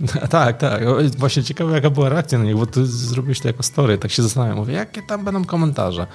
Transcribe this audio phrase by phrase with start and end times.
[0.30, 0.82] tak, tak.
[1.18, 3.98] Właśnie ciekawe, jaka była reakcja na niego, bo ty zrobiłeś to jako story.
[3.98, 4.56] Tak się zastanawiam.
[4.56, 6.06] Mówię, jakie tam będą komentarze.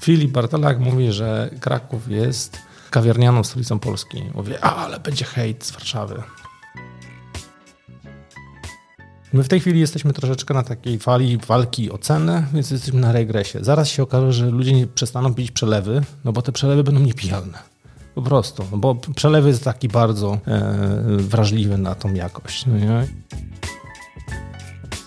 [0.00, 2.58] Filip Bartolak mówi, że Kraków jest
[2.90, 4.22] kawiarnianą stolicą Polski.
[4.34, 6.22] Mówię, a, ale będzie hejt z Warszawy.
[9.32, 13.12] My w tej chwili jesteśmy troszeczkę na takiej fali walki o cenę, więc jesteśmy na
[13.12, 13.58] regresie.
[13.62, 17.75] Zaraz się okaże, że ludzie nie przestaną pić przelewy, no bo te przelewy będą niepijalne.
[18.16, 22.66] Po prostu, no bo przelew jest taki bardzo e, wrażliwy na tą jakość.
[22.66, 23.06] No, nie?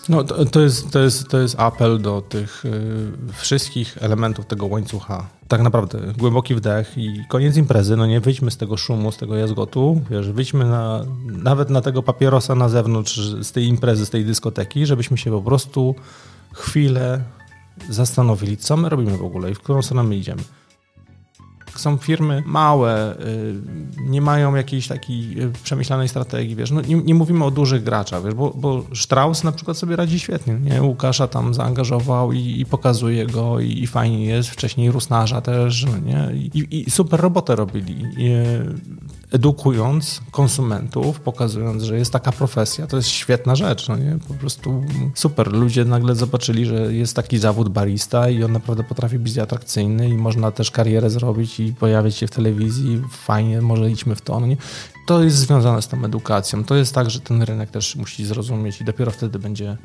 [0.08, 4.66] no to, to, jest, to, jest, to jest apel do tych y, wszystkich elementów tego
[4.66, 5.26] łańcucha.
[5.48, 7.96] Tak naprawdę głęboki wdech i koniec imprezy.
[7.96, 10.00] No nie wyjdźmy z tego szumu, z tego jazgotu.
[10.10, 14.86] Wiesz, wyjdźmy na, nawet na tego papierosa na zewnątrz z tej imprezy, z tej dyskoteki,
[14.86, 15.94] żebyśmy się po prostu
[16.52, 17.20] chwilę
[17.88, 20.42] zastanowili, co my robimy w ogóle i w którą stronę my idziemy
[21.80, 23.54] są firmy małe, y,
[24.00, 28.24] nie mają jakiejś takiej y, przemyślanej strategii, wiesz, no nie, nie mówimy o dużych graczach,
[28.24, 30.82] wiesz, bo, bo Strauss na przykład sobie radzi świetnie, nie?
[30.82, 35.98] Łukasza tam zaangażował i, i pokazuje go i, i, fajnie jest, wcześniej Rusnarza też, no
[35.98, 36.30] nie?
[36.34, 38.04] I, I, super robotę robili.
[38.18, 38.30] I,
[39.32, 44.18] edukując konsumentów, pokazując, że jest taka profesja, to jest świetna rzecz, no nie?
[44.28, 45.52] Po prostu super.
[45.52, 50.14] Ludzie nagle zobaczyli, że jest taki zawód barista i on naprawdę potrafi być atrakcyjny i
[50.14, 53.02] można też karierę zrobić i pojawiać się w telewizji.
[53.10, 54.56] Fajnie, może idźmy w to, no nie?
[55.06, 56.64] To jest związane z tą edukacją.
[56.64, 59.76] To jest tak, że ten rynek też musi zrozumieć i dopiero wtedy będzie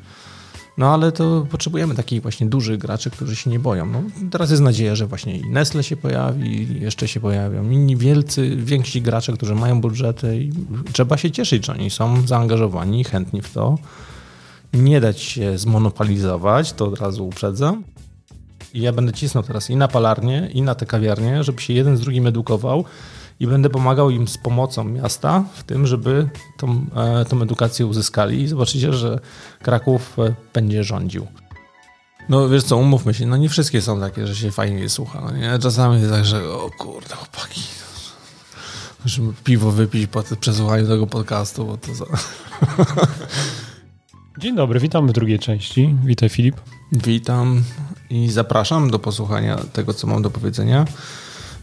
[0.78, 3.86] no ale to potrzebujemy takich właśnie dużych graczy, którzy się nie boją.
[3.86, 7.96] No, teraz jest nadzieja, że właśnie i Nestle się pojawi, i jeszcze się pojawią inni
[7.96, 10.52] wielcy, więksi gracze, którzy mają budżety i
[10.92, 13.78] trzeba się cieszyć, że oni są zaangażowani, chętni w to.
[14.72, 17.84] Nie dać się zmonopolizować, to od razu uprzedzam.
[18.74, 21.96] I ja będę cisnął teraz i na palarnię, i na te kawiarnie, żeby się jeden
[21.96, 22.84] z drugim edukował
[23.40, 28.42] i będę pomagał im z pomocą miasta w tym, żeby tą, e, tą edukację uzyskali
[28.42, 29.20] i zobaczycie, że
[29.62, 31.26] Kraków e, będzie rządził.
[32.28, 35.20] No wiesz co, umówmy się, no nie wszystkie są takie, że się fajnie je słucha.
[35.20, 35.58] No nie?
[35.58, 37.62] Czasami jest tak, że o kurde, chłopaki,
[39.04, 42.04] musimy piwo wypić po przesłuchaniu tego podcastu, bo to za...
[44.38, 45.96] Dzień dobry, witam w drugiej części.
[46.04, 46.56] Witaj Filip.
[46.92, 47.62] Witam
[48.10, 50.84] i zapraszam do posłuchania tego, co mam do powiedzenia.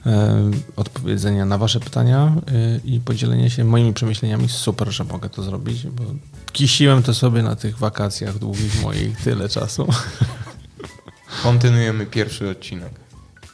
[0.05, 4.49] E, odpowiedzenia na Wasze pytania e, i podzielenie się moimi przemyśleniami.
[4.49, 6.03] Super, że mogę to zrobić, bo
[6.51, 9.87] kisiłem to sobie na tych wakacjach długich moich tyle czasu.
[11.43, 12.91] Kontynuujemy pierwszy odcinek.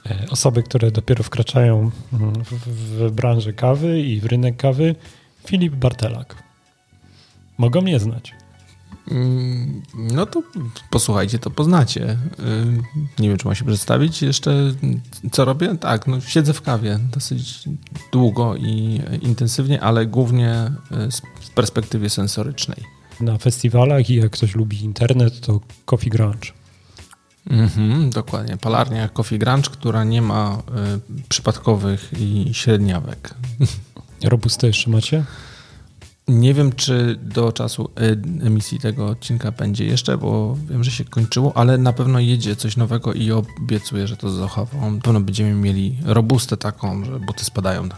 [0.05, 4.95] E, osoby, które dopiero wkraczają w, w branżę kawy i w rynek kawy,
[5.45, 6.43] Filip Bartelak.
[7.57, 8.38] Mogą mnie znać.
[9.11, 10.43] Mm, no to
[10.89, 12.09] posłuchajcie, to poznacie.
[12.09, 14.73] Y, nie wiem, czy ma się przedstawić jeszcze,
[15.31, 15.75] co robię.
[15.79, 17.69] Tak, no siedzę w kawie dosyć
[18.11, 20.71] długo i intensywnie, ale głównie
[21.07, 22.83] y, z perspektywy sensorycznej.
[23.21, 26.51] Na festiwalach i jak ktoś lubi internet, to Coffee Grunge.
[27.49, 28.57] Mhm, dokładnie.
[28.57, 30.57] Palarnia Coffee Grunge, która nie ma
[31.17, 33.33] y, przypadkowych i średniawek.
[34.23, 35.23] Robustę jeszcze macie?
[36.29, 38.01] Nie wiem, czy do czasu e,
[38.47, 42.77] emisji tego odcinka będzie jeszcze, bo wiem, że się kończyło, ale na pewno jedzie coś
[42.77, 44.95] nowego i obiecuję, że to zachowam.
[44.95, 47.89] Na pewno będziemy mieli robustę taką, że buty spadają.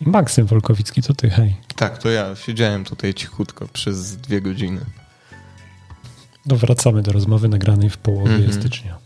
[0.00, 1.56] Maksym Wolkowicki, to ty, hej.
[1.76, 4.80] Tak, to ja siedziałem tutaj cichutko przez dwie godziny.
[6.46, 8.54] No wracamy do rozmowy nagranej w połowie mm -hmm.
[8.54, 8.98] stycznia.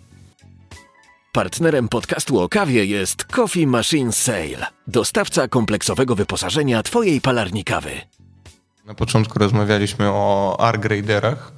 [1.36, 7.90] Partnerem podcastu o kawie jest Coffee Machine Sale, dostawca kompleksowego wyposażenia Twojej palarni kawy.
[8.86, 11.52] Na początku rozmawialiśmy o R-graderach,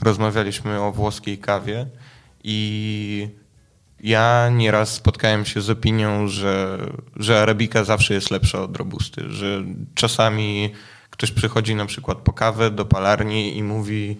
[0.00, 1.86] rozmawialiśmy o włoskiej kawie
[2.44, 3.28] i
[4.00, 6.78] ja nieraz spotkałem się z opinią, że,
[7.16, 10.72] że arabika zawsze jest lepsza od robusty, że czasami
[11.10, 14.16] ktoś przychodzi na przykład po kawę do palarni i mówi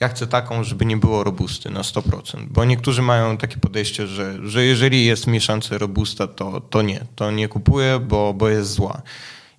[0.00, 4.48] ja chcę taką, żeby nie było robusty na 100%, bo niektórzy mają takie podejście, że,
[4.48, 9.02] że jeżeli jest mieszance robusta, to, to nie, to nie kupuję, bo, bo jest zła.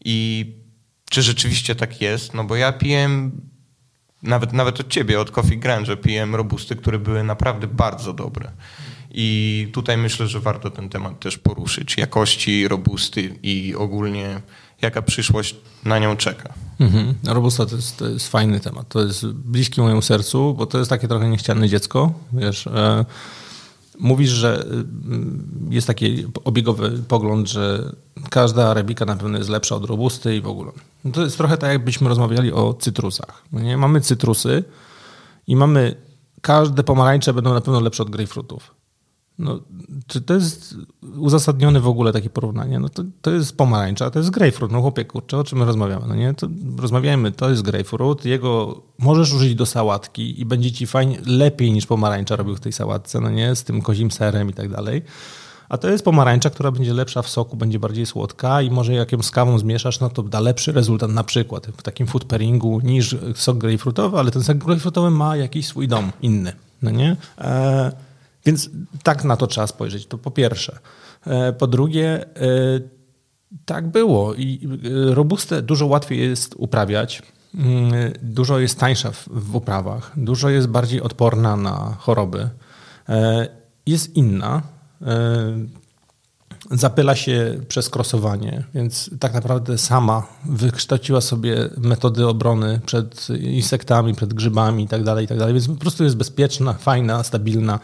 [0.06, 0.46] I
[1.10, 2.34] czy rzeczywiście tak jest?
[2.34, 3.42] No bo ja piłem,
[4.24, 8.52] nawet, nawet od ciebie, od Coffee Grange, piłem robusty, które były naprawdę bardzo dobre.
[9.14, 11.98] I tutaj myślę, że warto ten temat też poruszyć.
[11.98, 14.42] Jakości robusty i ogólnie
[14.82, 15.56] jaka przyszłość
[15.86, 16.54] na nią czeka.
[16.80, 17.16] Mhm.
[17.24, 18.88] Robusta to jest, to jest fajny temat.
[18.90, 22.14] To jest bliski mojemu sercu, bo to jest takie trochę niechciane dziecko.
[22.34, 23.06] Wiesz, e,
[24.00, 24.84] mówisz, że e,
[25.70, 27.96] jest taki obiegowy pogląd, że
[28.30, 30.72] każda arabika na pewno jest lepsza od robusty i w ogóle.
[31.06, 33.44] No to jest trochę tak, jakbyśmy rozmawiali o cytrusach.
[33.52, 33.78] No nie?
[33.78, 34.64] Mamy cytrusy
[35.48, 35.96] i mamy,
[36.42, 38.81] każde pomarańcze będą na pewno lepsze od grejpfrutów.
[39.42, 39.60] No,
[40.08, 40.76] czy to jest
[41.18, 42.80] uzasadnione w ogóle takie porównanie?
[42.80, 44.72] No to, to jest pomarańcza, to jest grapefruit.
[44.72, 46.08] No chłopie, kurczę, o czym my rozmawiamy?
[46.08, 46.48] No nie, to
[46.78, 51.86] rozmawiajmy, to jest grapefruit, jego możesz użyć do sałatki i będzie ci fajnie, lepiej niż
[51.86, 55.02] pomarańcza robił w tej sałatce, no nie, z tym kozim serem i tak dalej.
[55.70, 59.12] A to jest pomarańcza, która będzie lepsza w soku, będzie bardziej słodka i może jak
[59.12, 62.80] ją z kawą zmieszasz, no to da lepszy rezultat na przykład w takim food pairingu
[62.84, 67.16] niż sok grapefruitowy, ale ten sok grapefruitowy ma jakiś swój dom inny, no nie?
[67.38, 67.92] E,
[68.46, 68.70] więc
[69.04, 70.80] tak na to trzeba spojrzeć, to po pierwsze.
[71.26, 72.28] E, po drugie, e,
[73.66, 74.70] tak było i
[75.10, 77.22] e, robustę dużo łatwiej jest uprawiać,
[77.56, 82.50] mm, dużo jest tańsza w, w uprawach, dużo jest bardziej odporna na choroby,
[83.86, 84.62] jest inna,
[86.72, 94.34] zapyla się przez krosowanie, więc tak naprawdę sama wykształciła sobie metody obrony przed insektami, przed
[94.34, 97.80] grzybami itd., tak itd., tak więc po prostu jest bezpieczna, fajna, stabilna.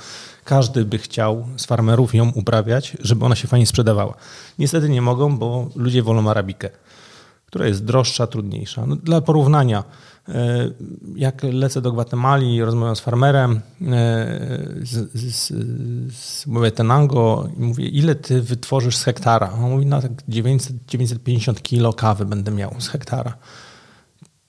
[0.47, 4.13] Każdy by chciał z farmerów ją uprawiać, żeby ona się fajnie sprzedawała.
[4.59, 6.69] Niestety nie mogą, bo ludzie wolą arabikę,
[7.45, 8.85] która jest droższa, trudniejsza.
[8.85, 9.83] No, dla porównania,
[10.29, 10.69] E,
[11.15, 13.59] jak lecę do Gwatemali, rozmawiam z farmerem, e,
[14.81, 15.53] z, z,
[16.15, 19.51] z, mówię Tenango i mówię, ile ty wytworzysz z hektara?
[19.51, 23.33] On mówi, no tak 900, 950 kilo kawy będę miał z hektara.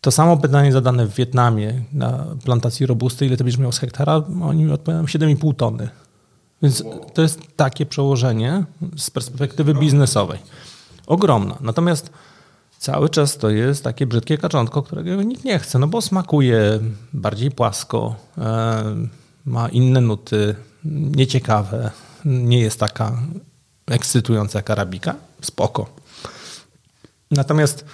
[0.00, 4.23] To samo pytanie zadane w Wietnamie na plantacji robusty, ile ty będziesz miał z hektara?
[4.43, 5.89] Oni odpowiadają 7,5 tony.
[6.62, 6.85] Więc
[7.15, 8.65] to jest takie przełożenie
[8.97, 10.39] z perspektywy biznesowej.
[11.06, 11.59] Ogromna.
[11.61, 12.11] Natomiast
[12.79, 16.81] cały czas to jest takie brzydkie kaczątko, którego nikt nie chce, no bo smakuje
[17.12, 18.85] bardziej płasko, e,
[19.47, 20.55] ma inne nuty,
[20.85, 21.91] nieciekawe,
[22.25, 23.12] nie jest taka
[23.87, 25.15] ekscytująca jak arabika.
[25.43, 25.87] Spoko.
[27.31, 27.85] Natomiast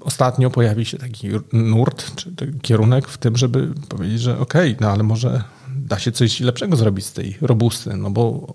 [0.00, 4.92] ostatnio pojawi się taki nurt, czy kierunek w tym, żeby powiedzieć, że okej, okay, no
[4.92, 5.44] ale może
[5.76, 8.46] da się coś lepszego zrobić z tej robusty, no bo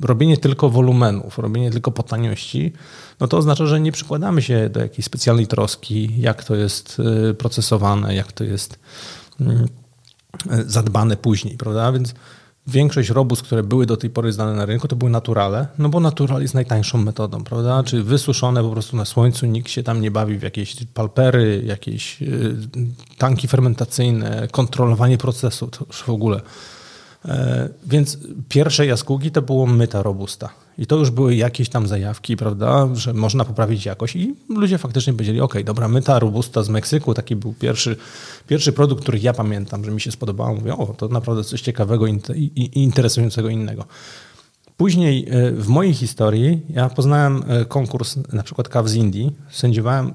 [0.00, 2.72] y, robienie tylko wolumenów, robienie tylko po taniości,
[3.20, 7.34] no to oznacza, że nie przykładamy się do jakiejś specjalnej troski, jak to jest y,
[7.34, 8.78] procesowane, jak to jest
[9.40, 9.44] y,
[10.66, 11.92] zadbane później, prawda?
[11.92, 12.14] Więc
[12.66, 16.00] Większość robóz, które były do tej pory znane na rynku, to były naturale, no bo
[16.00, 17.82] natural jest najtańszą metodą, prawda?
[17.82, 22.22] Czy wysuszone po prostu na słońcu, nikt się tam nie bawi w jakieś palpery, jakieś
[22.22, 22.56] y,
[23.18, 26.40] tanki fermentacyjne, kontrolowanie procesu, to już w ogóle.
[27.24, 30.48] E, więc pierwsze jaskółki to było myta robusta.
[30.78, 34.16] I to już były jakieś tam zajawki, prawda, że można poprawić jakość.
[34.16, 37.96] I ludzie faktycznie powiedzieli, ok, dobra, myta robusta z Meksyku, taki był pierwszy,
[38.46, 40.54] pierwszy produkt, który ja pamiętam, że mi się spodobało.
[40.54, 43.84] Mówię, o, to naprawdę coś ciekawego i interesującego innego.
[44.76, 49.32] Później e, w mojej historii ja poznałem e, konkurs na przykład kaw z Indii.
[49.50, 50.12] Sędziowałem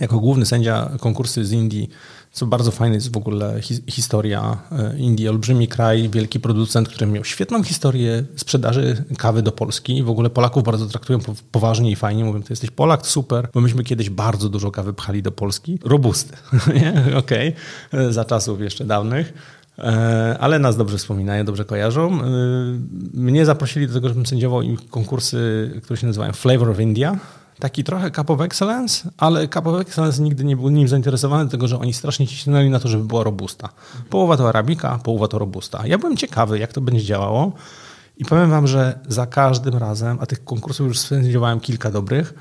[0.00, 1.88] jako główny sędzia konkursy z Indii
[2.32, 5.28] co bardzo fajne jest w ogóle hi historia e, Indii.
[5.28, 10.02] Olbrzymi kraj, wielki producent, który miał świetną historię sprzedaży kawy do Polski.
[10.02, 11.18] W ogóle Polaków bardzo traktują
[11.52, 12.24] poważnie i fajnie.
[12.24, 15.78] Mówią, to jesteś Polak, super, bo myśmy kiedyś bardzo dużo kawy pchali do Polski.
[15.84, 16.36] Robusty,
[17.22, 17.54] okej,
[17.88, 18.12] okay.
[18.12, 19.32] za czasów jeszcze dawnych
[19.78, 22.20] e, ale nas dobrze wspominają, dobrze kojarzą.
[22.22, 22.26] E,
[23.14, 27.16] mnie zaprosili do tego, żebym sędziował im konkursy, które się nazywają Flavor of India
[27.58, 31.68] taki trochę Cup of Excellence, ale Cup of Excellence nigdy nie był nim zainteresowany, dlatego
[31.68, 33.68] że oni strasznie ciśnęli na to, żeby była robusta.
[34.10, 35.86] Połowa to arabika, połowa to robusta.
[35.86, 37.52] Ja byłem ciekawy, jak to będzie działało
[38.16, 42.34] i powiem wam, że za każdym razem, a tych konkursów już spędziłem kilka dobrych,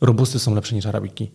[0.00, 1.30] robusty są lepsze niż arabiki.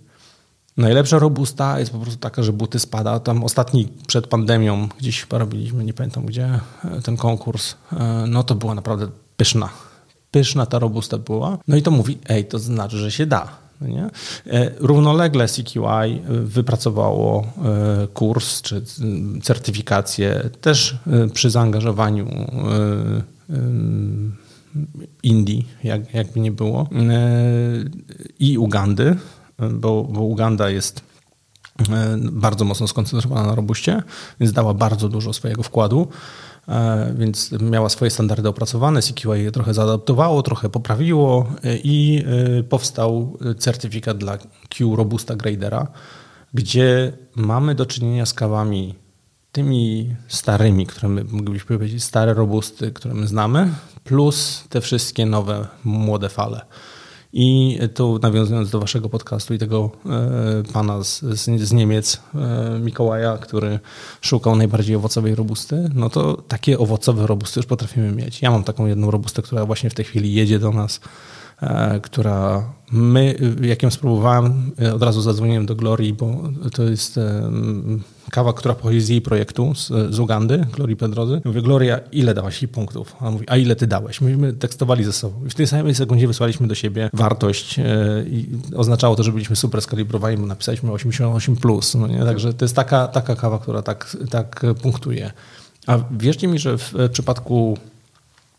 [0.77, 3.19] Najlepsza robusta jest po prostu taka, że buty spada.
[3.19, 6.59] Tam ostatni przed pandemią gdzieś chyba robiliśmy, nie pamiętam gdzie,
[7.04, 7.75] ten konkurs.
[7.94, 9.69] E, no to była naprawdę pyszna
[10.31, 11.57] pyszna ta robusta była.
[11.68, 13.48] No i to mówi, ej, to znaczy, że się da.
[13.81, 14.09] No nie?
[14.48, 18.81] E, równolegle CQI wypracowało e, kurs czy
[19.42, 22.28] certyfikację też e, przy zaangażowaniu
[25.24, 26.90] Indii, jak, jakby nie było,
[28.40, 29.16] i Ugandy,
[29.71, 31.02] bo, bo Uganda jest
[32.31, 34.04] bardzo mocno skoncentrowana na robuście,
[34.40, 36.07] więc dała bardzo dużo swojego wkładu.
[36.69, 42.23] E, więc miała swoje standardy opracowane, CQA je trochę zaadaptowało, trochę poprawiło e, i
[42.59, 44.38] e, powstał certyfikat dla
[44.69, 45.88] Q Robusta Gradera,
[46.54, 48.95] gdzie mamy do czynienia z kawami
[49.52, 53.73] tymi starymi, które my moglibyśmy powiedzieć, stare robusty, które my znamy,
[54.04, 56.61] plus te wszystkie nowe, młode fale.
[57.33, 61.21] I tu nawiązując do waszego podcastu i tego e, pana z,
[61.59, 63.80] z, Niemiec, e, Mikołaja, który
[64.21, 68.42] szukał najbardziej owocowej robusty, no to takie owocowe robusty już potrafimy mieć.
[68.42, 71.00] Ja mam taką jedną robustę, która właśnie w tej chwili jedzie do nas
[72.01, 77.51] która my, jak ją spróbowałem, e, od razu zadzwoniłem do Glorii, bo to jest e,
[78.31, 81.42] kawa, która pochodzi z jej projektu, z, z Ugandy, Glorii Pedrozy.
[81.45, 83.16] Mówię, Gloria, ile dałaś jej punktów?
[83.19, 84.21] A ona mówi, a ile ty dałeś?
[84.21, 85.45] Myśmy tekstowali ze sobą.
[85.45, 87.80] I w tej samej sekundzie wysłaliśmy do siebie wartość
[88.28, 91.56] i oznaczało to, że byliśmy super skalibrowani, bo napisaliśmy 88+.
[91.56, 92.19] Plus, no nie?
[92.19, 95.31] Także to jest taka, taka kawa, która tak, tak punktuje.
[95.87, 97.78] A wierzcie mi, że w przypadku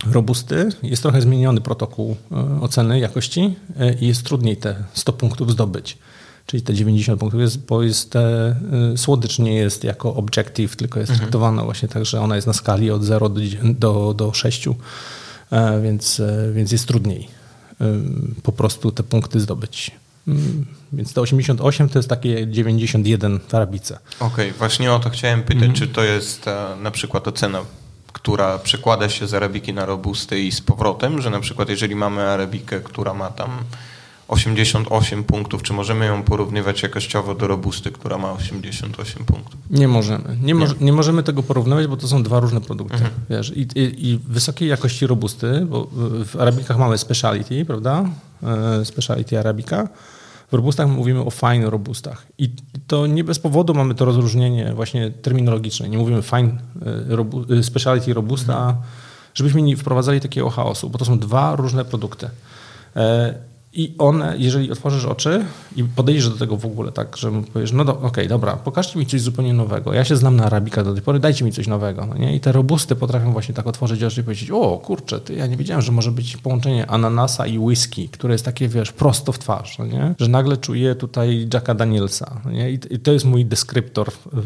[0.07, 5.52] robusty jest trochę zmieniony protokół e, oceny jakości e, i jest trudniej te 100 punktów
[5.52, 5.99] zdobyć.
[6.47, 8.57] Czyli te 90 punktów jest, bo jest te, e,
[8.97, 11.19] słodycz nie jest jako objective, tylko jest mhm.
[11.19, 14.69] traktowana właśnie tak, że ona jest na skali od 0 do, do, do 6,
[15.83, 17.28] więc, więc jest trudniej
[18.42, 19.90] po prostu te punkty zdobyć.
[20.28, 23.99] Mm, więc te 88 to jest takie 91 w arabice.
[24.21, 25.73] Okej, okay, właśnie o to chciałem pytać, mhm.
[25.73, 26.47] czy to jest
[26.83, 27.61] na przykład ocena
[28.12, 32.23] która przekłada się z arabiki na robusty i z powrotem, że na przykład jeżeli mamy
[32.23, 33.50] arabikę, która ma tam
[34.29, 39.61] 88 punktów, czy możemy ją porównywać jakościowo do robusty, która ma 88 punktów?
[39.71, 40.37] Nie możemy.
[40.43, 40.67] Nie, nie.
[40.81, 42.95] nie możemy tego porównywać, bo to są dwa różne produkty.
[42.95, 43.12] Mhm.
[43.31, 45.88] Wiesz, i, i, I wysokiej jakości robusty, bo
[46.26, 48.05] w arabikach mamy speciality, prawda?
[48.43, 49.88] E, speciality arabika
[50.50, 52.26] w robustach mówimy o fine robustach.
[52.38, 52.50] I
[52.87, 55.88] to nie bez powodu mamy to rozróżnienie właśnie terminologiczne.
[55.88, 56.49] Nie mówimy fine
[57.11, 58.76] e, robu, e, speciality robusta,
[59.35, 62.30] żebyśmy nie wprowadzali takiego chaosu, bo to są dwa różne produkty.
[63.73, 65.45] I one, jeżeli otworzysz oczy
[65.77, 68.99] i podejdziesz do tego w ogóle tak, że powiesz, no do, okej, okay, dobra, pokażcie
[68.99, 69.93] mi coś zupełnie nowego.
[69.93, 72.07] Ja się znam na arabika do tej pory, dajcie mi coś nowego.
[72.07, 72.37] No nie?
[72.37, 75.57] I te robusty potrafią właśnie tak otworzyć oczy i powiedzieć, o kurczę, ty, ja nie
[75.57, 79.79] wiedziałem, że może być połączenie ananasa i whisky, które jest takie, wiesz, prosto w twarz,
[79.79, 80.15] no nie?
[80.21, 82.41] że nagle czuję tutaj Jacka Danielsa.
[82.45, 82.71] No nie?
[82.71, 84.41] I, I, to jest mój deskryptor yy,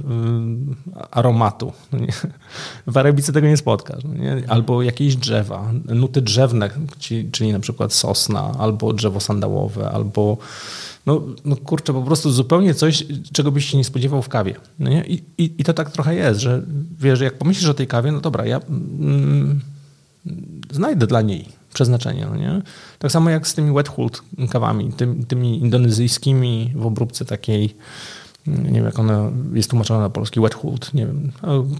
[1.10, 1.72] aromatu.
[1.92, 2.12] No nie?
[2.86, 4.04] W arabice tego nie spotkasz.
[4.04, 4.42] No nie?
[4.48, 10.38] Albo jakieś drzewa, nuty drzewne, czyli, czyli na przykład sosna, albo drzewo drzewo sandałowe albo
[11.06, 14.54] no, no kurczę, po prostu zupełnie coś, czego byś się nie spodziewał w kawie.
[14.78, 15.04] No nie?
[15.04, 16.62] I, i, I to tak trochę jest, że
[16.98, 19.60] wiesz, jak pomyślisz o tej kawie, no dobra, ja mm,
[20.70, 22.26] znajdę dla niej przeznaczenie.
[22.30, 22.62] No nie?
[22.98, 27.76] Tak samo jak z tymi wet hold kawami, tymi, tymi indonezyjskimi w obróbce takiej
[28.46, 31.32] nie wiem jak ona jest tłumaczona na polski, wet hold, nie wiem.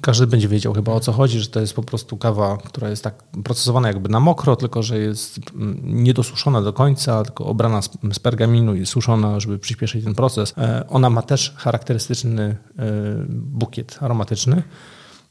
[0.02, 3.04] Każdy będzie wiedział chyba o co chodzi, że to jest po prostu kawa, która jest
[3.04, 7.90] tak procesowana jakby na mokro, tylko że jest mm, niedosuszona do końca, tylko obrana z,
[8.12, 10.54] z pergaminu i suszona, żeby przyspieszyć ten proces.
[10.59, 12.85] E, ona ma też charakterystyczny e,
[13.28, 14.62] bukiet aromatyczny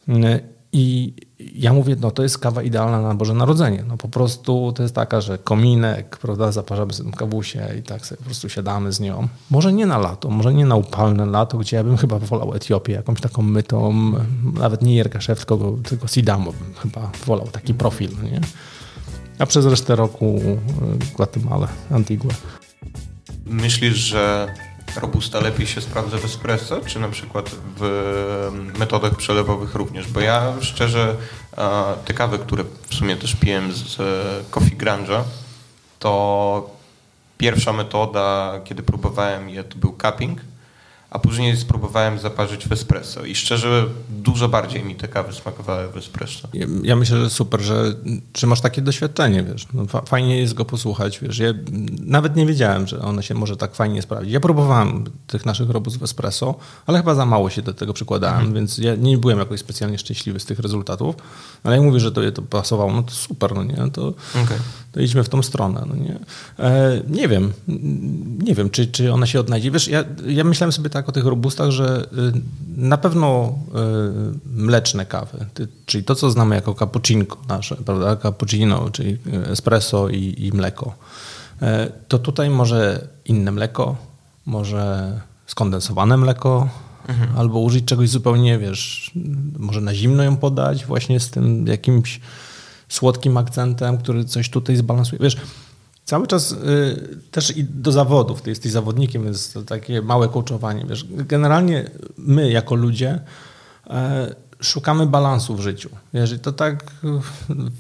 [0.10, 0.40] e,
[0.74, 1.14] i
[1.56, 3.84] ja mówię, no to jest kawa idealna na Boże Narodzenie.
[3.88, 8.18] No po prostu to jest taka, że kominek, prawda, zaparzamy sobie kawusie i tak sobie
[8.18, 9.28] po prostu siadamy z nią.
[9.50, 12.94] Może nie na lato, może nie na upalne lato, gdzie ja bym chyba wolał Etiopię,
[12.94, 13.94] jakąś taką mytą,
[14.54, 18.42] nawet nie Jerkaszew, tylko, tylko Sidamo bym chyba wolał taki profil, nie?
[19.40, 22.32] A przez resztę roku y, Guatemala, Antigua.
[23.46, 24.54] Myślisz, że
[24.98, 30.12] Robusta lepiej się sprawdza w espresso, czy na przykład w metodach przelewowych również?
[30.12, 31.16] Bo ja szczerze
[32.06, 33.98] te kawy, które w sumie też piłem z
[34.52, 35.24] Coffee Grange'a,
[36.00, 36.70] to
[37.38, 40.40] pierwsza metoda, kiedy próbowałem je, to był cupping
[41.14, 45.98] a później spróbowałem zaparzyć w espresso i szczerze dużo bardziej mi te kawy smakowały w
[45.98, 46.48] espresso.
[46.54, 47.96] Ja, ja myślę, że super, że
[48.34, 51.54] czy masz takie doświadczenie, wiesz, no, fa fajnie jest go posłuchać, wiesz, ja
[52.02, 54.34] nawet nie wiedziałem, że one się może tak fajnie sprawdzić.
[54.34, 56.56] Ja próbowałem tych naszych robót w espresso,
[56.86, 58.56] ale chyba za mało się do tego przykładałem, mhm.
[58.56, 61.16] więc ja nie byłem jakoś specjalnie szczęśliwy z tych rezultatów,
[61.64, 64.08] ale jak mówię, że to, to pasowało, no to super, no nie, to,
[64.44, 64.58] okay.
[64.92, 66.20] to idźmy w tą stronę, no nie.
[66.60, 67.54] E, nie wiem,
[68.44, 69.72] nie wiem, czy, czy ona się odnajdzie.
[69.72, 72.42] Wiesz, ja, ja myślałem sobie tak, tak o tych robustach, że y,
[72.78, 75.46] na pewno y, mleczne kawy,
[75.86, 78.16] czyli to, co znamy jako cappuccino nasze, prawda?
[78.16, 79.18] Cappuccino, czyli
[79.52, 80.94] espresso i, i mleko.
[81.62, 83.96] E, to tutaj może inne mleko,
[84.46, 85.14] może
[85.48, 86.70] skondensowane mleko,
[87.08, 87.38] mhm.
[87.38, 89.12] albo użyć czegoś zupełnie, wiesz,
[89.60, 92.20] może na zimno ją podać, właśnie z tym jakimś
[92.90, 95.20] słodkim akcentem, który coś tutaj zbalansuje.
[95.22, 95.38] Wiesz,
[96.06, 100.86] Cały czas y, też i do zawodów, ty jesteś zawodnikiem, jest takie małe coachowanie.
[100.90, 103.20] Wiesz, generalnie my jako ludzie
[103.88, 105.90] e, szukamy balansu w życiu.
[106.14, 106.92] Wiesz, to tak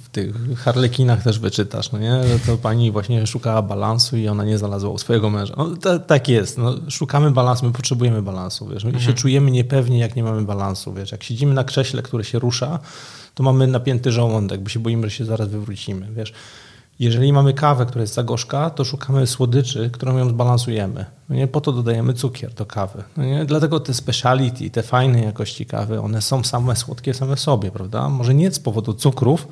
[0.04, 2.28] w tych harlekinach też wyczytasz, no nie?
[2.28, 5.54] Że to pani właśnie szukała balansu i ona nie znalazła u swojego męża.
[5.58, 6.58] No, to, tak jest.
[6.58, 8.68] No, szukamy balansu, my potrzebujemy balansu.
[8.68, 8.84] Wiesz?
[8.84, 9.06] My mhm.
[9.06, 10.94] się czujemy niepewnie, jak nie mamy balansu.
[10.94, 11.12] Wiesz?
[11.12, 12.80] Jak siedzimy na krześle, które się rusza,
[13.36, 16.08] to mamy napięty żołądek, bo się boimy, że się zaraz wywrócimy.
[16.12, 16.34] Wiesz?
[17.00, 21.06] Jeżeli mamy kawę, która jest za gorzka, to szukamy słodyczy, którą ją zbalansujemy.
[21.30, 23.04] No nie po to dodajemy cukier do kawy.
[23.18, 23.46] No nie?
[23.46, 28.10] Dlatego te speciality, te fajne jakości kawy, one są same słodkie same w sobie, prawda?
[28.10, 29.48] Może nie z powodu cukrów,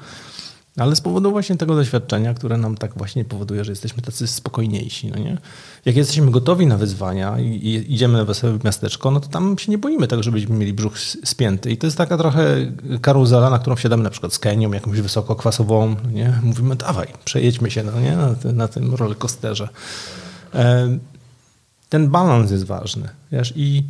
[0.78, 5.08] Ale z powodu właśnie tego doświadczenia, które nam tak właśnie powoduje, że jesteśmy tacy spokojniejsi.
[5.08, 5.38] No nie?
[5.86, 9.78] Jak jesteśmy gotowi na wyzwania i, idziemy na wesołe miasteczko, no to tam się nie
[9.78, 11.72] boimy tego, żebyśmy mieli brzuch spięty.
[11.72, 15.96] I to jest taka trochę karuzela, na którą wsiadamy na przykład z Kenią, jakąś wysokokwasową.
[16.04, 16.40] No nie?
[16.44, 18.18] Mówimy, dawaj, przejedźmy się no nie?
[18.18, 19.70] Na, na tym rollercoasterze.
[20.54, 20.98] E,
[21.90, 23.10] ten balans jest ważny.
[23.32, 23.54] Wiesz?
[23.56, 23.84] I,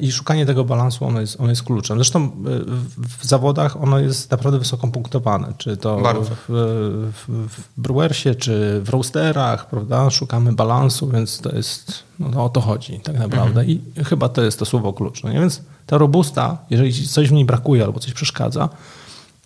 [0.00, 1.98] I szukanie tego balansu ono jest, ono jest kluczem.
[1.98, 2.28] Zresztą e,
[3.18, 5.52] w, zawodach ono jest naprawdę wysoko punktowane.
[5.58, 10.10] Czy to w, w, w brewersie, czy w roasterach, prawda?
[10.10, 13.60] Szukamy balansu, więc to jest, no, no o to chodzi tak naprawdę.
[13.60, 13.68] Mhm.
[13.68, 15.22] I chyba to jest to słowo klucz.
[15.22, 15.40] No nie?
[15.40, 18.68] Więc ta robusta, jeżeli coś w niej brakuje albo coś przeszkadza,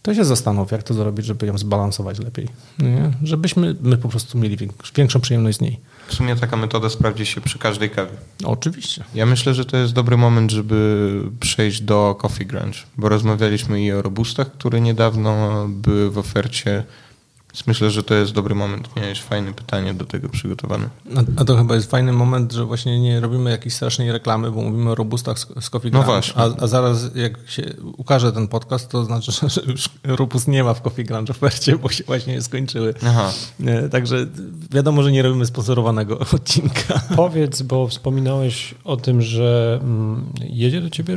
[0.02, 2.48] to się zastanów, jak to zrobić, żeby ją zbalansować lepiej.
[2.78, 3.10] Nie?
[3.22, 4.56] Żebyśmy my po prostu mieli
[4.96, 5.80] większą przyjemność z niej.
[6.12, 8.12] W sumie taka metoda sprawdzi się przy każdej kawie.
[8.44, 9.04] Oczywiście.
[9.14, 13.92] Ja myślę, że to jest dobry moment, żeby przejść do Coffee Grunge, bo rozmawialiśmy i
[13.92, 16.84] o robustach, które niedawno były w ofercie
[17.66, 18.96] myślę, że to jest dobry moment.
[18.96, 20.88] Miałeś fajne pytanie do tego przygotowane.
[21.36, 24.90] A, to chyba jest fajny moment, że właśnie nie robimy jakiejś strasznej reklamy, bo mówimy
[24.90, 26.42] o robustach z, z Coffee No właśnie.
[26.42, 27.62] A, a, zaraz jak się
[27.96, 31.88] ukaże ten podcast, to znaczy, że już robust nie ma w Coffee Grunge ofercie, bo
[31.88, 32.94] się właśnie skończyły.
[33.06, 33.32] Aha.
[33.90, 34.26] Także
[34.70, 37.00] wiadomo, że nie robimy sponsorowanego odcinka.
[37.16, 41.16] Powiedz, bo wspominałeś o tym, że mm, jedzie do ciebie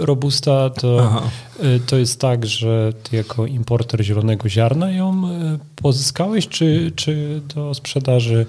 [0.00, 1.22] robusta, to,
[1.64, 7.42] y, to jest tak, że ty jako importer zielonego ziarna ją y, pozyskałeś, czy, czy
[7.54, 8.46] do sprzedaży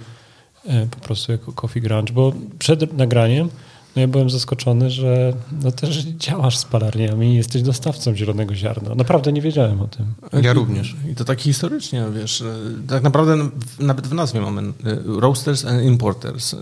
[0.67, 2.13] e, po prostu jako Coffee Grunge?
[2.13, 3.49] Bo przed nagraniem
[3.95, 8.95] no ja byłem zaskoczony, że no też działasz z palarniami i jesteś dostawcą zielonego ziarna.
[8.95, 10.05] Naprawdę nie wiedziałem o tym.
[10.43, 10.95] Ja również.
[11.11, 12.45] I to tak historycznie, wiesz, e,
[12.87, 14.73] tak naprawdę nawet w nazwie mamy e,
[15.19, 16.55] Roasters and Importers.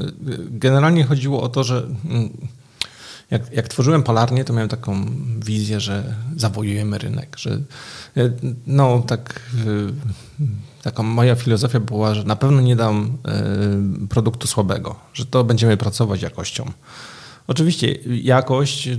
[0.49, 2.29] Generalnie chodziło o to, że mm,
[3.33, 5.05] jak, jak tworzyłem palarnię, to miałem taką
[5.45, 7.59] wizję, że zawojujemy rynek, że
[8.67, 9.41] no tak
[10.83, 13.17] Taką moja filozofia była, że na pewno nie dam
[14.03, 16.71] y, produktu słabego, że to będziemy pracować jakością.
[17.47, 18.89] Oczywiście jakość,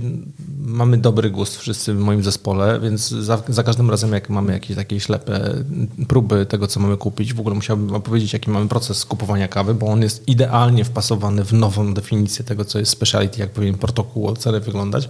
[0.59, 4.75] mamy dobry gust wszyscy w moim zespole, więc za, za, każdym razem jak mamy jakieś
[4.75, 5.53] takie ślepe
[6.07, 9.87] próby tego, co mamy kupić, w ogóle musiałbym opowiedzieć, jaki mamy proces kupowania kawy, bo
[9.87, 14.59] on jest idealnie wpasowany w nową definicję tego, co jest speciality, jak powinien protokół oceny
[14.59, 15.09] wyglądać.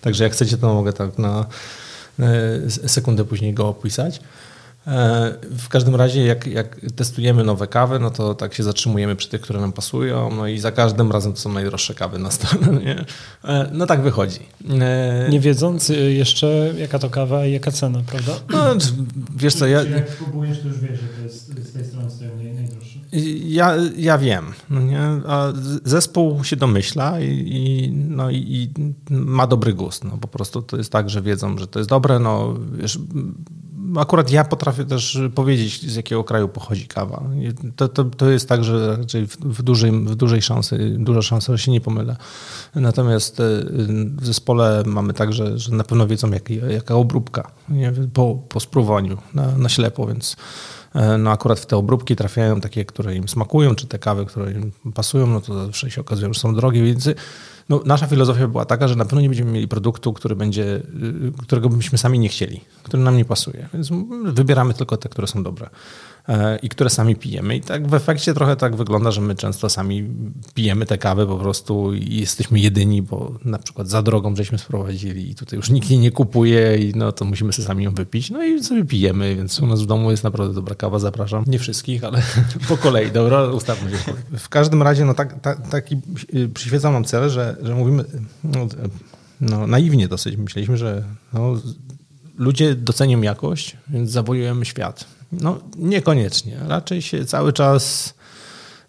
[0.00, 1.46] Także jak chcecie, to mogę tak na
[2.18, 4.20] e, sekundę później go opisać.
[4.86, 9.28] E, w każdym razie, jak, jak, testujemy nowe kawy, no to tak się zatrzymujemy przy
[9.28, 12.66] tych, które nam pasują, no i za każdym razem to są najdroższe kawy na stole.
[12.84, 13.04] Nie?
[13.44, 14.40] E, no tak wychodzi.
[14.80, 18.32] E, nie wiedząc jeszcze, jaka to kawa i jaka cena, prawda?
[18.52, 18.86] No,
[19.36, 19.82] wiesz co, ja...
[19.82, 22.98] jak spróbujesz, to już wiesz, że to jest z tej strony stoją najdroższe.
[23.46, 24.44] Ja, ja wiem.
[24.70, 25.00] No nie?
[25.26, 25.52] A
[25.84, 28.70] zespół się domyśla i, i no i, i,
[29.10, 30.04] ma dobry gust.
[30.04, 32.18] No, po prostu to jest tak, że wiedzą, że to jest dobre.
[32.18, 32.98] No, wiesz,
[33.96, 37.22] akurat ja potrafię też powiedzieć, z jakiego kraju pochodzi kawa.
[37.76, 41.52] To, to, to jest tak, że raczej w, w, dużej, w dużej szansy, duża szansa,
[41.52, 42.16] że się nie pomylę.
[42.74, 43.44] Natomiast e,
[44.16, 47.92] w zespole mamy tak, że, że na pewno wiedzą, jak, jaka obróbka nie?
[48.12, 50.36] Po, po spróbowaniu na, na ślepo, więc
[50.94, 54.52] e, no akurat w te obróbki trafiają takie, które im smakują, czy te kawy, które
[54.52, 57.08] im pasują, no to zawsze się okazują, że są drogie, więc
[57.68, 60.82] no, nasza filozofia była taka, że na pewno nie będziemy mieli produktu, który będzie, y,
[61.42, 63.68] którego byśmy sami nie chcieli, który nam nie pasuje.
[63.74, 63.90] Więc
[64.24, 65.70] wybieramy tylko te, które są dobre.
[66.28, 67.56] E, i które sami pijemy.
[67.56, 70.08] I tak w efekcie trochę tak wygląda, że my często sami
[70.54, 75.30] pijemy te kawy po prostu i jesteśmy jedyni, bo na przykład za drogą żeśmy sprowadzili
[75.30, 78.30] i tutaj już nikt jej nie kupuje i no to musimy sobie sami ją wypić.
[78.30, 81.44] No i sobie pijemy, więc u nas w domu jest naprawdę dobra kawa, zapraszam.
[81.46, 82.22] Nie wszystkich, ale
[82.68, 83.96] po kolei, dobra, ustawmy się.
[84.38, 85.96] W każdym razie no tak, tak, taki
[86.34, 88.04] y, przyświecał nam cel, że, że mówimy
[88.44, 88.66] no,
[89.40, 90.36] no, naiwnie dosyć.
[90.36, 91.54] Myśleliśmy, że no,
[92.38, 95.15] ludzie docenią jakość, więc zawojujemy świat.
[95.40, 96.56] No niekoniecznie.
[96.68, 98.14] Raczej się cały czas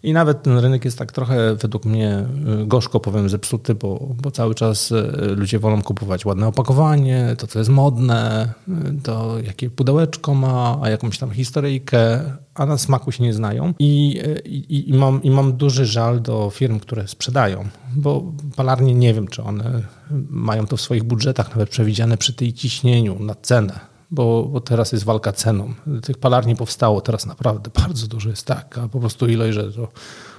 [0.02, 2.26] i nawet ten rynek jest tak trochę według mnie
[2.62, 4.94] y, gorzko powiem zepsuty, bo, bo cały czas y,
[5.36, 10.90] ludzie wolą kupować ładne opakowanie, to co jest modne, y, to jakie pudełeczko ma, a
[10.90, 12.20] jakąś tam historyjkę,
[12.54, 13.74] a na smaku się nie znają.
[13.78, 19.14] I, i, i, mam, I mam duży żal do firm, które sprzedają, bo palarnie nie
[19.14, 19.82] wiem, czy one
[20.30, 24.92] mają to w swoich budżetach nawet przewidziane przy tej ciśnieniu na cenę bo, bo teraz
[24.92, 25.74] jest walka ceną.
[26.02, 29.88] Tych palarni powstało teraz naprawdę bardzo dużo jest tak, a po prostu ilość, że to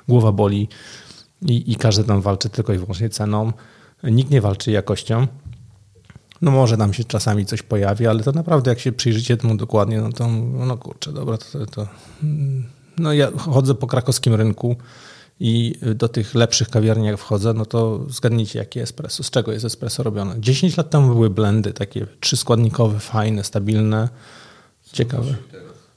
[0.07, 0.67] głowa boli
[1.41, 3.53] i, i każdy tam walczy tylko i wyłącznie ceną.
[4.03, 5.27] Nikt nie walczy jakością.
[6.41, 10.01] No może nam się czasami coś pojawi, ale to naprawdę jak się przyjrzycie temu dokładnie,
[10.01, 10.27] no to
[10.67, 11.87] no kurczę, dobra, to, to
[12.97, 14.75] no ja chodzę po krakowskim rynku
[15.39, 19.65] i do tych lepszych kawiarni jak wchodzę, no to zgadnijcie jakie espresso, z czego jest
[19.65, 20.35] espresso robione.
[20.39, 24.09] 10 lat temu były blendy takie trzyskładnikowe, fajne, stabilne,
[24.93, 25.35] ciekawe.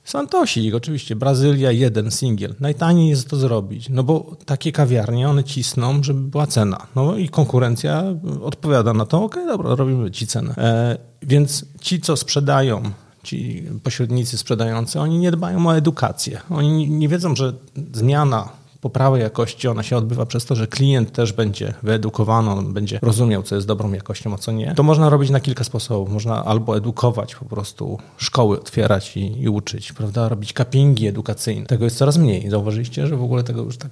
[0.04, 2.54] Santosik, oczywiście, Brazylia, jeden singiel.
[2.60, 6.86] Najtaniej jest to zrobić, no bo takie kawiarnie, one cisną, żeby była cena.
[6.96, 8.04] No i konkurencja
[8.42, 10.54] odpowiada na to, ok, dobra, robimy ci cenę.
[10.58, 12.82] E, więc ci, co sprzedają,
[13.22, 16.40] ci pośrednicy sprzedający, oni nie dbają o edukację.
[16.50, 17.52] Oni nie wiedzą, że
[17.94, 22.98] zmiana poprawy jakości, ona się odbywa przez to, że klient też będzie wyedukowany, on będzie
[23.02, 24.74] rozumiał, co jest dobrą jakością, a co nie.
[24.74, 26.12] To można robić na kilka sposobów.
[26.12, 30.28] Można albo edukować, po prostu szkoły otwierać i, i uczyć, prawda?
[30.28, 31.66] Robić cuppingi edukacyjne.
[31.66, 32.50] Tego jest coraz mniej.
[32.50, 33.90] Zauważyliście, że w ogóle tego już tak...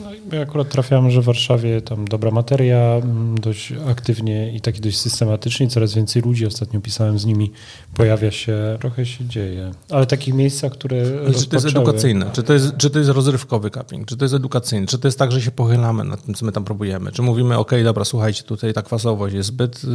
[0.00, 4.80] No, ja akurat trafiałem, że w Warszawie tam dobra materia, mm, dość aktywnie i taki
[4.80, 7.52] dość systematycznie, coraz więcej ludzi, ostatnio pisałem z nimi,
[7.94, 9.70] pojawia się, trochę się dzieje.
[9.90, 11.02] Ale takich miejscach, które
[11.38, 12.30] Czy to jest edukacyjne?
[12.32, 14.08] Czy to jest, czy to jest rozrywkowy cupping?
[14.08, 14.86] Czy to jest edukacyjny?
[14.86, 17.12] Czy to jest tak, że się pochylamy nad tym, co my tam próbujemy?
[17.12, 19.88] Czy mówimy, ok, dobra, słuchajcie, tutaj ta kwasowość jest zbyt y,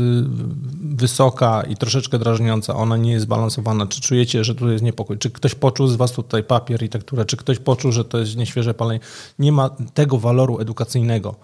[0.95, 3.87] wysoka i troszeczkę drażniąca, ona nie jest zbalansowana.
[3.87, 5.17] Czy czujecie, że tu jest niepokój?
[5.17, 7.25] Czy ktoś poczuł z was tutaj papier i tekturę?
[7.25, 8.99] Czy ktoś poczuł, że to jest nieświeże palenie?
[9.39, 11.35] Nie ma tego waloru edukacyjnego.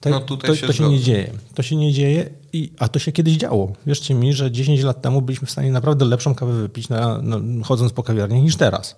[0.00, 1.32] Te, no to, się, to się nie dzieje.
[1.54, 3.72] To się nie dzieje, i, a to się kiedyś działo.
[3.86, 7.64] Wierzcie mi, że 10 lat temu byliśmy w stanie naprawdę lepszą kawę wypić, na, na,
[7.64, 8.96] chodząc po kawiarni, niż teraz.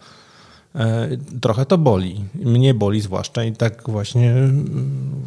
[0.74, 1.08] E,
[1.40, 2.24] trochę to boli.
[2.34, 4.34] Mnie boli zwłaszcza i tak właśnie,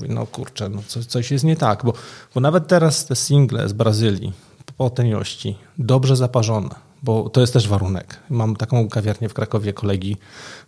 [0.10, 1.94] no kurczę, no coś, coś jest nie tak, bo,
[2.36, 4.34] bo nawet teraz te single z Brazylii
[4.78, 8.20] po taniości, dobrze zaparzone, bo to jest też warunek.
[8.30, 10.18] Mam taką kawiarnię w Krakowie kolegi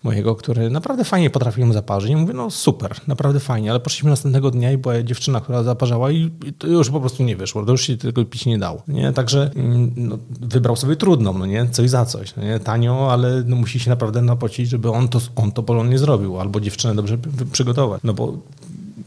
[0.03, 2.11] mojego, który naprawdę fajnie potrafił ją zaparzyć.
[2.11, 6.11] I mówię, no super, naprawdę fajnie, ale poszliśmy następnego dnia i była dziewczyna, która zaparzała
[6.11, 8.83] i to już po prostu nie wyszło, to już się tego pić nie dało.
[8.87, 9.13] Nie?
[9.13, 11.67] Także mm, no, wybrał sobie trudną, no nie?
[11.71, 12.35] Coś za coś.
[12.35, 12.59] No nie?
[12.59, 16.59] Tanio, ale no, musi się naprawdę napocić, żeby on to, on to porządnie zrobił, albo
[16.59, 17.17] dziewczynę dobrze
[17.51, 18.01] przygotować.
[18.03, 18.37] No bo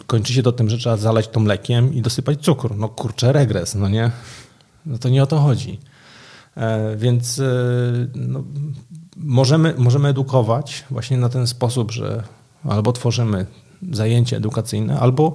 [0.07, 2.75] kończy się to tym, że trzeba zalać to mlekiem i dosypać cukru.
[2.79, 4.11] No kurczę, regres, no nie?
[4.87, 5.79] No to nie o to chodzi.
[6.57, 7.45] E, więc e,
[8.15, 8.45] no,
[9.17, 12.23] możemy, możemy edukować właśnie na ten sposób, że
[12.65, 13.47] albo tworzymy
[13.93, 15.35] zajęcia edukacyjne, albo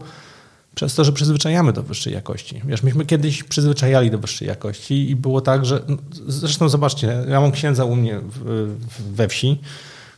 [0.76, 2.62] przez to, że przyzwyczajamy do wyższej jakości.
[2.66, 7.42] Wiesz, myśmy kiedyś przyzwyczajali do wyższej jakości i było tak, że no, zresztą zobaczcie, ja
[7.42, 8.76] mam księdza u mnie w,
[9.16, 9.62] we wsi,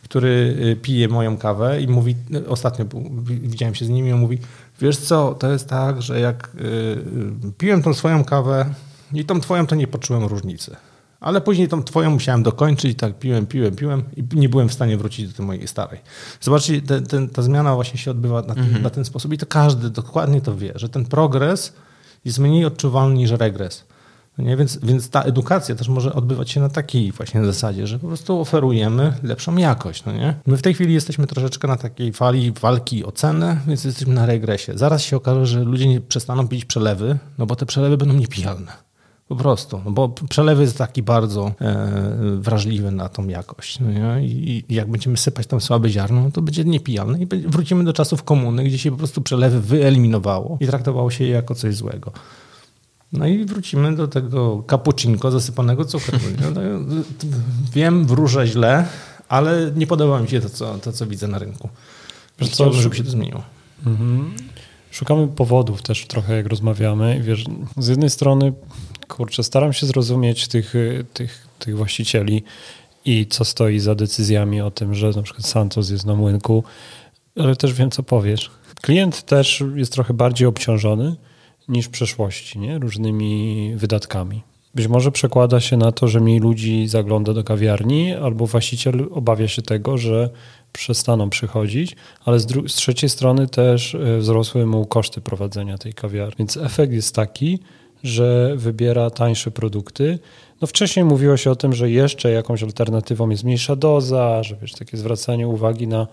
[0.03, 2.15] który y, pije moją kawę i mówi,
[2.47, 2.85] ostatnio
[3.25, 4.39] widziałem się z nim i on mówi,
[4.81, 8.65] wiesz co, to jest tak, że jak y, piłem tą swoją kawę
[9.13, 10.75] i tą twoją, to nie poczułem różnicy.
[11.21, 14.97] Ale później tą twoją musiałem dokończyć, tak piłem, piłem, piłem i nie byłem w stanie
[14.97, 15.99] wrócić do tej mojej starej.
[16.41, 18.83] Zobaczcie, te, te, ta zmiana właśnie się odbywa na ten, mhm.
[18.83, 21.73] na ten sposób i to każdy dokładnie to wie, że ten progres
[22.25, 23.83] jest mniej odczuwalny niż regres.
[24.37, 24.57] Nie?
[24.57, 28.39] Więc, więc ta edukacja też może odbywać się na takiej właśnie zasadzie, że po prostu
[28.39, 30.05] oferujemy lepszą jakość.
[30.05, 30.35] No nie?
[30.45, 34.25] My w tej chwili jesteśmy troszeczkę na takiej fali walki o cenę, więc jesteśmy na
[34.25, 34.73] regresie.
[34.75, 38.90] Zaraz się okaże, że ludzie nie przestaną pić przelewy, no bo te przelewy będą niepijalne.
[39.31, 43.79] Po prostu, no bo przelew jest taki bardzo e, wrażliwy na tą jakość.
[43.79, 44.25] No I,
[44.69, 48.23] I, jak będziemy sypać tam słabe ziarno, no to będzie niepijalne i wrócimy do czasów
[48.23, 52.11] komuny, gdzie się po prostu przelewy wyeliminowało i traktowało się je jako coś złego.
[53.13, 56.21] No i wrócimy do tego cappuccinko zasypanego cukrem.
[56.55, 56.61] No,
[57.73, 58.85] wiem, wróżę źle,
[59.29, 61.69] ale nie podoba mi się to, co, to, co widzę na rynku.
[62.41, 63.43] Chciałbym, żeby się to zmieniło.
[63.85, 64.31] Mhm.
[64.91, 67.21] Szukamy powodów też trochę, jak rozmawiamy.
[67.23, 67.45] Wiesz,
[67.77, 68.53] z jednej strony
[69.11, 70.73] kurczę, staram się zrozumieć tych,
[71.13, 72.43] tych, tych właścicieli
[73.05, 76.63] i co stoi za decyzjami o tym, że na przykład Santos jest na młynku,
[77.35, 78.51] ale też wiem, co powiesz.
[78.81, 81.15] Klient też jest trochę bardziej obciążony
[81.67, 82.79] niż w przeszłości, nie?
[82.79, 84.41] różnymi wydatkami.
[84.75, 89.47] Być może przekłada się na to, że mniej ludzi zagląda do kawiarni, albo właściciel obawia
[89.47, 90.29] się tego, że
[90.73, 91.95] przestaną przychodzić,
[92.25, 96.35] ale z, z trzeciej strony też e, wzrosły mu koszty prowadzenia tej kawiarni.
[96.39, 97.59] Więc efekt jest taki,
[98.03, 100.19] że wybiera tańsze produkty.
[100.61, 104.73] No wcześniej mówiło się o tym, że jeszcze jakąś alternatywą jest mniejsza doza, że wiesz,
[104.73, 106.07] takie zwracanie uwagi na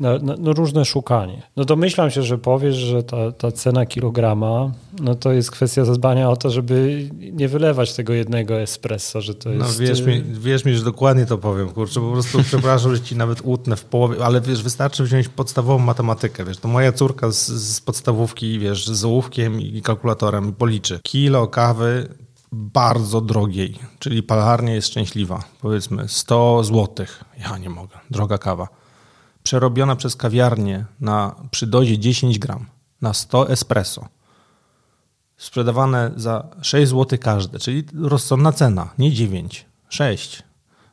[0.00, 1.42] no, no, no, różne szukanie.
[1.56, 6.30] No domyślam się, że powiesz, że ta, ta cena kilograma, no to jest kwestia zadbania
[6.30, 9.80] o to, żeby nie wylewać tego jednego espresso, że to no, jest...
[9.80, 13.16] No wierz mi, wierz mi, że dokładnie to powiem, kurczę, po prostu przepraszam, że ci
[13.16, 17.46] nawet utnę w połowie, ale wiesz, wystarczy wziąć podstawową matematykę, wiesz, to moja córka z,
[17.46, 21.00] z podstawówki, wiesz, z ołówkiem i kalkulatorem policzy.
[21.02, 22.08] Kilo kawy
[22.52, 27.24] bardzo drogiej, czyli palarnia jest szczęśliwa, powiedzmy 100 złotych.
[27.38, 28.68] Ja nie mogę, droga kawa
[29.46, 32.66] przerobiona przez kawiarnię na, przy dozie 10 gram
[33.00, 34.08] na 100 espresso,
[35.36, 40.42] sprzedawane za 6 zł każde, czyli rozsądna cena, nie 9, 6.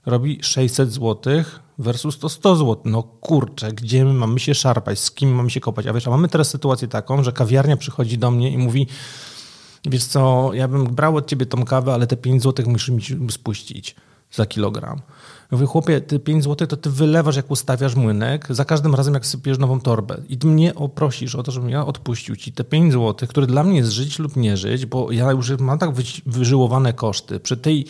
[0.06, 1.44] Robi 600 zł
[1.78, 2.82] versus to 100 zł.
[2.86, 5.88] No kurczę, gdzie my mamy się szarpać, z kim mamy się kopać?
[5.88, 8.88] A wiesz, a mamy teraz sytuację taką, że kawiarnia przychodzi do mnie i mówi
[9.86, 13.32] wiesz co, ja bym brał od ciebie tą kawę, ale te 5 zł musisz mi
[13.32, 13.96] spuścić.
[14.34, 15.02] Za kilogram.
[15.52, 19.26] Mówię, chłopie, ty 5 zł to ty wylewasz, jak ustawiasz młynek, za każdym razem, jak
[19.26, 20.18] sypiesz nową torbę.
[20.30, 23.64] I ty mnie oprosisz o to, żebym ja odpuścił ci te 5 zł, które dla
[23.64, 25.90] mnie jest żyć lub nie żyć, bo ja już mam tak
[26.26, 27.86] wyżyłowane koszty przy tej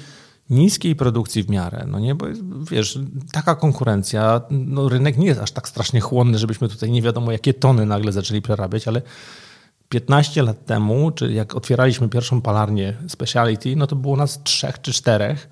[0.50, 2.26] niskiej produkcji w miarę, no nie, bo
[2.72, 3.00] wiesz,
[3.32, 7.54] taka konkurencja, no rynek nie jest aż tak strasznie chłonny, żebyśmy tutaj nie wiadomo jakie
[7.54, 9.02] tony nagle zaczęli przerabiać, ale
[9.90, 14.94] 15 lat temu, czy jak otwieraliśmy pierwszą palarnię speciality, no to było nas trzech czy
[14.94, 15.50] czterech,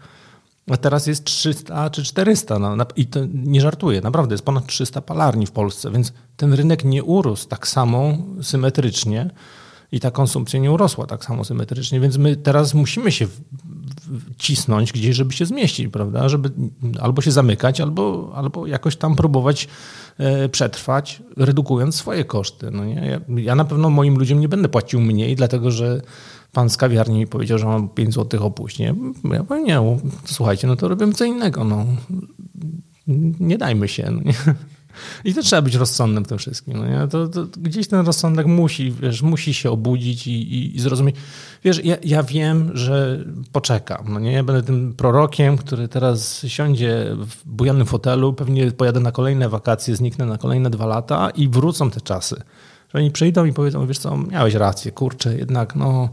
[0.71, 2.59] a teraz jest 300 czy 400.
[2.59, 6.83] No, I to nie żartuję, naprawdę jest ponad 300 palarni w Polsce, więc ten rynek
[6.83, 9.29] nie urósł tak samo symetrycznie
[9.91, 13.27] i ta konsumpcja nie urosła tak samo symetrycznie, więc my teraz musimy się
[14.37, 16.29] cisnąć gdzieś, żeby się zmieścić, prawda?
[16.29, 16.51] Żeby
[17.01, 19.67] albo się zamykać, albo, albo jakoś tam próbować
[20.17, 22.71] e, przetrwać, redukując swoje koszty.
[22.71, 22.93] No nie?
[22.93, 26.01] Ja, ja na pewno moim ludziom nie będę płacił mniej, dlatego że
[26.51, 29.13] pan z kawiarni mi powiedział, że mam 5 zł opóźnień.
[29.31, 29.79] Ja powiem, nie,
[30.25, 31.63] słuchajcie, no to robimy co innego.
[31.63, 31.85] No.
[33.39, 34.11] Nie dajmy się.
[34.11, 34.33] No nie?
[35.25, 36.77] I to trzeba być rozsądnym w tym wszystkim.
[36.77, 37.07] No nie?
[37.07, 41.15] To, to gdzieś ten rozsądek musi, wiesz, musi się obudzić i, i, i zrozumieć.
[41.63, 44.05] Wiesz, ja, ja, wiem, że poczekam.
[44.09, 44.31] No nie?
[44.31, 49.95] Ja będę tym prorokiem, który teraz siądzie w bujanym fotelu, pewnie pojadę na kolejne wakacje,
[49.95, 52.41] zniknę na kolejne dwa lata i wrócą te czasy.
[52.93, 56.09] Że oni przyjdą i powiedzą, wiesz co, miałeś rację, kurczę, jednak no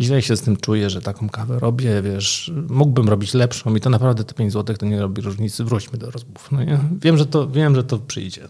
[0.00, 3.90] źle się z tym czuję, że taką kawę robię, wiesz, mógłbym robić lepszą i to
[3.90, 6.48] naprawdę te 5 zł to nie robi różnicy, wróćmy do rozmów.
[6.52, 8.48] No ja wiem, że to, wiem, że to przyjdzie.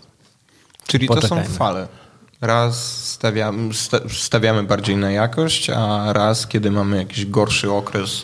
[0.87, 1.45] Czyli Poczekajmy.
[1.45, 1.89] to są fale.
[2.41, 3.75] Raz stawiamy,
[4.09, 8.23] stawiamy bardziej na jakość, a raz, kiedy mamy jakiś gorszy okres,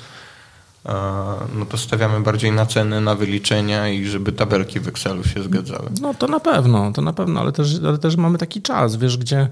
[1.59, 5.88] no to stawiamy bardziej na ceny, na wyliczenia i żeby tabelki w Excelu się zgadzały.
[6.01, 9.18] No to na pewno, to na pewno, ale też, ale też mamy taki czas, wiesz,
[9.18, 9.49] gdzie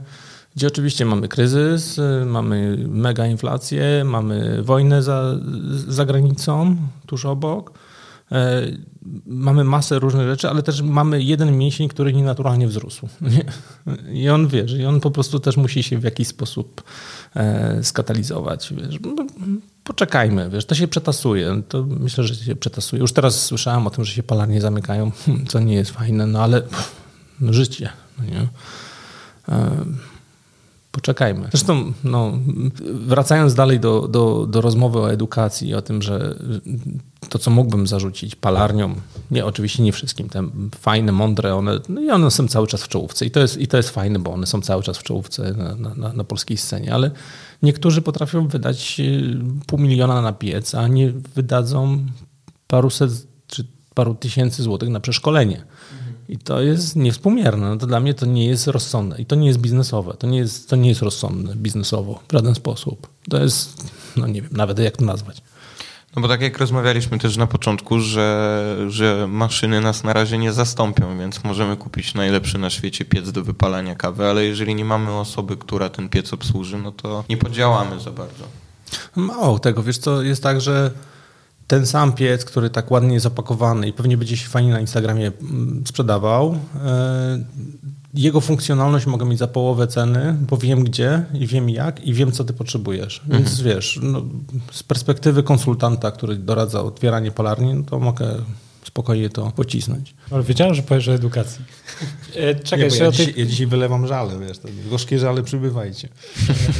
[0.56, 5.34] gdzie oczywiście mamy kryzys, mamy mega inflację, mamy wojnę za,
[5.88, 7.72] za granicą, tuż obok.
[8.32, 8.62] E,
[9.26, 13.08] mamy masę różnych rzeczy, ale też mamy jeden mięsień, który nienaturalnie wzrósł.
[14.12, 16.82] I on wiesz, i on po prostu też musi się w jakiś sposób
[17.34, 18.72] e, skatalizować.
[18.76, 19.00] Wiesz.
[19.16, 19.26] No,
[19.84, 21.62] poczekajmy, wiesz, to się przetasuje.
[21.68, 23.00] To myślę, że się przetasuje.
[23.00, 25.12] Już teraz słyszałem o tym, że się palarnie zamykają,
[25.48, 26.62] co nie jest fajne, no ale
[27.40, 27.88] no, życie.
[28.30, 28.48] Nie?
[30.92, 31.48] Poczekajmy.
[31.50, 32.32] Zresztą, no,
[32.84, 36.34] wracając dalej do, do, do rozmowy o edukacji i o tym, że
[37.28, 38.94] to, co mógłbym zarzucić palarniom,
[39.30, 40.48] nie, oczywiście nie wszystkim, te
[40.80, 43.66] fajne, mądre, one, no i one są cały czas w czołówce i to jest, i
[43.66, 46.94] to jest fajne, bo one są cały czas w czołówce na, na, na polskiej scenie,
[46.94, 47.10] ale
[47.62, 51.98] niektórzy potrafią wydać y, pół miliona na piec, a nie wydadzą
[52.66, 53.10] paruset
[53.46, 55.64] czy paru tysięcy złotych na przeszkolenie.
[56.28, 57.68] I to jest niewspółmierne.
[57.68, 59.18] No to dla mnie to nie jest rozsądne.
[59.18, 60.14] I to nie jest biznesowe.
[60.14, 63.08] To nie jest, to nie jest rozsądne biznesowo w żaden sposób.
[63.30, 65.42] To jest, no nie wiem, nawet jak to nazwać.
[66.16, 70.52] No bo tak jak rozmawialiśmy też na początku, że, że maszyny nas na razie nie
[70.52, 75.12] zastąpią, więc możemy kupić najlepszy na świecie piec do wypalania kawy, ale jeżeli nie mamy
[75.12, 78.44] osoby, która ten piec obsłuży, no to nie podziałamy za bardzo.
[79.16, 80.90] Mało tego, wiesz co, jest tak, że
[81.72, 85.32] ten sam piec, który tak ładnie jest opakowany i pewnie będzie się fajnie na Instagramie
[85.40, 87.38] mm, sprzedawał, e,
[88.14, 92.32] jego funkcjonalność mogę mieć za połowę ceny, bo wiem gdzie i wiem jak i wiem,
[92.32, 93.20] co ty potrzebujesz.
[93.24, 93.42] Mhm.
[93.42, 94.22] Więc wiesz, no,
[94.72, 98.34] z perspektywy konsultanta, który doradza otwieranie palarni, no to mogę
[98.84, 100.14] spokojnie to pocisnąć.
[100.30, 101.64] Ale wiedziałem, że powiesz o edukacji.
[102.36, 103.26] E, czekaj, nie, ja, o tej...
[103.26, 104.58] dzisiaj, ja, dzisiaj, wylewam żale, wiesz,
[104.90, 106.08] gorzkie żale przybywajcie.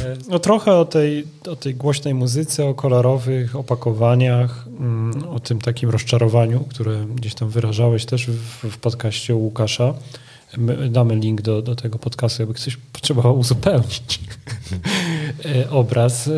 [0.05, 5.61] E, no trochę o tej, o tej głośnej muzyce, o kolorowych opakowaniach, mm, o tym
[5.61, 9.93] takim rozczarowaniu, które gdzieś tam wyrażałeś też w, w podcaście Łukasza.
[10.57, 14.19] My damy link do, do tego podcastu, jakby ktoś potrzebował uzupełnić
[15.69, 16.29] obraz,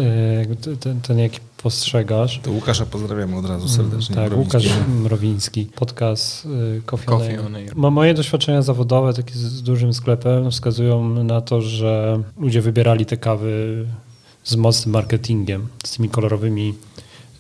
[0.80, 2.40] ten, ten jaki postrzegasz.
[2.40, 4.16] To Łukasza pozdrawiamy od razu serdecznie.
[4.16, 4.58] Tak, Mrowiński.
[4.58, 6.48] Łukasz Mrowiński, podcast
[6.86, 7.76] Coffee, Coffee on Air.
[7.76, 13.86] Moje doświadczenia zawodowe takie z dużym sklepem wskazują na to, że ludzie wybierali te kawy
[14.44, 16.74] z mocnym marketingiem, z tymi kolorowymi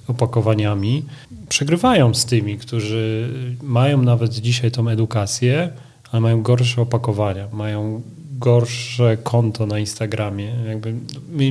[0.08, 1.06] opakowaniami.
[1.50, 3.30] Przegrywają z tymi, którzy
[3.64, 5.70] mają nawet dzisiaj tą edukację,
[6.12, 8.02] ale mają gorsze opakowania, mają
[8.40, 10.94] gorsze konto na Instagramie, jakby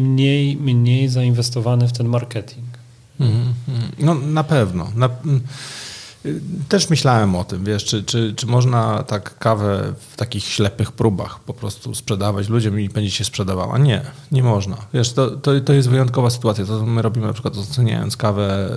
[0.01, 2.65] mniej, mniej zainwestowane w ten marketing.
[3.21, 3.55] Mm,
[3.99, 4.89] no na pewno.
[4.95, 5.41] Na, mm,
[6.69, 11.41] też myślałem o tym, wiesz, czy, czy, czy można tak kawę w takich ślepych próbach
[11.41, 13.79] po prostu sprzedawać ludziom i będzie się sprzedawała?
[13.79, 14.77] Nie, nie można.
[14.95, 16.67] Wiesz, to, to, to jest wyjątkowa sytuacja.
[16.67, 18.71] To my robimy na przykład oceniając kawę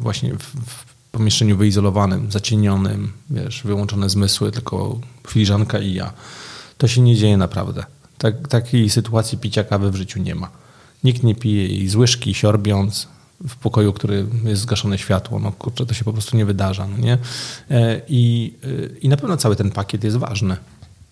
[0.00, 6.12] właśnie w, w pomieszczeniu wyizolowanym, zacienionym, wiesz, wyłączone zmysły, tylko filiżanka i ja.
[6.78, 7.84] To się nie dzieje naprawdę.
[8.18, 10.50] Tak, takiej sytuacji picia kawy w życiu nie ma.
[11.04, 13.08] Nikt nie pije jej z łyżki, siorbiąc,
[13.48, 15.38] w pokoju, który jest zgaszone światło.
[15.38, 16.86] No kurczę, to się po prostu nie wydarza.
[16.86, 17.18] No nie?
[17.70, 20.56] E, I, e, I na pewno cały ten pakiet jest ważny.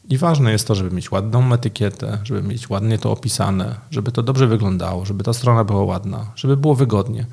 [0.09, 4.23] I ważne jest to, żeby mieć ładną etykietę, żeby mieć ładnie to opisane, żeby to
[4.23, 7.27] dobrze wyglądało, żeby ta strona była ładna, żeby było wygodnie.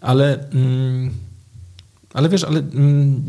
[0.00, 1.10] Ale, mm,
[2.14, 3.22] ale wiesz, ale mm,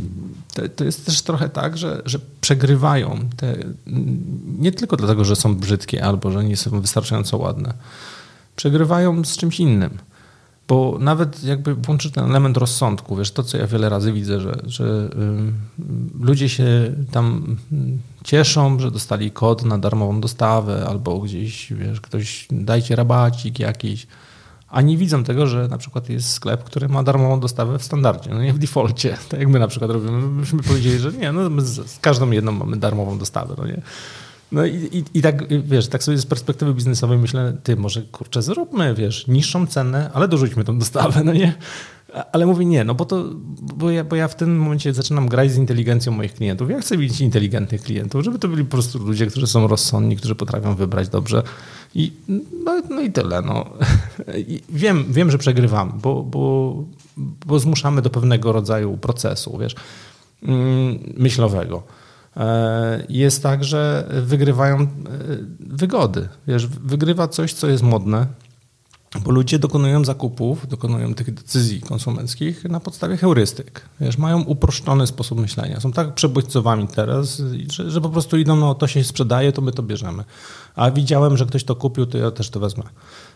[0.75, 3.75] to, jest też trochę tak, że, że przegrywają te, mm,
[4.59, 7.73] nie tylko dlatego, że są brzydkie albo że nie są wystarczająco ładne.
[8.55, 9.97] Przegrywają z czymś innym.
[10.67, 14.61] Bo nawet jakby włączyć ten element rozsądku, wiesz, to co ja wiele razy widzę, że,
[14.65, 15.09] że
[16.19, 17.57] ludzie się tam
[18.23, 24.07] cieszą, że dostali kod na darmową dostawę albo gdzieś, wiesz, ktoś dajcie rabacik jakiś,
[24.71, 28.29] a nie widzą tego, że na przykład jest sklep, który ma darmową dostawę w standardzie,
[28.29, 30.21] no nie w defaulcie, tak jak my na przykład robimy.
[30.21, 33.81] Myśmy powiedzieli, że nie, no my z każdą jedną mamy darmową dostawę, no nie.
[34.51, 38.41] No i, i, i, tak, wiesz, tak sobie z perspektywy biznesowej myślę, ty, może kurczę,
[38.41, 41.53] zróbmy, wiesz, niższą cenę, ale dorzućmy tą dostawę, no nie?
[42.31, 43.25] Ale mówię nie, no bo to,
[43.61, 46.69] bo ja, bo ja w tym momencie zaczynam grać z inteligencją moich klientów.
[46.69, 50.35] Ja chcę mieć inteligentnych klientów, żeby to byli po prostu ludzie, którzy są rozsądni, którzy
[50.35, 51.43] potrafią wybrać dobrze.
[51.95, 52.11] I,
[52.65, 53.41] no, no i tyle.
[53.41, 53.65] No.
[54.37, 56.75] I wiem, wiem, że przegrywamy, bo, bo,
[57.45, 59.75] bo zmuszamy do pewnego rodzaju procesu, wiesz,
[60.43, 61.83] mm, myślowego.
[62.37, 64.87] E, jest tak, że wygrywają e,
[65.59, 66.29] wygody.
[66.47, 68.27] Wiesz, wygrywa coś, co jest modne,
[69.19, 73.81] bo ludzie dokonują zakupów, dokonują tych decyzji konsumenckich na podstawie heurystyk.
[73.99, 75.79] Wiesz, mają uproszczony sposób myślenia.
[75.79, 79.71] Są tak przebodźcowani teraz, że, że, po prostu idą, no to się sprzedaje, to my
[79.71, 80.23] to bierzemy.
[80.75, 82.83] A widziałem, że ktoś to kupił, to ja też to wezmę.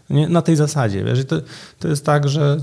[0.10, 1.04] Nie, na tej zasadzie.
[1.04, 1.36] Wiesz, to,
[1.80, 2.58] to jest tak, że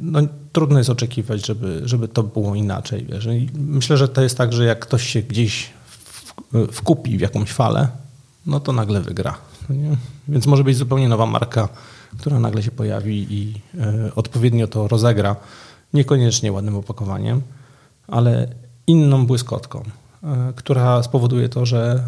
[0.00, 0.20] no,
[0.52, 3.06] trudno jest oczekiwać, żeby, żeby to było inaczej.
[3.06, 3.28] Wiesz.
[3.54, 5.70] Myślę, że to jest tak, że jak ktoś się gdzieś
[6.72, 7.88] wkupi w jakąś falę,
[8.46, 9.38] no to nagle wygra.
[10.28, 11.68] Więc może być zupełnie nowa marka,
[12.18, 13.54] która nagle się pojawi i
[14.08, 15.36] y, odpowiednio to rozegra.
[15.94, 17.42] Niekoniecznie ładnym opakowaniem,
[18.08, 18.48] ale
[18.86, 22.04] inną błyskotką, y, która spowoduje to, że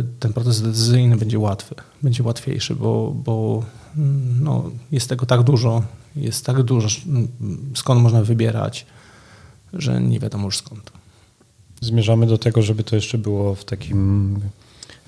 [0.00, 3.64] y, ten proces decyzyjny będzie łatwy, będzie łatwiejszy, bo, bo
[4.40, 5.82] no, jest tego tak dużo,
[6.16, 6.88] jest tak dużo,
[7.74, 8.86] skąd można wybierać,
[9.72, 10.92] że nie wiadomo już skąd.
[11.80, 14.38] Zmierzamy do tego, żeby to jeszcze było w takim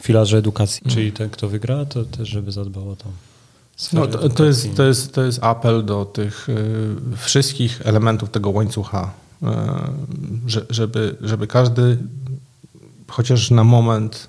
[0.03, 0.95] filarze edukacji, mm.
[0.95, 3.09] czyli ten, kto wygra, to też, żeby zadbał o to.
[3.93, 8.51] No, to, to, jest, to, jest, to jest apel do tych y, wszystkich elementów tego
[8.51, 9.11] łańcucha,
[9.43, 9.47] y,
[10.47, 11.99] że, żeby, żeby każdy
[13.09, 14.29] chociaż na moment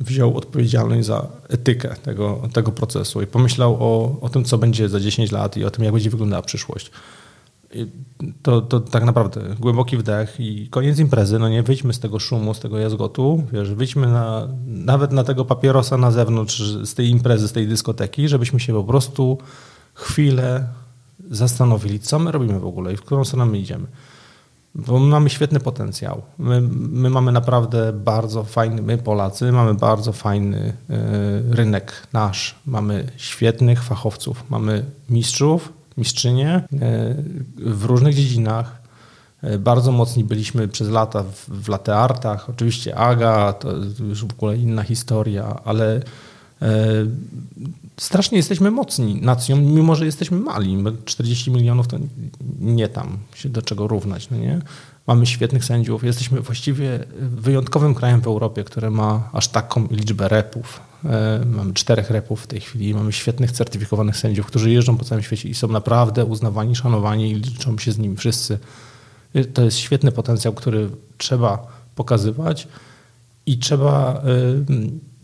[0.00, 5.00] wziął odpowiedzialność za etykę tego, tego procesu i pomyślał o, o tym, co będzie za
[5.00, 6.90] 10 lat i o tym, jak będzie wyglądała przyszłość.
[8.42, 11.38] To, to tak naprawdę głęboki wdech i koniec imprezy.
[11.38, 13.42] No nie wyjdźmy z tego szumu, z tego jazgotu.
[13.52, 18.28] Wiesz, wyjdźmy na, nawet na tego papierosa na zewnątrz, z tej imprezy, z tej dyskoteki,
[18.28, 19.38] żebyśmy się po prostu
[19.94, 20.68] chwilę
[21.30, 23.86] zastanowili, co my robimy w ogóle i w którą stronę my idziemy.
[24.74, 26.22] Bo my mamy świetny potencjał.
[26.38, 32.54] My, my, mamy naprawdę bardzo fajny, my Polacy mamy bardzo fajny y, rynek nasz.
[32.66, 36.76] Mamy świetnych fachowców, mamy mistrzów, mistrzynie y,
[37.56, 38.82] w różnych dziedzinach.
[39.44, 42.50] Y, bardzo mocni byliśmy przez lata w, w lateartach.
[42.50, 43.72] Oczywiście Aga to
[44.08, 46.00] już w ogóle inna historia, ale
[47.96, 50.84] strasznie jesteśmy mocni nacją, mimo że jesteśmy mali.
[51.04, 51.98] 40 milionów to
[52.60, 54.30] nie tam się do czego równać.
[54.30, 54.60] No nie?
[55.06, 56.04] Mamy świetnych sędziów.
[56.04, 60.80] Jesteśmy właściwie wyjątkowym krajem w Europie, który ma aż taką liczbę repów.
[61.04, 62.94] E, mamy czterech repów w tej chwili.
[62.94, 67.34] Mamy świetnych, certyfikowanych sędziów, którzy jeżdżą po całym świecie i są naprawdę uznawani, szanowani i
[67.34, 68.58] liczą się z nimi wszyscy.
[69.54, 72.68] To jest świetny potencjał, który trzeba pokazywać
[73.46, 74.22] i trzeba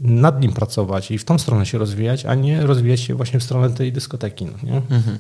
[0.01, 3.45] nad nim pracować i w tą stronę się rozwijać, a nie rozwijać się właśnie w
[3.45, 4.45] stronę tej dyskoteki.
[4.45, 4.77] No, nie?
[4.77, 5.19] Mhm.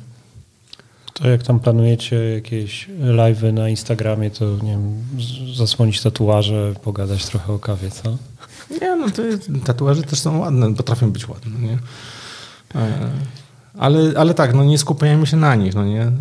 [1.19, 5.05] To jak tam planujecie jakieś live'y na Instagramie, to nie wiem,
[5.55, 8.17] zasłonić tatuaże, pogadać trochę o kawie, co?
[8.81, 9.23] Nie, no to
[9.65, 11.79] tatuaże też są ładne, potrafią być ładne, nie?
[12.75, 13.11] E,
[13.79, 16.13] ale, ale tak, no nie skupiajmy się na nich, no nie?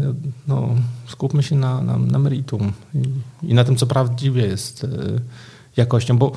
[0.48, 0.70] No,
[1.08, 3.04] skupmy się na, na, na meritum i,
[3.50, 4.88] i, na tym, co prawdziwie jest e,
[5.78, 6.32] jakością, bo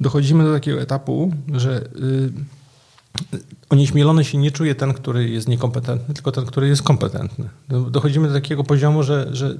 [0.00, 2.32] dochodzimy do takiego etapu, że y,
[3.70, 7.48] onieśmielony się nie czuje ten, który jest niekompetentny, tylko ten, który jest kompetentny.
[7.90, 9.58] Dochodzimy do takiego poziomu, że, że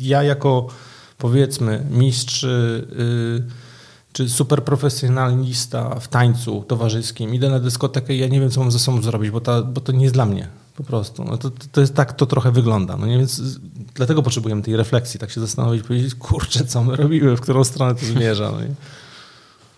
[0.00, 0.66] ja jako
[1.18, 3.44] powiedzmy mistrz y,
[4.12, 8.78] czy superprofesjonalista w tańcu towarzyskim idę na dyskotekę i ja nie wiem, co mam ze
[8.78, 11.24] sobą zrobić, bo, ta, bo to nie jest dla mnie po prostu.
[11.24, 12.96] No to, to jest tak, to trochę wygląda.
[12.96, 13.18] No nie?
[13.18, 13.42] Więc
[13.94, 17.94] dlatego potrzebujemy tej refleksji, tak się zastanowić, powiedzieć, kurczę, co my robimy, w którą stronę
[17.94, 18.52] to zmierza.
[18.52, 18.58] No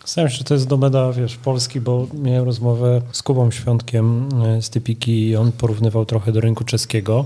[0.07, 4.63] Zastanawiam się, czy to jest domena, wiesz, Polski, bo miałem rozmowę z Kubą Świątkiem e,
[4.63, 7.25] z Typiki i on porównywał trochę do rynku czeskiego.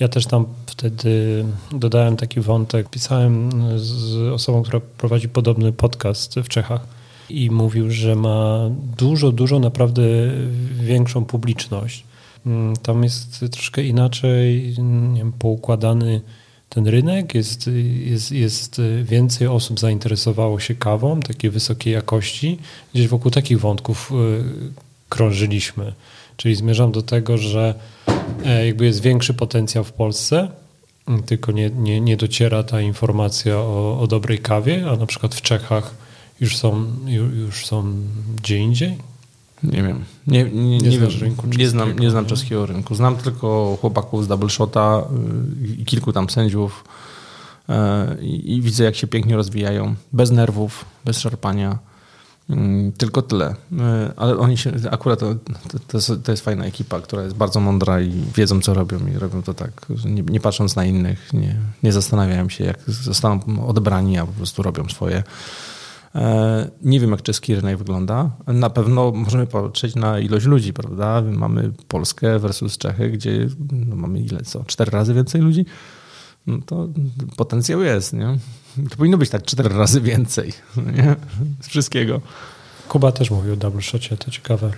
[0.00, 2.88] Ja też tam wtedy dodałem taki wątek.
[2.88, 6.86] Pisałem z osobą, która prowadzi podobny podcast w Czechach
[7.30, 10.02] i mówił, że ma dużo, dużo naprawdę
[10.80, 12.04] większą publiczność.
[12.46, 14.74] Mm, tam jest troszkę inaczej
[15.12, 16.20] nie wiem, poukładany
[16.74, 17.70] ten rynek, jest,
[18.04, 22.58] jest, jest więcej osób zainteresowało się kawą takiej wysokiej jakości.
[22.94, 24.44] Gdzieś wokół takich wątków y,
[25.08, 25.92] krążyliśmy.
[26.36, 27.74] Czyli zmierzam do tego, że
[28.44, 30.48] e, jakby jest większy potencjał w Polsce,
[31.26, 35.42] tylko nie, nie, nie dociera ta informacja o, o dobrej kawie, a na przykład w
[35.42, 35.94] Czechach
[36.40, 36.86] już są,
[37.46, 37.94] już są
[38.36, 38.98] gdzie indziej?
[39.64, 40.04] Nie wiem.
[40.26, 41.10] Nie, nie, nie, nie wiem.
[41.20, 42.94] Rynku nie, znam, nie znam czeskiego rynku.
[42.94, 45.02] Znam tylko chłopaków z Double Shota
[45.62, 46.84] y, i kilku tam sędziów
[47.68, 47.72] y,
[48.24, 49.94] i, i widzę, jak się pięknie rozwijają.
[50.12, 51.78] Bez nerwów, bez szarpania.
[52.50, 53.50] Mm, tylko tyle.
[53.50, 53.56] Y,
[54.16, 55.34] ale oni się, akurat to,
[55.88, 59.42] to, to, jest fajna ekipa, która jest bardzo mądra i wiedzą, co robią i robią
[59.42, 64.26] to tak, nie, nie patrząc na innych, nie, nie zastanawiają się, jak zostaną odebrani, a
[64.26, 65.22] po prostu robią swoje.
[66.14, 68.30] E, nie wiem, jak czeski rynek wygląda.
[68.46, 71.22] Na pewno możemy patrzeć na ilość ludzi, prawda?
[71.22, 74.64] Mamy Polskę versus Czechy, gdzie no mamy ile co?
[74.64, 75.66] Cztery razy więcej ludzi?
[76.46, 76.88] No to
[77.36, 78.38] potencjał jest, nie?
[78.90, 80.52] To powinno być tak cztery razy więcej,
[80.96, 81.16] nie?
[81.60, 82.20] Z wszystkiego.
[82.88, 84.70] Kuba też mówił o double shocie, to ciekawe,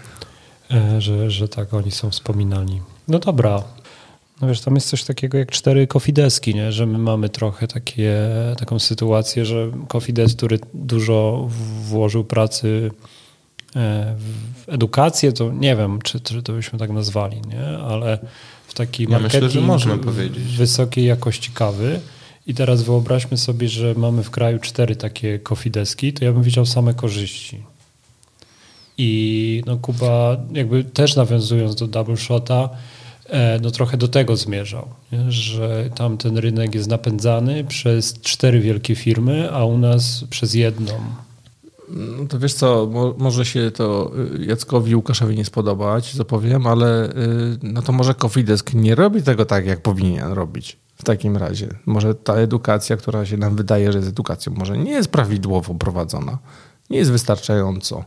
[0.71, 2.81] e, że, że tak oni są wspominani.
[3.09, 3.63] No dobra,
[4.41, 6.73] no wiesz, tam jest coś takiego jak cztery kofideski, nie?
[6.73, 8.17] że my mamy trochę takie,
[8.59, 11.49] taką sytuację, że kofides, który dużo
[11.85, 12.91] włożył pracy
[13.77, 14.15] e,
[14.67, 17.79] w edukację, to nie wiem, czy, czy to byśmy tak nazwali, nie?
[17.79, 18.19] ale
[18.67, 20.45] w taki ja marketing myślę, można powiedzieć.
[20.45, 22.01] wysokiej jakości kawy
[22.47, 26.67] i teraz wyobraźmy sobie, że mamy w kraju cztery takie kofideski, to ja bym widział
[26.67, 27.63] same korzyści.
[28.99, 32.69] I no Kuba jakby też nawiązując do double shota,
[33.63, 35.33] no trochę do tego zmierzał, nie?
[35.33, 40.93] że tam ten rynek jest napędzany przez cztery wielkie firmy, a u nas przez jedną.
[41.89, 46.67] No to wiesz co, mo może się to y, Jackowi Łukaszowi nie spodobać, co powiem,
[46.67, 47.13] ale y,
[47.63, 51.69] no to może Cofidesk nie robi tego tak, jak powinien robić w takim razie.
[51.87, 56.39] Może ta edukacja, która się nam wydaje, że jest edukacją, może nie jest prawidłowo prowadzona,
[56.91, 58.05] nie jest wystarczająco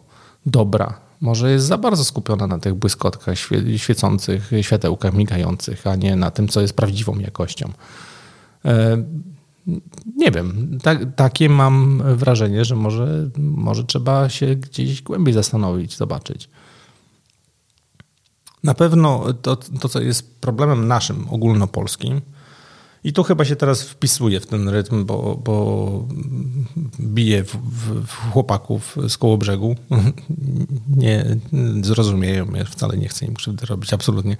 [0.48, 3.38] dobra może jest za bardzo skupiona na tych błyskotkach
[3.78, 7.72] świecących, światełkach migających, a nie na tym, co jest prawdziwą jakością.
[8.66, 9.04] E,
[10.16, 16.50] nie wiem, tak, takie mam wrażenie, że może, może trzeba się gdzieś głębiej zastanowić, zobaczyć.
[18.64, 22.22] Na pewno to, to, co jest problemem naszym, ogólnopolskim,
[23.08, 26.08] i tu chyba się teraz wpisuje w ten rytm, bo, bo
[27.00, 29.76] bije w, w, w chłopaków z koło brzegu.
[30.98, 31.26] Nie
[31.82, 34.38] zrozumieją mnie, wcale nie chcę im krzywdy robić, absolutnie.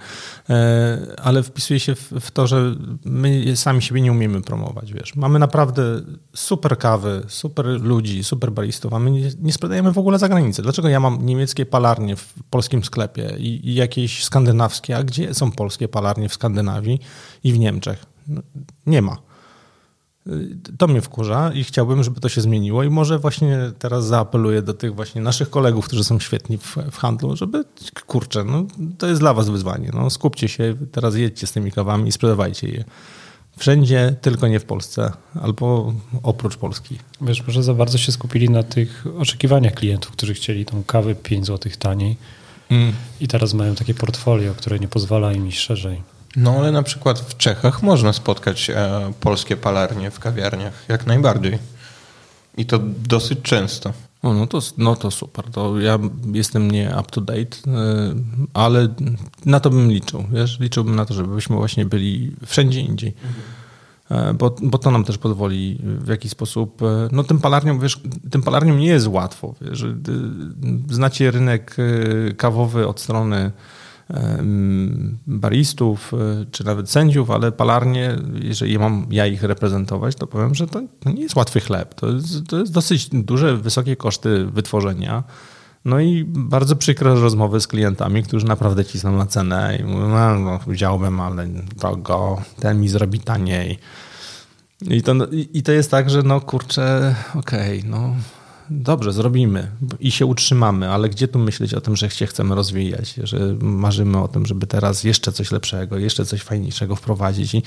[0.50, 4.92] E, ale wpisuje się w, w, to, że my sami siebie nie umiemy promować.
[4.92, 5.16] Wiesz.
[5.16, 5.82] Mamy naprawdę
[6.34, 10.62] super kawy, super ludzi, super baristów, a my nie, nie sprzedajemy w ogóle za granicę.
[10.62, 15.50] Dlaczego ja mam niemieckie palarnie w polskim sklepie i, i jakieś skandynawskie, a gdzie są
[15.50, 17.00] polskie palarnie w Skandynawii
[17.44, 18.17] i w Niemczech?
[18.28, 18.42] No,
[18.86, 19.16] nie ma.
[20.78, 24.74] To mnie wkurza i chciałbym, żeby to się zmieniło i może właśnie teraz zaapeluję do
[24.74, 27.64] tych właśnie naszych kolegów, którzy są świetni w, w handlu, żeby,
[28.06, 28.64] kurczę, no,
[28.98, 29.90] to jest dla was wyzwanie.
[29.94, 32.84] No, skupcie się, teraz jedźcie z tymi kawami i sprzedawajcie je.
[33.56, 35.12] Wszędzie, tylko nie w Polsce,
[35.42, 36.98] albo oprócz Polski.
[37.20, 41.46] Wiesz, może za bardzo się skupili na tych oczekiwaniach klientów, którzy chcieli tą kawę 5
[41.46, 42.16] zł taniej
[42.70, 42.92] mm.
[43.20, 46.02] i teraz mają takie portfolio, które nie pozwala im iść szerzej.
[46.36, 51.58] No ale na przykład w Czechach można spotkać e, polskie palarnie w kawiarniach, jak najbardziej.
[52.56, 53.92] I to dosyć często.
[54.22, 55.44] O, no, to, no to super.
[55.44, 55.98] To ja
[56.32, 58.14] jestem nie up to date, e,
[58.54, 58.88] ale
[59.46, 60.24] na to bym liczył.
[60.32, 60.60] Wiesz?
[60.60, 63.14] Liczyłbym na to, żebyśmy właśnie byli wszędzie indziej.
[63.24, 63.44] Mhm.
[64.36, 66.82] Bo, bo to nam też pozwoli w jakiś sposób.
[66.82, 68.00] E, no tym palarniom, wiesz,
[68.30, 69.54] tym palarniom nie jest łatwo.
[69.60, 69.84] Wiesz?
[70.90, 71.76] Znacie rynek
[72.36, 73.52] kawowy od strony
[75.26, 80.66] baristów e, czy nawet sędziów, ale palarnie, jeżeli mam ja ich reprezentować, to powiem, że
[80.66, 81.94] to, nie jest łatwy chleb.
[81.94, 85.24] To jest, to jest dosyć duże, wysokie koszty wytworzenia.
[85.84, 90.60] No i bardzo przykre rozmowy z klientami, którzy naprawdę cisną na cenę i mówią, no,
[91.10, 91.46] no ale
[91.76, 93.78] drogo, ten mi zrobi taniej.
[94.82, 95.14] I to,
[95.52, 98.14] I to jest tak, że no kurczę, okej, okay, no
[98.70, 103.14] dobrze, zrobimy i się utrzymamy, ale gdzie tu myśleć o tym, że się chcemy rozwijać,
[103.22, 107.62] że marzymy o tym, żeby teraz jeszcze coś lepszego, jeszcze coś fajniejszego wprowadzić i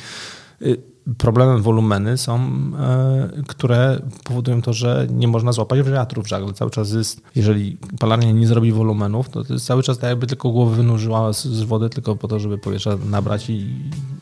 [0.62, 2.40] y, problemem wolumeny są,
[2.80, 6.54] e, które powodują to, że nie można złapać wiatru w żagle.
[6.54, 10.28] Cały czas jest, jeżeli palarnia nie zrobi wolumenów, to, to jest cały czas tak jakby
[10.28, 13.76] tylko głowę wynurzyła z, wody tylko po to, żeby powietrza nabrać i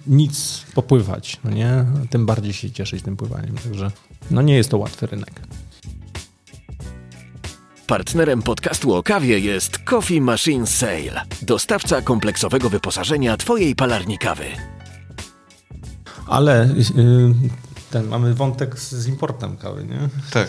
[0.08, 1.86] nic popływać, no nie?
[2.10, 3.56] Tym bardziej się cieszyć tym pływaniem.
[3.64, 3.92] Także
[4.32, 5.42] no nie jest to łatwy rynek.
[7.90, 14.46] Partnerem podcastu o kawie jest Coffee Machine Sale, dostawca kompleksowego wyposażenia Twojej palarni kawy.
[16.28, 17.34] Ale y,
[17.92, 20.10] ten, mamy wątek z importem kawy, nie?
[20.32, 20.48] Tak.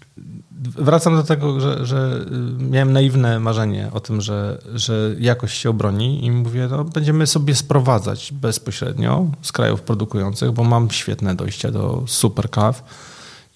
[0.86, 2.26] Wracam do tego, że, że
[2.60, 7.26] y, miałem naiwne marzenie o tym, że, że jakość się obroni i mówię, no będziemy
[7.26, 12.82] sobie sprowadzać bezpośrednio z krajów produkujących, bo mam świetne dojście do super kaw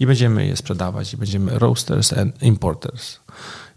[0.00, 3.20] i będziemy je sprzedawać i będziemy roasters and importers.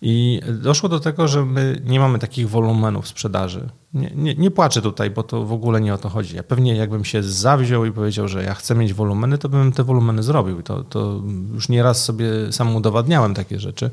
[0.01, 3.69] I doszło do tego, że my nie mamy takich wolumenów sprzedaży.
[3.93, 6.35] Nie, nie, nie, płaczę tutaj, bo to w ogóle nie o to chodzi.
[6.35, 9.83] Ja pewnie jakbym się zawziął i powiedział, że ja chcę mieć wolumeny, to bym te
[9.83, 10.63] wolumeny zrobił.
[10.63, 11.21] To, to
[11.53, 13.89] już nieraz sobie sam udowadniałem takie rzeczy.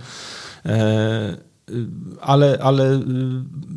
[0.66, 1.37] E,
[2.20, 3.01] ale, ale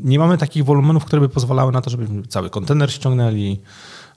[0.03, 3.61] nie mamy takich wolumenów, które by pozwalały na to, żebyśmy cały kontener ściągnęli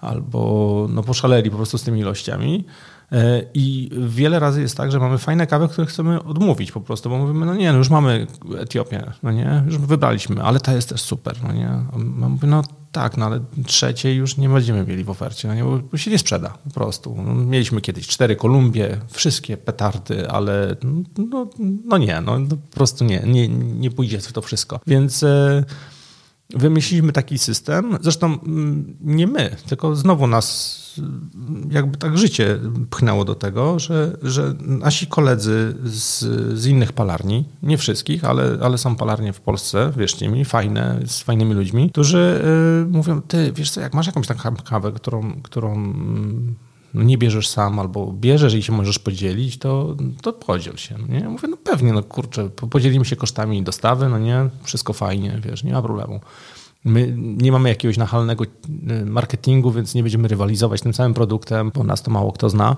[0.01, 2.65] albo no, poszaleli po prostu z tymi ilościami.
[3.13, 7.11] E, I wiele razy jest tak, że mamy fajne kawy, które chcemy odmówić po prostu,
[7.11, 8.27] bo mówimy, no nie, no już mamy
[8.59, 11.69] Etiopię, no nie, już wybraliśmy, ale ta jest też super, no nie.
[11.69, 11.99] A
[12.29, 15.97] mówię, no tak, no ale trzeciej już nie będziemy mieli w ofercie, no nie, bo
[15.97, 17.17] się nie sprzeda po prostu.
[17.27, 20.77] No, mieliśmy kiedyś cztery Kolumbie, wszystkie petardy, ale
[21.31, 21.47] no,
[21.85, 24.81] no nie, no, no po prostu nie, nie, nie pójdzie w to wszystko.
[24.87, 25.25] Więc...
[26.55, 30.83] Wymyśliliśmy taki system, zresztą mm, nie my, tylko znowu nas
[31.71, 32.59] jakby tak życie
[32.91, 36.21] pchnęło do tego, że, że nasi koledzy z,
[36.59, 41.21] z innych palarni, nie wszystkich, ale, ale są palarnie w Polsce, wierzcie mi, fajne, z
[41.21, 42.43] fajnymi ludźmi, którzy
[42.85, 45.95] y, mówią, ty wiesz co, jak masz jakąś taką kawę, którą, którą
[46.95, 50.99] mm, nie bierzesz sam albo bierzesz i się możesz podzielić, to, to podziel się.
[50.99, 51.29] No nie?
[51.29, 55.73] Mówię, no pewnie, no kurczę, podzielimy się kosztami dostawy, no nie, wszystko fajnie, wiesz, nie
[55.73, 56.21] ma problemu.
[56.85, 61.85] My nie mamy jakiegoś nachalnego y, marketingu, więc nie będziemy rywalizować tym samym produktem, bo
[61.85, 62.77] nas to mało kto zna.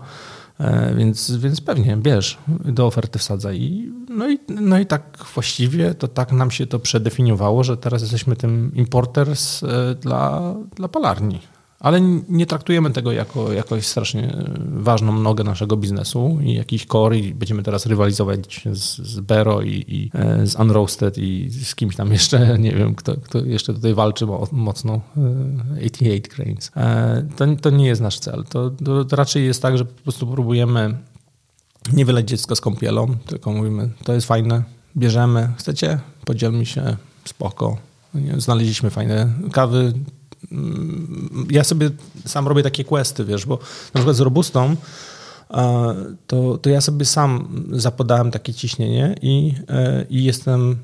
[0.61, 3.61] E, więc, więc pewnie, bierz, do oferty wsadzaj.
[3.61, 8.03] I, no, i, no i tak właściwie to tak nam się to przedefiniowało, że teraz
[8.03, 11.41] jesteśmy tym importers e, dla, dla palarni.
[11.81, 17.35] Ale nie traktujemy tego jako jakąś strasznie ważną nogę naszego biznesu i jakiś core i
[17.35, 22.13] będziemy teraz rywalizować z, z Bero i, i, e, z Unroasted i z kimś tam
[22.13, 25.01] jeszcze, nie wiem, kto, kto jeszcze tutaj walczy mocno,
[25.77, 26.71] 88 e, Grains.
[26.77, 28.45] E, to, to nie jest nasz cel.
[28.49, 28.71] To,
[29.09, 30.99] to raczej jest tak, że po prostu próbujemy
[31.93, 34.63] nie wyleć dziecko z kąpielą, tylko mówimy, to jest fajne,
[34.97, 37.77] bierzemy, chcecie, podzielmy się, spoko.
[38.39, 39.93] Znaleźliśmy fajne kawy,
[41.51, 41.91] ja sobie
[42.27, 43.59] sam robię takie questy, wiesz, bo
[43.95, 44.77] na przykład z Robustą
[46.27, 50.77] to, to ja sobie sam zapodałem takie ciśnienie i, e, i jestem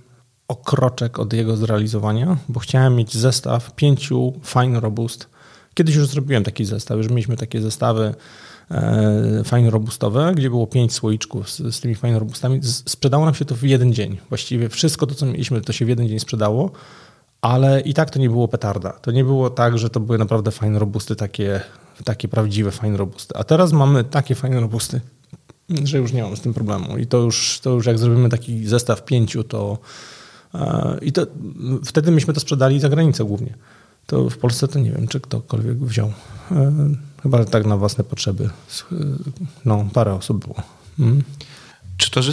[0.48, 5.28] o kroczek od jego zrealizowania, bo chciałem mieć zestaw pięciu fine robust.
[5.74, 8.14] Kiedyś już zrobiłem taki zestaw, już mieliśmy takie zestawy
[8.70, 12.60] e, fine robustowe, gdzie było pięć słoiczków z, z tymi fine robustami.
[12.62, 14.18] Sprzedało nam się to w jeden dzień.
[14.28, 16.70] Właściwie wszystko to, co mieliśmy, to się w jeden dzień sprzedało
[17.42, 18.90] ale i tak to nie było petarda.
[18.92, 21.60] To nie było tak, że to były naprawdę fajne robusty, takie,
[22.04, 23.36] takie prawdziwe fajne robusty.
[23.36, 25.00] A teraz mamy takie fajne robusty,
[25.84, 26.98] że już nie mam z tym problemu.
[26.98, 29.78] I to już, to już jak zrobimy taki zestaw pięciu, to
[30.54, 31.26] e, i to
[31.84, 33.54] wtedy myśmy to sprzedali za granicę głównie.
[34.06, 36.12] To w Polsce to nie wiem, czy ktokolwiek wziął.
[36.52, 36.72] E,
[37.22, 38.50] chyba tak na własne potrzeby.
[39.64, 40.56] No, parę osób było.
[40.98, 41.22] Mm.
[42.00, 42.32] Czy to, że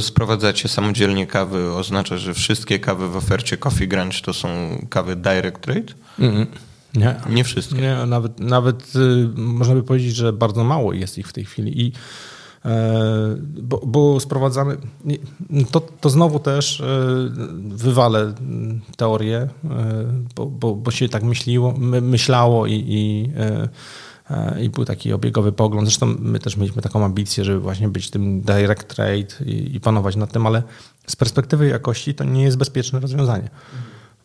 [0.00, 4.48] sprowadzacie samodzielnie kawy oznacza, że wszystkie kawy w ofercie Coffee Grunge to są
[4.90, 5.92] kawy direct trade?
[6.18, 6.46] Mm,
[6.94, 7.14] nie.
[7.30, 7.80] Nie wszystkie?
[7.80, 11.86] Nie, nawet, nawet y, można by powiedzieć, że bardzo mało jest ich w tej chwili
[11.86, 11.92] i
[12.64, 14.76] e, bo, bo sprowadzamy,
[15.70, 16.84] to, to znowu też e,
[17.68, 18.34] wywalę
[18.96, 19.48] teorię, e,
[20.34, 23.30] bo, bo, bo się tak myśliło, myślało i, i
[24.62, 25.88] i był taki obiegowy pogląd.
[25.88, 30.16] Zresztą my też mieliśmy taką ambicję, żeby właśnie być tym direct trade i, i panować
[30.16, 30.62] nad tym, ale
[31.06, 33.50] z perspektywy jakości to nie jest bezpieczne rozwiązanie.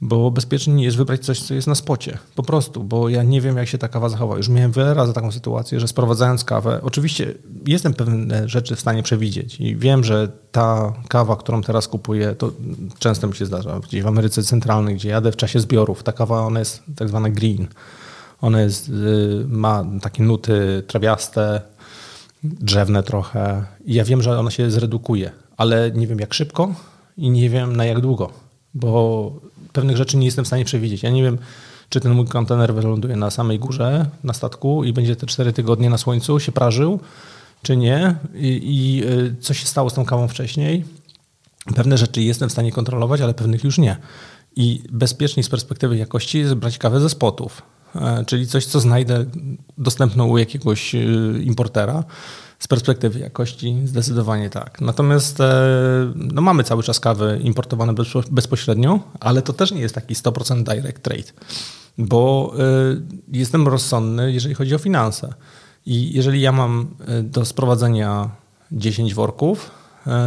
[0.04, 2.18] Bo bezpiecznie jest wybrać coś, co jest na spocie.
[2.36, 4.38] Po prostu, bo ja nie wiem, jak się ta kawa zachowa.
[4.38, 7.34] Już miałem wiele razy taką sytuację, że sprowadzając kawę, oczywiście
[7.68, 12.52] jestem pewne rzeczy w stanie przewidzieć i wiem, że ta kawa, którą teraz kupuję, to
[12.99, 16.41] często mi się zdarza, gdzieś w Ameryce Centralnej, gdzie jadę w czasie zbiorów, ta kawa,
[16.41, 17.68] ona jest tak zwana green
[18.42, 21.62] ona jest, y, ma takie nuty trawiaste,
[22.44, 23.66] drzewne trochę.
[23.86, 26.74] I ja wiem, że ona się zredukuje, ale nie wiem jak szybko
[27.18, 28.30] i nie wiem na jak długo,
[28.74, 29.32] bo
[29.74, 31.04] pewnych rzeczy nie jestem w stanie przewidzieć.
[31.04, 31.38] Ja nie wiem,
[31.89, 35.89] czy ten mój kontener wyląduje na samej górze, na statku i będzie te cztery tygodnie
[35.89, 37.00] na słońcu się prażył,
[37.62, 40.86] czy nie i, i y, co się stało z tą kawą wcześniej.
[41.76, 43.98] Pewne rzeczy jestem w stanie kontrolować, ale pewnych już nie.
[44.56, 47.62] I bezpieczniej z perspektywy jakości jest brać kawę ze spotów,
[48.26, 49.26] czyli coś, co znajdę
[49.78, 52.04] dostępną u jakiegoś y, importera.
[52.60, 54.82] Z perspektywy jakości zdecydowanie tak.
[54.82, 55.54] Natomiast e,
[56.16, 57.94] no mamy cały czas kawy importowane
[58.32, 61.32] bezpośrednio, ale to też nie jest taki 100% direct trade,
[61.98, 62.62] bo e,
[63.32, 65.34] jestem rozsądny, jeżeli chodzi o finanse.
[65.86, 68.30] I jeżeli ja mam do sprowadzenia
[68.72, 69.72] 10 worków,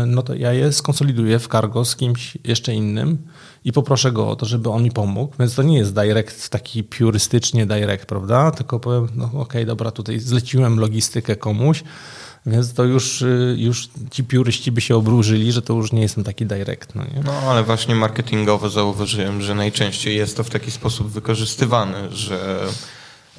[0.06, 3.18] no to ja je skonsoliduję w cargo z kimś jeszcze innym
[3.64, 5.34] i poproszę go o to, żeby on mi pomógł.
[5.38, 8.50] Więc to nie jest direct taki purystycznie direct, prawda?
[8.50, 11.84] Tylko powiem, no okej, okay, dobra, tutaj zleciłem logistykę komuś,
[12.46, 16.24] więc to już, y, już ci piuryści by się obróżyli, że to już nie jestem
[16.24, 16.94] taki direct.
[16.94, 17.22] No, nie?
[17.24, 22.66] no ale właśnie marketingowo zauważyłem, że najczęściej jest to w taki sposób wykorzystywane, że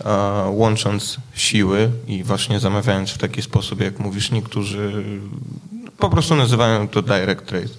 [0.06, 5.04] e, łącząc siły i właśnie zamawiając w taki sposób, jak mówisz, niektórzy
[5.98, 7.70] po prostu nazywają to direct trade.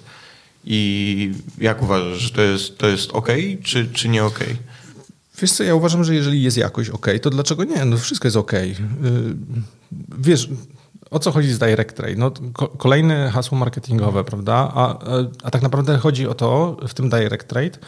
[0.65, 3.27] I jak uważasz, że to jest, to jest ok,
[3.63, 4.39] czy, czy nie ok?
[5.41, 7.85] Wiesz co, ja uważam, że jeżeli jest jakoś ok, to dlaczego nie?
[7.85, 8.51] No wszystko jest ok.
[10.17, 10.49] Wiesz,
[11.11, 12.15] o co chodzi z Direct Trade?
[12.15, 12.31] No,
[12.77, 14.71] kolejne hasło marketingowe, prawda?
[14.75, 14.97] A,
[15.43, 17.79] a tak naprawdę chodzi o to w tym Direct Trade,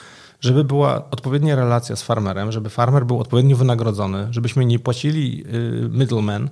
[0.41, 5.89] żeby była odpowiednia relacja z farmerem, żeby farmer był odpowiednio wynagrodzony, żebyśmy nie płacili y,
[5.89, 6.49] middlemen,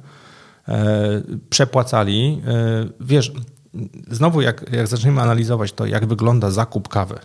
[0.68, 2.42] e, przepłacali.
[2.48, 3.32] E, wiesz,
[4.08, 7.20] znowu jak, jak zaczniemy analizować to, jak wygląda zakup kawy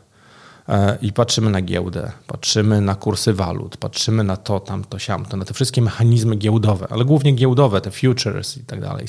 [0.69, 5.45] e, i patrzymy na giełdę, patrzymy na kursy walut, patrzymy na to, tamto, siamto, na
[5.45, 9.07] te wszystkie mechanizmy giełdowe, ale głównie giełdowe, te futures i tak dalej,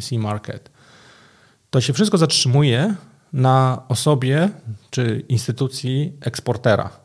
[0.00, 0.70] C-market,
[1.70, 2.94] to się wszystko zatrzymuje
[3.32, 4.50] na osobie
[4.90, 7.03] czy instytucji eksportera.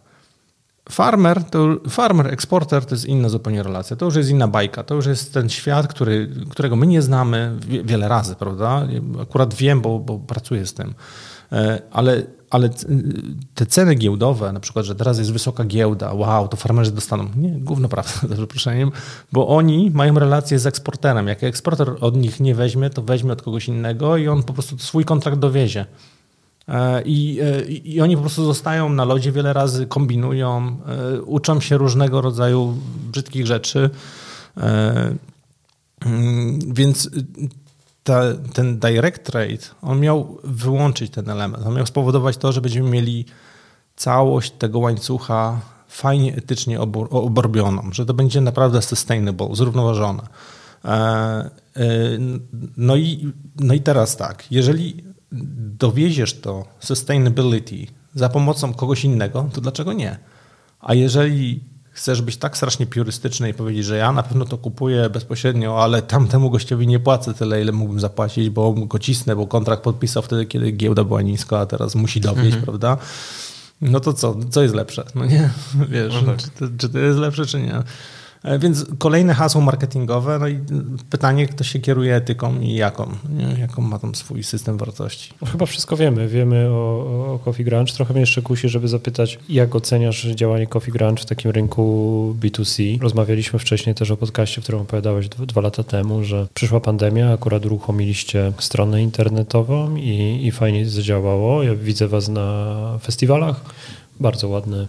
[0.91, 3.95] Farmer, to, farmer, eksporter to jest inna zupełnie relacja.
[3.95, 4.83] To już jest inna bajka.
[4.83, 8.87] To już jest ten świat, który, którego my nie znamy wiele razy, prawda?
[9.21, 10.93] Akurat wiem, bo, bo pracuję z tym.
[11.51, 12.69] E, ale, ale
[13.55, 17.27] te ceny giełdowe, na przykład, że teraz jest wysoka giełda, wow, to farmerzy dostaną.
[17.35, 18.91] Nie, gówno prawda, za przeproszeniem,
[19.31, 21.27] bo oni mają relację z eksporterem.
[21.27, 24.77] Jak eksporter od nich nie weźmie, to weźmie od kogoś innego i on po prostu
[24.77, 25.85] swój kontrakt dowiezie.
[26.69, 31.59] E, I, e, I, oni po prostu zostają na lodzie wiele razy, kombinują, e, uczą
[31.59, 32.77] się różnego rodzaju
[33.11, 33.89] brzydkich rzeczy.
[36.05, 37.09] Mm, więc
[38.03, 38.21] ta,
[38.53, 41.65] ten direct trade, on miał wyłączyć ten element.
[41.65, 43.25] On miał spowodować to, że będziemy mieli
[43.95, 50.23] całość tego łańcucha fajnie etycznie obrobioną, że to będzie naprawdę sustainable, zrównoważone.
[52.77, 55.03] No i, no i teraz tak, jeżeli
[55.79, 60.17] dowieziesz to sustainability za pomocą kogoś innego, to dlaczego nie?
[60.79, 65.09] A jeżeli chcesz być tak strasznie piurystyczny i powiedzieć, że ja na pewno to kupuję
[65.09, 69.83] bezpośrednio, ale tamtemu gościowi nie płacę tyle, ile mógłbym zapłacić, bo go cisnę, bo kontrakt
[69.83, 72.63] podpisał wtedy, kiedy giełda była nisko, a teraz musi dowieść, mhm.
[72.63, 72.97] prawda?
[73.81, 74.35] No to co?
[74.49, 75.03] Co jest lepsze?
[75.15, 75.49] No nie?
[75.89, 76.37] Wiesz, no tak.
[76.37, 77.83] czy, to, czy to jest lepsze, czy nie?
[78.43, 80.59] E, więc kolejne hasło marketingowe, no i
[81.09, 83.59] pytanie, kto się kieruje etyką i jaką, nie?
[83.59, 85.33] jaką ma tam swój system wartości.
[85.41, 86.27] No chyba wszystko wiemy.
[86.27, 87.93] Wiemy o, o Coffee Grunge.
[87.93, 93.01] Trochę mnie jeszcze kusi, żeby zapytać, jak oceniasz działanie Coffee Grunge w takim rynku B2C.
[93.01, 97.65] Rozmawialiśmy wcześniej też o podcaście, w którym opowiadałeś dwa lata temu, że przyszła pandemia, akurat
[97.65, 101.63] uruchomiliście stronę internetową i, i fajnie zadziałało.
[101.63, 103.61] Ja widzę was na festiwalach.
[104.19, 104.87] Bardzo ładny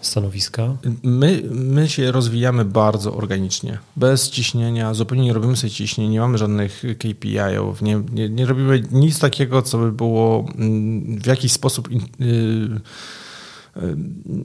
[0.00, 0.76] stanowiska?
[1.02, 6.38] My, my się rozwijamy bardzo organicznie, bez ciśnienia, zupełnie nie robimy sobie ciśnienia, nie mamy
[6.38, 11.88] żadnych KPI-ów, nie, nie, nie robimy nic takiego, co by było mm, w jakiś sposób...
[12.18, 12.80] Yy,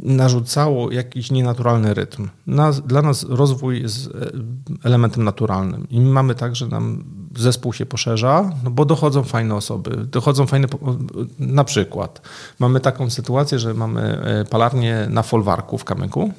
[0.03, 2.29] narzucało jakiś nienaturalny rytm.
[2.85, 4.09] Dla nas rozwój jest e,
[4.83, 7.03] elementem naturalnym i mamy tak, że nam
[7.37, 10.67] zespół się poszerza, no bo dochodzą fajne osoby, dochodzą fajne,
[11.39, 12.21] na przykład
[12.59, 16.31] mamy taką sytuację, że mamy e, palarnię na folwarku w Kamyku,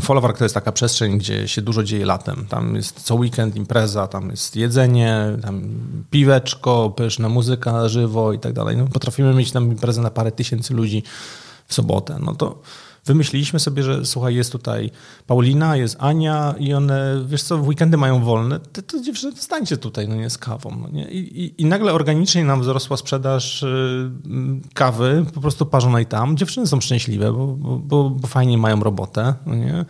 [0.00, 2.46] Folwark to jest taka przestrzeń, gdzie się dużo dzieje latem.
[2.48, 5.62] Tam jest co weekend impreza, tam jest jedzenie, tam
[6.10, 8.76] piweczko, pyszna muzyka na żywo i tak dalej.
[8.76, 11.02] No, potrafimy mieć tam imprezę na parę tysięcy ludzi
[11.66, 12.18] w sobotę.
[12.20, 12.62] No to
[13.06, 14.90] wymyśliliśmy sobie, że słuchaj, jest tutaj
[15.26, 19.76] Paulina, jest Ania i one, wiesz co, w weekendy mają wolne, to, to dziewczyny, stańcie
[19.76, 20.78] tutaj, no nie, z kawą.
[20.82, 21.10] No nie?
[21.10, 24.10] I, i, I, nagle organicznie nam wzrosła sprzedaż y,
[24.74, 26.36] kawy, po prostu parzonej tam.
[26.36, 29.84] Dziewczyny są szczęśliwe, bo, bo, bo, fajnie mają robotę, no nie?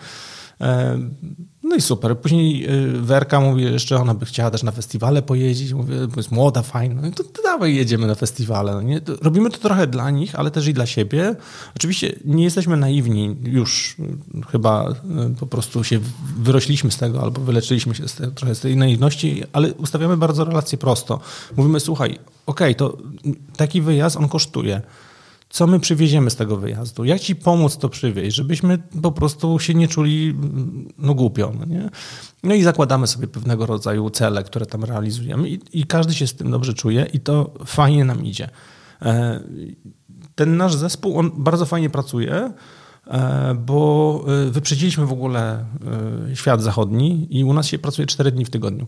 [1.67, 2.19] No i super.
[2.19, 5.73] Później y, Werka mówi, jeszcze ona by chciała też na festiwale pojeździć.
[5.73, 7.03] Mówię, bo jest młoda, fajna.
[7.03, 8.73] No to, to dawaj jedziemy na festiwale.
[8.73, 9.01] No nie?
[9.23, 11.37] Robimy to trochę dla nich, ale też i dla siebie.
[11.77, 13.37] Oczywiście nie jesteśmy naiwni.
[13.43, 14.95] Już y, chyba y,
[15.41, 16.01] po prostu się
[16.39, 20.79] wyrośliśmy z tego albo wyleczyliśmy się z trochę z tej naiwności, ale ustawiamy bardzo relacje
[20.79, 21.21] prosto.
[21.57, 22.99] Mówimy, słuchaj, okej, okay, to
[23.57, 24.83] taki wyjazd on kosztuje
[25.49, 29.75] co my przywieziemy z tego wyjazdu, jak ci pomóc to przywieźć, żebyśmy po prostu się
[29.75, 30.35] nie czuli
[30.99, 31.53] no, głupio.
[31.59, 31.91] No, nie?
[32.43, 36.35] no i zakładamy sobie pewnego rodzaju cele, które tam realizujemy i, i każdy się z
[36.35, 38.49] tym dobrze czuje i to fajnie nam idzie.
[39.03, 39.41] E,
[40.35, 42.53] ten nasz zespół, on bardzo fajnie pracuje,
[43.07, 45.65] e, bo e, wyprzedziliśmy w ogóle
[46.35, 48.87] świat zachodni i u nas się pracuje 4 dni w tygodniu.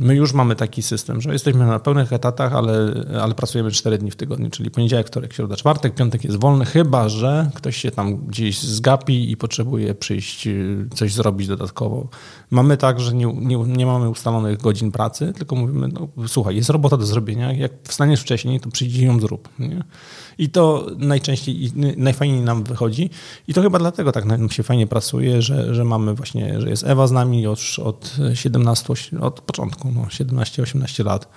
[0.00, 4.10] My już mamy taki system, że jesteśmy na pełnych etatach, ale, ale pracujemy 4 dni
[4.10, 8.16] w tygodniu, czyli poniedziałek, wtorek, środa, czwartek, piątek jest wolny, chyba że ktoś się tam
[8.16, 12.08] gdzieś zgapi i potrzebuje przyjść, y, coś zrobić dodatkowo.
[12.50, 16.70] Mamy tak, że nie, nie, nie mamy ustalonych godzin pracy, tylko mówimy, no, słuchaj, jest
[16.70, 19.48] robota do zrobienia, jak wstaniesz wcześniej, to przyjdź ją zrób.
[19.58, 19.84] Nie?
[20.40, 23.10] I to najczęściej najfajniej nam wychodzi.
[23.48, 26.84] I to chyba dlatego tak nam się fajnie pracuje, że, że mamy właśnie, że jest
[26.84, 31.28] Ewa z nami już od 17, od początku, no 17-18 lat.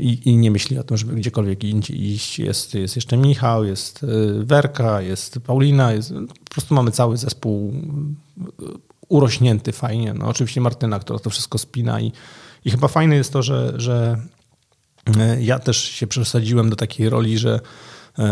[0.00, 2.38] I, I, nie myśli o tym, żeby gdziekolwiek iść.
[2.38, 6.12] Jest, jest jeszcze Michał, jest y, Werka, jest Paulina, jest,
[6.44, 7.74] po prostu mamy cały zespół
[9.08, 10.14] urośnięty fajnie.
[10.14, 12.12] No, oczywiście Martyna, która to wszystko spina i,
[12.64, 14.16] i chyba fajne jest to, że, że
[15.40, 17.60] ja też się przesadziłem do takiej roli, że E,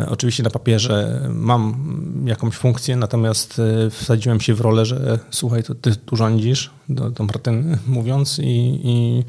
[0.09, 1.76] oczywiście na papierze mam
[2.24, 7.11] jakąś funkcję, natomiast e, wsadziłem się w rolę, że słuchaj, to ty tu rządzisz, do,
[7.11, 7.26] do
[7.87, 9.24] mówiąc i, i,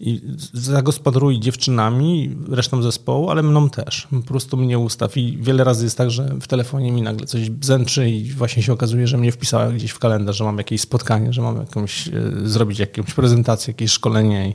[0.00, 0.20] i
[0.52, 4.08] zagospodaruj dziewczynami, resztą zespołu, ale mną też.
[4.10, 7.50] Po prostu mnie ustaw i wiele razy jest tak, że w telefonie mi nagle coś
[7.50, 11.32] bzęczy i właśnie się okazuje, że mnie wpisała gdzieś w kalendarz, że mam jakieś spotkanie,
[11.32, 12.12] że mam jakąś, e,
[12.44, 14.54] zrobić jakąś prezentację, jakieś szkolenie i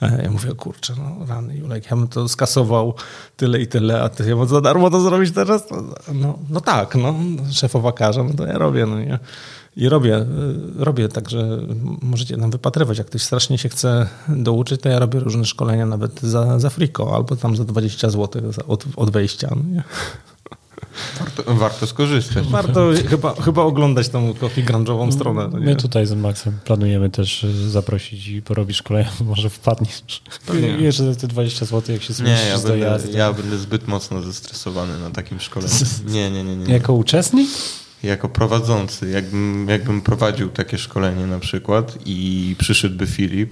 [0.00, 2.94] ja mówię, kurczę, no rany Julek, ja bym to skasował
[3.36, 5.66] tyle i tyle, a ty ja za darmo to zrobić teraz?
[6.14, 7.14] No, no tak, no,
[7.52, 9.18] szefowa każe, no to ja robię, no nie?
[9.76, 10.26] I robię, e,
[10.76, 11.58] robię tak, że
[12.02, 12.98] możecie nam wypatrywać.
[12.98, 17.14] Jak ktoś strasznie się chce douczyć, to ja robię różne szkolenia nawet za, za friko
[17.14, 19.48] albo tam za 20 zł od, od wejścia.
[19.56, 19.82] No nie?
[21.18, 22.46] Warto, warto skorzystać.
[22.48, 25.48] Warto chyba, chyba oglądać tą coffee grunge'ową stronę.
[25.52, 30.02] No My tutaj z Maxem planujemy też y, zaprosić i porobić szkolenia, może wpadniesz.
[30.78, 33.18] Jeszcze te 20 zł, jak się zmieścisz nie, ja do jazdy.
[33.18, 35.74] Ja będę zbyt mocno zestresowany na takim szkoleniu.
[36.06, 36.56] Nie, nie, nie.
[36.56, 36.72] nie.
[36.72, 37.48] Jako uczestnik?
[38.02, 39.10] Jako prowadzący.
[39.10, 43.50] Jakbym, jakbym prowadził takie szkolenie na przykład i przyszedłby Filip,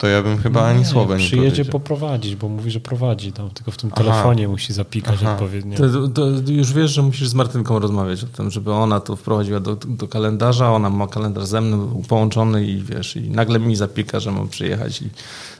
[0.00, 1.72] to ja bym chyba ani słowa nie Przyjedzie powiedział.
[1.72, 4.52] poprowadzić, bo mówi, że prowadzi tam, tylko w tym telefonie Aha.
[4.52, 5.32] musi zapikać Aha.
[5.32, 5.76] odpowiednio.
[5.76, 9.60] To, to, już wiesz, że musisz z Martynką rozmawiać o tym, żeby ona to wprowadziła
[9.60, 14.20] do, do kalendarza, ona ma kalendarz ze mną połączony i wiesz, i nagle mi zapika,
[14.20, 15.08] że mam przyjechać i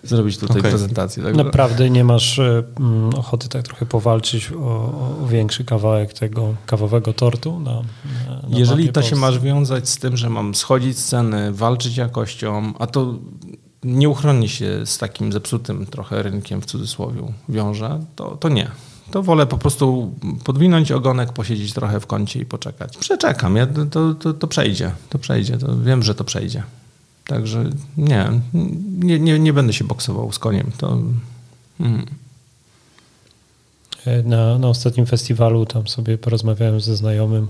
[0.03, 0.70] zrobić tutaj okay.
[0.70, 1.22] prezentację.
[1.22, 1.34] Tak?
[1.34, 7.61] Naprawdę nie masz mm, ochoty tak trochę powalczyć o, o, większy kawałek tego kawowego tortu?
[7.61, 11.97] Na, na Jeżeli to się masz wiązać z tym, że mam schodzić z ceny, walczyć
[11.97, 13.14] jakością, a to
[13.85, 18.70] nieuchronnie się z takim zepsutym trochę rynkiem w cudzysłowie wiąże, to, to nie.
[19.11, 20.14] To wolę po prostu
[20.45, 22.97] podwinąć ogonek, posiedzieć trochę w kącie i poczekać.
[22.97, 26.62] Przeczekam, ja, to, to, to przejdzie, to przejdzie, to wiem, że to przejdzie.
[27.26, 28.31] Także nie,
[28.99, 30.70] nie, nie, nie będę się boksował z koniem.
[30.78, 30.99] To,
[31.81, 32.07] mm.
[34.24, 37.49] na, na ostatnim festiwalu tam sobie porozmawiałem ze znajomym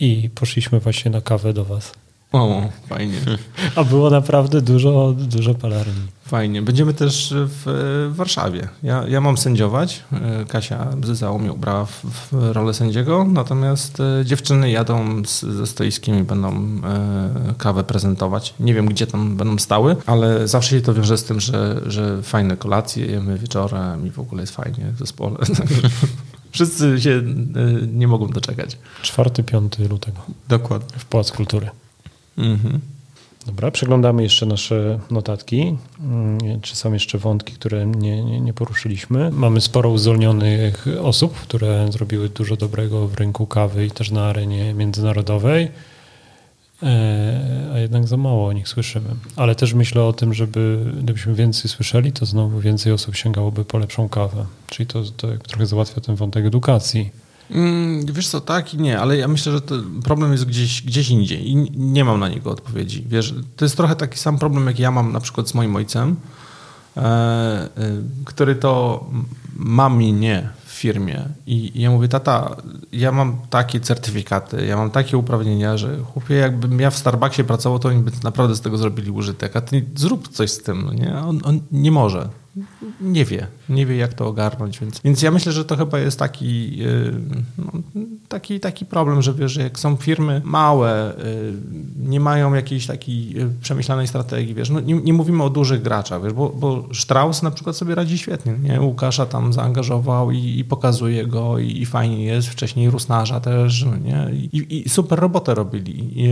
[0.00, 1.92] i poszliśmy właśnie na kawę do was.
[2.32, 3.18] O, fajnie.
[3.76, 6.02] A było naprawdę dużo, dużo palarni.
[6.24, 6.62] Fajnie.
[6.62, 8.68] Będziemy też w Warszawie.
[8.82, 10.04] Ja, ja mam sędziować.
[10.48, 16.20] Kasia Bzyzał mnie ubrała w, w rolę sędziego, natomiast e, dziewczyny jadą z, ze stoiskiem
[16.20, 18.54] i będą e, kawę prezentować.
[18.60, 22.22] Nie wiem, gdzie tam będą stały, ale zawsze się to wiąże z tym, że, że
[22.22, 25.36] fajne kolacje jemy wieczorem i w ogóle jest fajnie w zespole.
[26.52, 27.22] Wszyscy się e,
[27.86, 28.78] nie mogą doczekać.
[29.02, 30.18] 4-5 lutego.
[30.48, 30.98] Dokładnie.
[30.98, 31.70] W Pałac Kultury.
[32.38, 32.80] Mhm.
[33.46, 35.76] Dobra, przeglądamy jeszcze nasze notatki.
[36.00, 39.30] Mm, czy są jeszcze wątki, które nie, nie, nie, poruszyliśmy?
[39.30, 44.74] Mamy sporo uzdolnionych osób, które zrobiły dużo dobrego w rynku kawy i też na arenie
[44.74, 45.68] międzynarodowej,
[46.82, 49.08] e, a jednak za mało o nich słyszymy.
[49.36, 53.78] Ale też myślę o tym, żeby gdybyśmy więcej słyszeli, to znowu więcej osób sięgałoby po
[53.78, 54.46] lepszą kawę.
[54.66, 57.10] Czyli to, to trochę załatwia ten wątek edukacji
[58.12, 59.60] wiesz co, tak i nie, ale ja myślę, że
[60.04, 63.04] problem jest gdzieś, gdzieś indziej i nie mam na niego odpowiedzi.
[63.08, 66.16] Wiesz, to jest trochę taki sam problem, jak ja mam na przykład z moim ojcem,
[68.24, 69.04] który to
[69.56, 72.56] ma mnie firmie i ja mówię, tata,
[72.92, 77.78] ja mam takie certyfikaty, ja mam takie uprawnienia, że chłopie, jakbym ja w Starbucksie pracował,
[77.78, 80.92] to oni by naprawdę z tego zrobili użytek, a ty zrób coś z tym, no
[80.92, 81.18] nie?
[81.18, 82.28] On, on nie może
[83.00, 86.18] nie wie, nie wie jak to ogarnąć, więc, więc ja myślę, że to chyba jest
[86.18, 87.14] taki, y,
[87.58, 87.72] no,
[88.28, 91.52] taki, taki problem, że wiesz, jak są firmy małe, y,
[91.98, 96.22] nie mają jakiejś takiej y, przemyślanej strategii, wiesz, no nie, nie mówimy o dużych graczach,
[96.22, 98.80] wiesz, bo, bo Strauss na przykład sobie radzi świetnie, nie?
[98.80, 103.96] Łukasza tam zaangażował i, i pokazuje go i, i, fajnie jest, wcześniej Rusnarza też, no
[103.96, 104.30] nie?
[104.32, 106.22] I, I, super robotę robili.
[106.24, 106.28] I,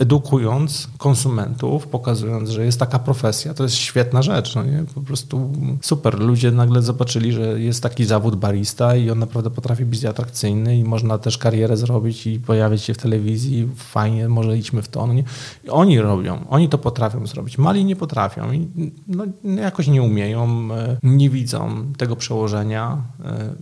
[0.00, 4.54] edukując konsumentów, pokazując, że jest taka profesja, to jest świetna rzecz.
[4.54, 4.84] No nie?
[4.94, 6.18] Po prostu super.
[6.18, 10.84] Ludzie nagle zobaczyli, że jest taki zawód barista i on naprawdę potrafi być atrakcyjny i
[10.84, 13.68] można też karierę zrobić i pojawić się w telewizji.
[13.76, 15.06] Fajnie, może idźmy w to.
[15.06, 15.24] No nie?
[15.68, 17.58] Oni robią, oni to potrafią zrobić.
[17.58, 18.68] Mali nie potrafią i
[19.08, 23.02] no, jakoś nie umieją, e, nie widzą tego przełożenia.
[23.24, 23.54] E,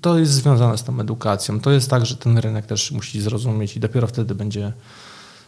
[0.00, 1.60] to jest związane z tą edukacją.
[1.60, 4.72] To jest tak, że ten rynek też musi zrozumieć i dopiero wtedy będzie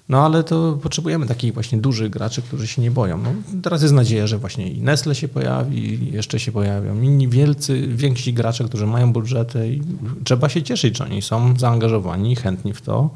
[0.09, 3.19] no ale to potrzebujemy takich właśnie dużych graczy, którzy się nie boją.
[3.19, 3.33] No,
[3.63, 8.33] teraz jest nadzieja, że właśnie i Nestle się pojawi, jeszcze się pojawią inni wielcy, więksi
[8.33, 9.83] gracze, którzy mają budżety i
[10.25, 13.11] trzeba się cieszyć, że oni są zaangażowani, chętni w to.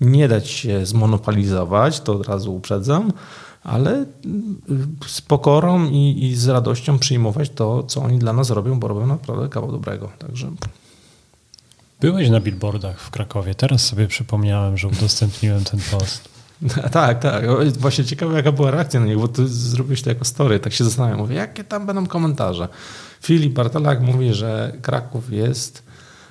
[0.00, 3.12] Nie dać się zmonopolizować, to od razu uprzedzam,
[3.64, 4.06] ale
[5.06, 9.06] z pokorą i, i z radością przyjmować to, co oni dla nas robią, bo robią
[9.06, 10.08] naprawdę kawał dobrego.
[10.18, 10.50] Także
[12.02, 13.54] Byłeś na billboardach w Krakowie.
[13.54, 16.28] Teraz sobie przypomniałem, że udostępniłem ten post.
[16.92, 17.44] tak, tak.
[17.78, 20.60] Właśnie ciekawe, jaka była reakcja na niego, bo ty zrobiłeś to jako story.
[20.60, 21.18] Tak się zastanawiam.
[21.18, 22.68] Mówię, jakie tam będą komentarze.
[23.20, 25.82] Filip Bartolak mówi, że Kraków jest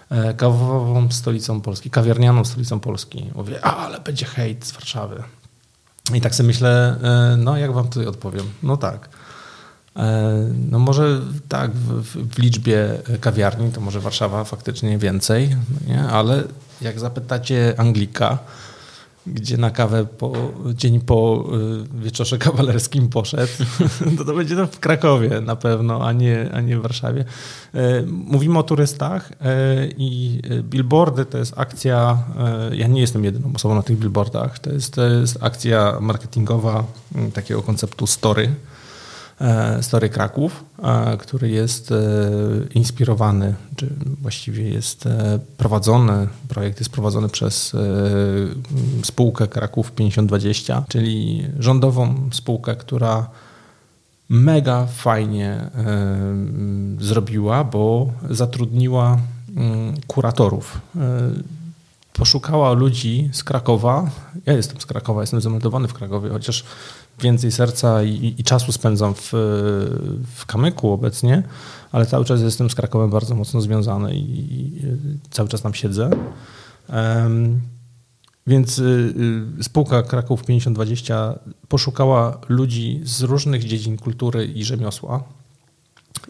[0.09, 3.31] e, kawową stolicą Polski, kawiarnianą stolicą Polski.
[3.35, 5.23] Mówię, a, ale będzie hejt z Warszawy.
[6.13, 6.95] I tak sobie myślę,
[7.33, 8.45] e, no jak wam tutaj odpowiem?
[8.63, 9.09] No tak.
[9.95, 10.31] E,
[10.69, 15.55] no może tak, w, w, liczbie kawiarni to może Warszawa faktycznie więcej,
[15.87, 16.03] nie?
[16.03, 16.43] ale
[16.81, 18.37] jak zapytacie Anglika,
[19.27, 20.33] gdzie na kawę po,
[20.73, 21.45] dzień po
[21.95, 23.51] y, wieczorze kawalerskim poszedł,
[24.17, 27.25] to to będzie to w Krakowie na pewno, a nie, a nie w Warszawie.
[27.73, 32.17] E, mówimy o turystach e, i billboardy to jest akcja,
[32.71, 36.83] ja nie jestem jedyną osobą na tych billboardach, to jest, to jest akcja marketingowa
[37.33, 38.90] takiego konceptu story, E,
[39.81, 41.95] Story Kraków, e, który jest e,
[42.73, 43.89] inspirowany, czy
[44.21, 45.07] właściwie jest
[45.57, 47.75] prowadzony, projekt jest prowadzony przez
[49.03, 53.29] spółkę Kraków 5020, czyli rządową spółkę, która
[54.29, 55.69] mega fajnie
[56.99, 59.17] zrobiła, bo zatrudniła
[59.55, 60.81] mm, kuratorów.
[62.13, 64.09] Poszukała ludzi z Krakowa.
[64.45, 66.63] Ja jestem z Krakowa, jestem zameldowany w Krakowie, chociaż
[67.19, 69.29] więcej serca i, i czasu spędzam w,
[70.35, 71.43] w Kamyku obecnie,
[71.91, 74.81] ale cały czas jestem z Krakowem bardzo mocno związany i, i
[75.29, 76.09] cały czas tam siedzę.
[76.89, 77.61] Um,
[78.47, 79.13] więc y,
[79.59, 85.23] y, spółka Kraków 5020 poszukała ludzi z różnych dziedzin kultury i rzemiosła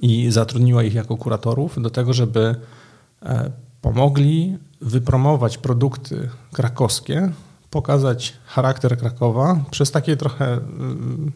[0.02, 2.56] i zatrudniła ich jako kuratorów do tego, żeby
[3.24, 3.52] e,
[3.82, 7.32] pomogli wypromować produkty krakowskie
[7.72, 11.32] pokazać charakter Krakowa przez takie trochę mm,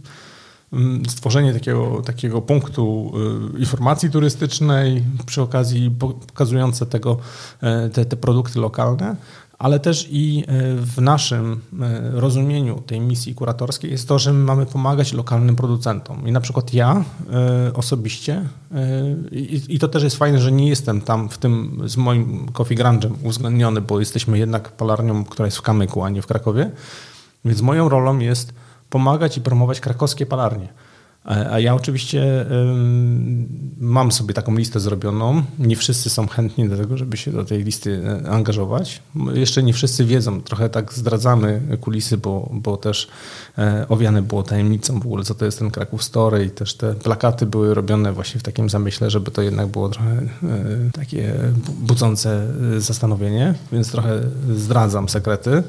[1.10, 3.12] stworzenie takiego, takiego punktu
[3.56, 7.18] y, informacji turystycznej, przy okazji pokazujące tego,
[7.62, 9.16] e, te, te produkty lokalne,
[9.60, 14.44] ale też i e, w naszym e, rozumieniu tej misji kuratorskiej jest to, że my
[14.44, 16.28] mamy pomagać lokalnym producentom.
[16.28, 17.04] I na przykład ja
[17.74, 18.42] osobiście,
[19.70, 23.12] i to też jest fajne, że nie jestem tam w tym z moim Coffee Grunge'em
[23.24, 26.72] uwzględniony, bo jesteśmy jednak palarnią, która jest w Kamyku, a nie w Krakowie,
[27.46, 28.54] więc moją rolą jest
[28.90, 30.68] pomagać i promować krakowskie palarnie.
[31.26, 32.46] A ja oczywiście
[33.78, 35.44] mam sobie taką listę zrobioną.
[35.60, 39.02] Nie wszyscy są chętni do tego, żeby się do tej listy e, angażować.
[39.34, 43.08] Jeszcze nie wszyscy wiedzą, trochę tak zdradzamy kulisy, bo, bo też
[43.58, 46.94] e, owiane było tajemnicą w ogóle, co to jest ten Kraków Story i też te
[46.94, 50.28] plakaty były robione właśnie w takim zamyśle, żeby to jednak było trochę e,
[50.94, 51.34] takie
[51.80, 54.22] budzące zastanowienie, więc trochę
[54.56, 55.64] zdradzam sekrety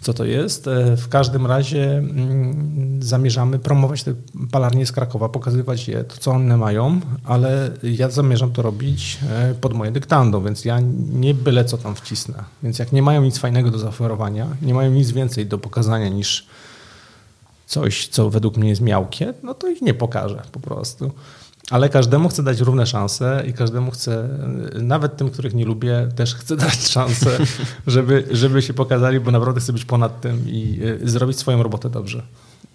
[0.00, 0.68] co to jest.
[0.68, 4.14] E, w każdym razie mm, zamierzamy promować te
[4.50, 9.54] palarnie z Krakowa, pokazywać je, to co one mają, ale ja zamierzam to robić e,
[9.54, 10.80] pod moje dyktando, więc ja
[11.12, 12.44] nie byle co tam wcisnę.
[12.62, 16.46] Więc jak nie mają nic fajnego do zaoferowania, nie mają nic więcej do pokazania niż
[17.66, 21.10] coś, co według mnie jest miałkie, no to ich nie pokażę po prostu.
[21.70, 24.28] Ale każdemu chcę dać równe szanse i każdemu chcę,
[24.82, 27.38] nawet tym, których nie lubię, też chcę dać szansę,
[27.86, 31.90] żeby, żeby się pokazali, bo naprawdę chcę być ponad tym i y, zrobić swoją robotę
[31.90, 32.22] dobrze.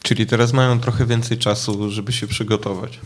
[0.02, 3.00] Czyli teraz mają trochę więcej czasu, żeby się przygotować.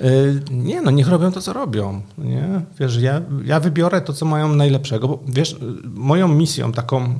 [0.00, 2.02] Y, nie, no niech robią to, co robią.
[2.18, 2.60] Nie?
[2.78, 7.14] Wiesz, ja, ja wybiorę to, co mają najlepszego, bo wiesz, y, moją misją, taką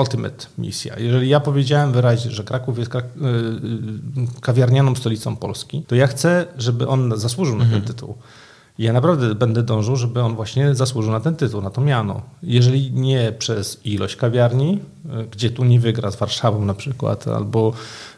[0.00, 5.94] ultimate misja, jeżeli ja powiedziałem wyraźnie, że Kraków jest krak y, kawiarnianą stolicą Polski, to
[5.94, 7.94] ja chcę, żeby on zasłużył na ten mhm.
[7.94, 8.14] tytuł.
[8.78, 12.22] Ja naprawdę będę dążył, żeby on właśnie zasłużył na ten tytuł, na to miano.
[12.42, 14.78] Jeżeli nie przez ilość kawiarni,
[15.30, 17.72] gdzie tu nie wygra z Warszawą na przykład, albo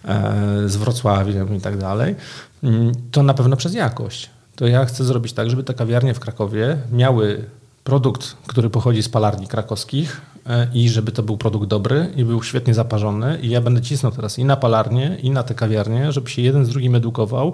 [0.04, 2.14] e, z Wrocławiem i tak dalej,
[2.62, 4.30] mm, to na pewno przez jakość.
[4.56, 7.44] To ja chcę zrobić tak, żeby te kawiarnie w Krakowie miały
[7.84, 10.20] produkt, który pochodzi z palarni krakowskich
[10.74, 14.38] i żeby to był produkt dobry i był świetnie zaparzony i ja będę cisnął teraz
[14.38, 17.52] i na palarnię, i na te kawiarnie, żeby się jeden z drugim edukował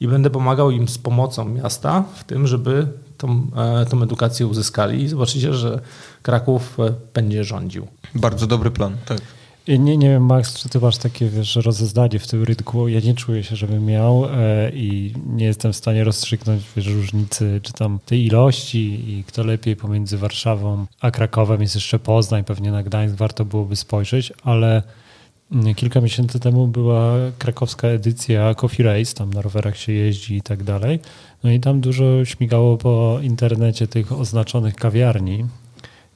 [0.00, 5.02] i będę pomagał im z pomocą miasta w tym, żeby tą, e, tą edukację uzyskali
[5.02, 5.80] i zobaczycie, że
[6.22, 7.86] Kraków e, będzie rządził.
[8.14, 9.18] Bardzo dobry plan, tak.
[9.68, 12.88] Nie, nie wiem, Max, czy ty masz takie wiesz, rozeznanie w tym rynku.
[12.88, 17.60] Ja nie czuję się, żebym miał e, i nie jestem w stanie rozstrzygnąć wiesz, różnicy,
[17.62, 21.62] czy tam tej ilości i kto lepiej pomiędzy Warszawą a Krakowem.
[21.62, 24.82] Jest jeszcze Poznań, pewnie na Gdańsk warto byłoby spojrzeć, ale
[25.76, 30.62] Kilka miesięcy temu była krakowska edycja Coffee Race, tam na rowerach się jeździ i tak
[30.62, 31.00] dalej.
[31.44, 35.44] No i tam dużo śmigało po internecie tych oznaczonych kawiarni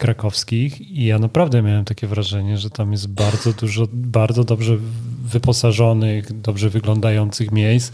[0.00, 4.76] krakowskich i ja naprawdę miałem takie wrażenie, że tam jest bardzo dużo, bardzo dobrze
[5.24, 7.92] wyposażonych, dobrze wyglądających miejsc,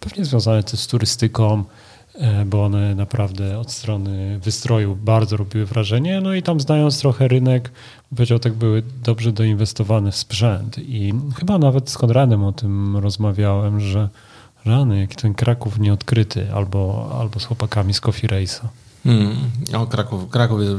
[0.00, 1.64] pewnie związane też z turystyką,
[2.20, 6.20] E, bo one naprawdę od strony wystroju bardzo robiły wrażenie.
[6.20, 7.72] No i tam znając trochę rynek,
[8.10, 10.78] powiedział tak, były dobrze doinwestowane w sprzęt.
[10.78, 14.08] I chyba nawet z Konradem o tym rozmawiałem, że
[14.64, 18.66] rany, jaki ten Kraków nieodkryty, albo, albo z chłopakami z Coffee Race'a.
[19.06, 19.36] Hmm.
[19.74, 20.74] O, Kraków, Kraków jest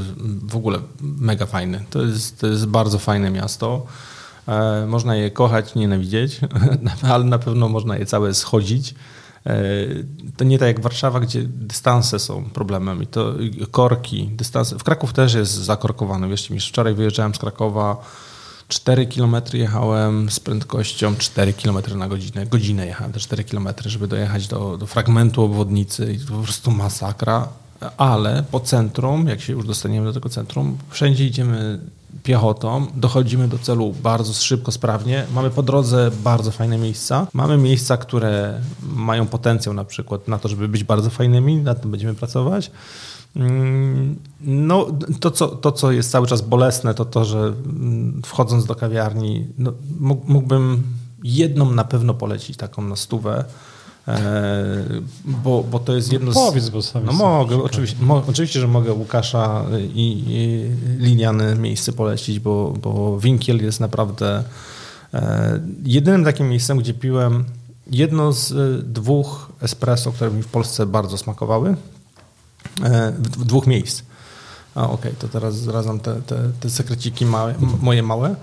[0.47, 1.83] w ogóle mega fajny.
[1.89, 3.85] To jest, to jest bardzo fajne miasto.
[4.47, 6.39] E, można je kochać, nienawidzieć,
[7.13, 8.95] ale na pewno można je całe schodzić.
[9.45, 9.55] E,
[10.37, 13.33] to nie tak jak Warszawa, gdzie dystanse są problemem i to
[13.71, 14.79] korki, dystanse.
[14.79, 16.29] W Kraków też jest zakorkowany.
[16.29, 18.05] Wiesz, mi wczoraj wyjeżdżałem z Krakowa
[18.67, 22.45] 4 km jechałem z prędkością 4 km na godzinę.
[22.45, 26.71] Godzinę jechałem te 4 km, żeby dojechać do, do fragmentu obwodnicy i to po prostu
[26.71, 27.47] masakra.
[27.97, 31.79] Ale po centrum, jak się już dostaniemy do tego centrum, wszędzie idziemy
[32.23, 35.25] piechotą, dochodzimy do celu bardzo szybko, sprawnie.
[35.33, 37.27] Mamy po drodze bardzo fajne miejsca.
[37.33, 38.61] Mamy miejsca, które
[38.95, 42.71] mają potencjał na przykład na to, żeby być bardzo fajnymi, nad tym będziemy pracować.
[43.35, 44.87] Mm, no,
[45.19, 49.47] to co, to, co jest cały czas bolesne, to to, że mm, wchodząc do kawiarni,
[49.57, 49.73] no,
[50.27, 50.83] mógłbym
[51.23, 53.45] jedną na pewno polecić taką na stówę,
[55.25, 56.35] bo, bo to jest jedno z...
[56.35, 60.69] Powiedz, bo No mogę, oczywiście, mo, oczywiście, że mogę Łukasza i, i
[61.03, 64.43] liniane miejsce polecić, bo, bo Winkiel jest naprawdę
[65.13, 67.45] e, jedynym takim miejscem, gdzie piłem
[67.91, 71.75] jedno z e, dwóch espresso, które mi w Polsce bardzo smakowały,
[73.19, 74.03] w dwóch miejsc.
[74.75, 78.35] A okej, okay, to teraz zrazam te, te, te sekreciki małe, moje małe.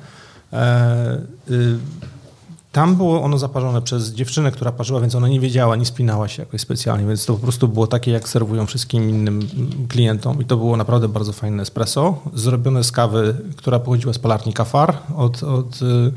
[2.74, 6.42] Tam było ono zaparzone przez dziewczynę, która parzyła, więc ona nie wiedziała, nie spinała się
[6.42, 9.48] jakoś specjalnie, więc to po prostu było takie, jak serwują wszystkim innym
[9.88, 14.52] klientom i to było naprawdę bardzo fajne espresso, zrobione z kawy, która pochodziła z palarni
[14.52, 16.12] Kafar od, od y,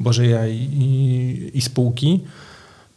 [0.00, 2.20] Bożeja i, i, i spółki.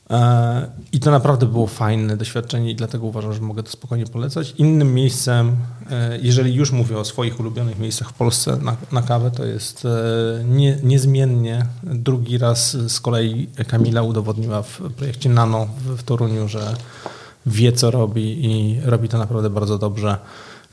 [0.10, 4.54] E, I to naprawdę było fajne doświadczenie i dlatego uważam, że mogę to spokojnie polecać.
[4.58, 5.56] Innym miejscem,
[5.92, 9.86] e, jeżeli już mówię o swoich ulubionych miejscach w Polsce na, na kawę, to jest
[9.86, 16.48] e, nie, niezmiennie drugi raz z kolei Kamila udowodniła w projekcie Nano w, w Toruniu,
[16.48, 16.76] że
[17.46, 20.18] wie co robi i robi to naprawdę bardzo dobrze.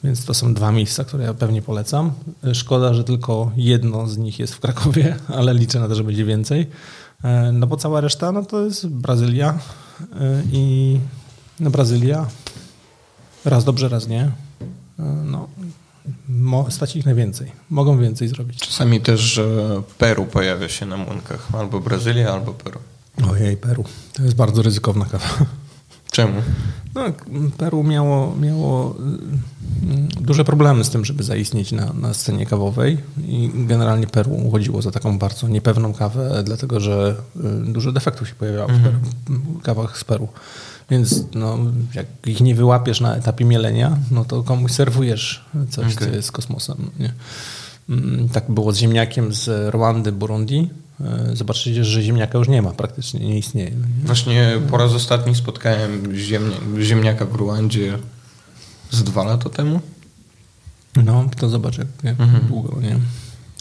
[0.04, 2.12] Więc to są dwa miejsca, które ja pewnie polecam.
[2.52, 6.24] Szkoda, że tylko jedno z nich jest w Krakowie, ale liczę na to, że będzie
[6.24, 6.66] więcej.
[7.22, 9.58] E, no bo cała reszta no to jest Brazylia
[10.20, 10.98] e, i
[11.60, 12.26] no Brazylia
[13.44, 14.22] raz dobrze, raz nie.
[14.22, 14.30] E,
[16.28, 17.52] no, stać ich najwięcej.
[17.70, 18.58] Mogą więcej zrobić.
[18.58, 19.40] Czasami też,
[19.98, 21.48] Peru pojawia się na młynkach.
[21.58, 22.80] Albo Brazylia, albo Peru.
[23.30, 23.84] Ojej, Peru.
[24.12, 25.26] To jest bardzo ryzykowna kawa.
[26.12, 26.42] Czemu?
[26.94, 27.02] No,
[27.56, 28.96] Peru miało, miało
[30.18, 34.82] y, duże problemy z tym, żeby zaistnieć na, na scenie kawowej i generalnie Peru uchodziło
[34.82, 38.98] za taką bardzo niepewną kawę, dlatego że y, dużo defektów się pojawiało w, Peru,
[39.28, 40.28] w kawach z Peru.
[40.90, 41.58] Więc no,
[41.94, 46.08] jak ich nie wyłapiesz na etapie mielenia, no to komuś serwujesz coś, okay.
[46.08, 46.90] co jest kosmosem.
[46.98, 47.12] Nie?
[47.88, 50.70] Mm, tak było z ziemniakiem z Rwandy, Burundi.
[51.00, 53.72] E, zobaczycie, że ziemniaka już nie ma, praktycznie nie istnieje.
[54.04, 57.98] Właśnie po raz ostatni spotkałem ziemnia, ziemniaka w Ruandzie
[58.90, 59.80] z dwa lata temu.
[60.96, 62.46] No, to zobacz jak, mhm.
[62.48, 62.98] długo, nie?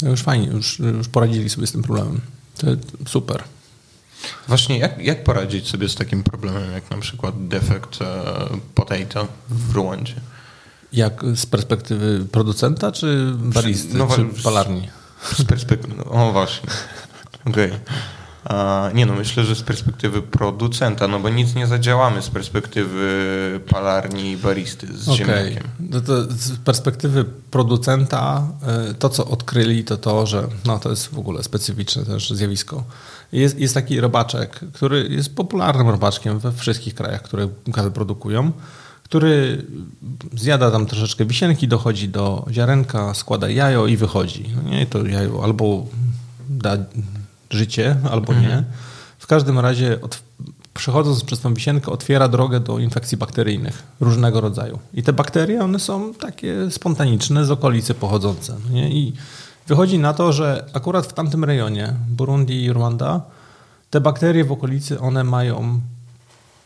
[0.02, 2.22] No już fajnie, już, już poradzili sobie z tym problemem.
[2.58, 2.68] To
[3.08, 3.44] super.
[4.48, 8.34] Właśnie jak, jak poradzić sobie z takim problemem, jak na przykład defekt e,
[8.76, 10.16] potato w Ruandzie?
[10.94, 14.90] Jak z perspektywy producenta, czy baristy, no, czy palarni?
[15.34, 16.70] Z perspektywy, o właśnie,
[17.46, 17.72] okej.
[17.72, 17.80] Okay.
[18.94, 24.32] Nie no, myślę, że z perspektywy producenta, no bo nic nie zadziałamy z perspektywy palarni
[24.32, 25.18] i baristy z okay.
[25.18, 25.64] ziemniakiem.
[25.80, 28.48] No to z perspektywy producenta
[28.90, 32.84] e, to, co odkryli, to to, że no, to jest w ogóle specyficzne też zjawisko.
[33.32, 38.52] Jest, jest taki robaczek, który jest popularnym robaczkiem we wszystkich krajach, które kawę produkują,
[39.04, 39.66] który
[40.34, 44.50] zjada tam troszeczkę wisienki, dochodzi do ziarenka, składa jajo i wychodzi.
[44.56, 45.86] No nie, to jajo albo
[46.50, 46.78] da
[47.52, 48.40] życie albo nie.
[48.40, 48.64] Mhm.
[49.18, 50.20] W każdym razie od,
[50.74, 54.80] przechodząc przez tą wisienkę otwiera drogę do infekcji bakteryjnych różnego rodzaju.
[54.94, 58.58] I te bakterie, one są takie spontaniczne, z okolicy pochodzące.
[58.66, 58.90] No nie?
[58.90, 59.14] I
[59.68, 63.22] wychodzi na to, że akurat w tamtym rejonie, Burundi i Rwanda,
[63.90, 65.82] te bakterie w okolicy, one mają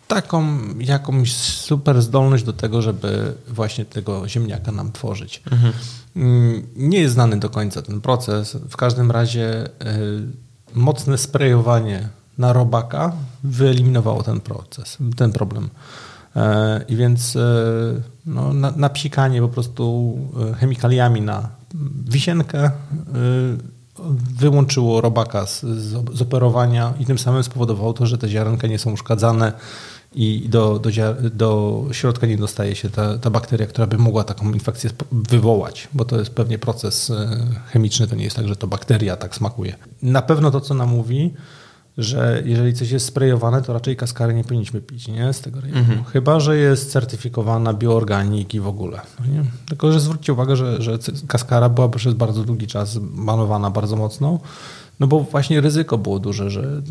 [0.07, 5.41] taką jakąś super zdolność do tego, żeby właśnie tego ziemniaka nam tworzyć.
[5.51, 5.73] Mhm.
[6.15, 8.57] Mm, nie jest znany do końca ten proces.
[8.69, 9.69] W każdym razie y,
[10.75, 13.11] mocne sprejowanie na robaka
[13.43, 15.69] wyeliminowało ten proces, ten problem.
[16.35, 17.41] E, I więc e,
[18.25, 20.17] no, napsikanie po prostu
[20.51, 21.49] e, chemikaliami na
[22.05, 22.71] wisienkę
[24.37, 28.91] wyłączyło robaka z, z, operowania i tym samym spowodowało to, że te ziarenka nie są
[28.91, 29.53] uszkadzane
[30.15, 30.89] i do, do,
[31.33, 36.05] do środka nie dostaje się ta, ta bakteria, która by mogła taką infekcję wywołać, bo
[36.05, 37.11] to jest pewnie proces
[37.67, 39.75] chemiczny, to nie jest tak, że to bakteria tak smakuje.
[40.01, 41.33] Na pewno to, co nam mówi,
[41.97, 45.33] że jeżeli coś jest sprejowane, to raczej kaskary nie powinniśmy pić nie?
[45.33, 45.79] z tego rejonu.
[45.79, 46.03] Mhm.
[46.03, 49.01] Chyba, że jest certyfikowana bioorganiki w ogóle.
[49.19, 49.43] No nie?
[49.67, 50.97] Tylko, że zwróćcie uwagę, że, że
[51.27, 54.39] kaskara była przez bardzo długi czas banowana bardzo mocno,
[54.99, 56.81] no bo właśnie ryzyko było duże, że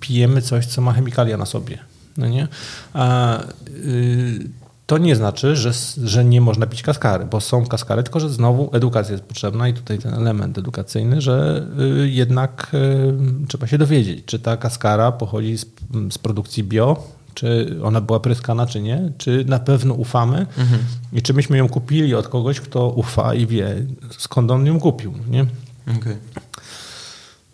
[0.00, 1.78] pijemy coś, co ma chemikalia na sobie.
[2.16, 2.48] No nie?
[2.92, 3.40] A,
[3.84, 4.48] yy,
[4.86, 5.72] to nie znaczy, że,
[6.04, 9.74] że nie można pić kaskary, bo są kaskary, tylko że znowu edukacja jest potrzebna i
[9.74, 11.66] tutaj ten element edukacyjny, że
[12.02, 12.70] y, jednak
[13.44, 15.66] y, trzeba się dowiedzieć, czy ta kaskara pochodzi z,
[16.10, 17.02] z produkcji bio,
[17.34, 20.80] czy ona była pryskana, czy nie, czy na pewno ufamy mhm.
[21.12, 23.86] i czy myśmy ją kupili od kogoś, kto ufa i wie,
[24.18, 25.14] skąd on ją kupił.
[25.30, 25.46] Nie?
[25.98, 26.16] Okay.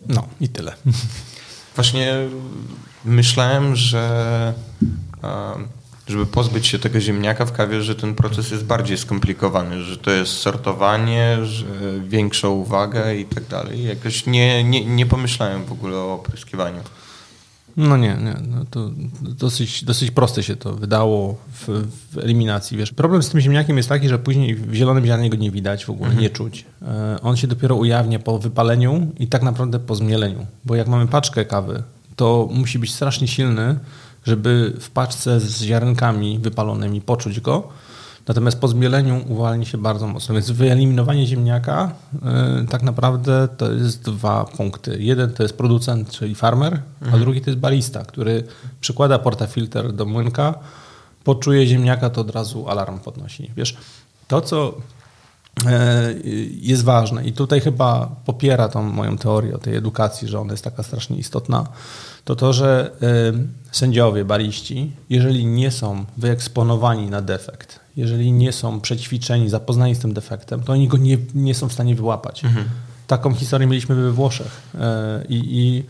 [0.09, 0.73] No i tyle.
[1.81, 2.15] Właśnie
[3.05, 4.55] myślałem, że
[6.09, 10.11] żeby pozbyć się tego ziemniaka w kawie, że ten proces jest bardziej skomplikowany, że to
[10.11, 11.65] jest sortowanie, że
[12.01, 13.85] większą uwagę i tak dalej.
[13.85, 16.81] Jakoś nie, nie, nie pomyślałem w ogóle o opryskiwaniu.
[17.77, 18.37] No nie, nie.
[18.49, 18.91] No to
[19.23, 22.79] dosyć, dosyć proste się to wydało w, w, eliminacji.
[22.79, 25.85] Wiesz, problem z tym ziemniakiem jest taki, że później w zielonym ziarnie go nie widać
[25.85, 26.23] w ogóle, mhm.
[26.23, 26.65] nie czuć.
[26.83, 30.47] E, on się dopiero ujawnia po wypaleniu i tak naprawdę po zmieleniu.
[30.65, 31.83] Bo jak mamy paczkę kawy,
[32.17, 33.79] to musi być strasznie silny,
[34.25, 37.69] żeby w paczce z ziarenkami wypalonymi poczuć go.
[38.29, 40.35] Natomiast po zmieleniu uwalni się bardzo mocno.
[40.35, 44.97] Więc wyeliminowanie ziemniaka yy, tak naprawdę to jest dwa punkty.
[45.03, 47.15] Jeden to jest producent, czyli farmer, mhm.
[47.15, 48.45] a drugi to jest barista, który
[48.81, 50.55] przykłada portafilter do młynka,
[51.25, 53.51] poczuje ziemniaka, to od razu alarm podnosi.
[53.57, 53.77] Wiesz,
[54.29, 54.75] to co
[55.67, 56.15] e,
[56.61, 60.65] jest ważne i tutaj chyba popiera tą moją teorię o tej edukacji, że ona jest
[60.65, 61.67] taka strasznie istotna,
[62.25, 62.91] to to, że
[63.73, 70.15] sędziowie, bariści, jeżeli nie są wyeksponowani na defekt, jeżeli nie są przećwiczeni, zapoznani z tym
[70.15, 72.45] defektem, to oni go nie, nie są w stanie wyłapać.
[72.45, 72.67] Mhm.
[73.07, 75.85] Taką historię mieliśmy we Włoszech e, i, i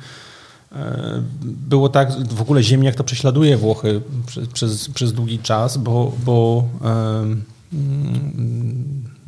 [0.73, 6.13] e, było tak, w ogóle ziemniak to prześladuje Włochy przez, przez, przez długi czas, bo,
[6.25, 7.45] bo um,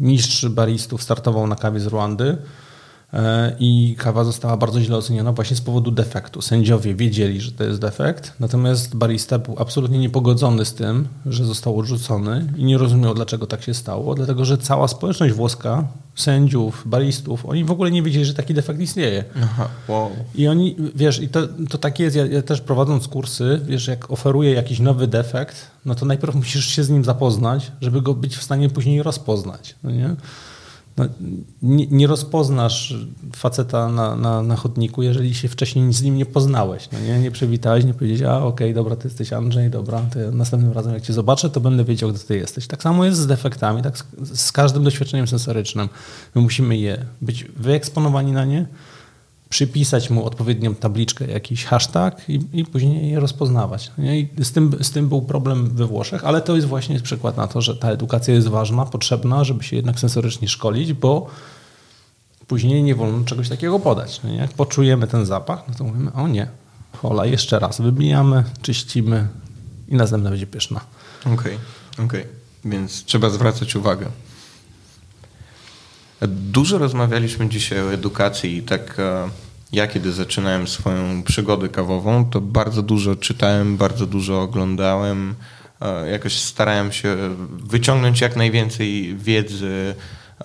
[0.01, 2.37] mistrz baristów startował na kawie z Rwandy E,
[3.59, 6.43] i kawa została bardzo źle oceniona właśnie z powodu defektu.
[6.43, 11.79] Sędziowie wiedzieli, że to jest defekt, natomiast barista był absolutnie niepogodzony z tym, że został
[11.79, 15.85] odrzucony i nie rozumiał, dlaczego tak się stało, dlatego że cała społeczność włoska,
[16.15, 19.25] sędziów, baristów, oni w ogóle nie wiedzieli, że taki defekt istnieje.
[19.43, 20.11] Aha, wow.
[20.35, 21.41] I oni, wiesz, i to,
[21.71, 25.95] to tak jest, ja, ja też prowadząc kursy, wiesz, jak oferuję jakiś nowy defekt, no
[25.95, 29.91] to najpierw musisz się z nim zapoznać, żeby go być w stanie później rozpoznać, no
[29.91, 30.17] nie?
[30.97, 31.05] No,
[31.63, 32.95] nie, nie, rozpoznasz
[33.37, 36.89] faceta na, na, na, chodniku, jeżeli się wcześniej z nim nie poznałeś.
[36.93, 40.03] No nie, nie przywitałeś, nie powiedzieć, a okej, okay, dobra, ty jesteś Andrzej, dobra,
[40.33, 42.67] następnym razem jak cię zobaczę, to będę wiedział, kto ty jesteś.
[42.67, 45.89] Tak samo jest z defektami, tak z, z każdym doświadczeniem sensorycznym.
[46.35, 48.67] My musimy je być wyeksponowani na nie,
[49.53, 53.93] przypisać mu odpowiednią tabliczkę, jakiś hashtag i, i później je rozpoznawać.
[53.99, 57.47] I z, tym, z tym był problem we Włoszech, ale to jest właśnie przykład na
[57.47, 61.27] to, że ta edukacja jest ważna, potrzebna, żeby się jednak sensorycznie szkolić, bo
[62.47, 64.21] później nie wolno czegoś takiego podać.
[64.25, 66.47] No jak poczujemy ten zapach, no to mówimy, o nie,
[66.97, 69.29] Hola, jeszcze raz wybijamy, czyścimy
[69.89, 70.81] i następna będzie pyszna.
[71.21, 71.57] Okej, okay,
[72.07, 72.21] okej.
[72.21, 72.27] Okay.
[72.65, 74.07] Więc trzeba zwracać uwagę.
[76.29, 79.29] Dużo rozmawialiśmy dzisiaj o edukacji i tak e,
[79.73, 85.35] ja kiedy zaczynałem swoją przygodę kawową, to bardzo dużo czytałem, bardzo dużo oglądałem.
[85.81, 87.17] E, jakoś starałem się
[87.51, 89.95] wyciągnąć jak najwięcej wiedzy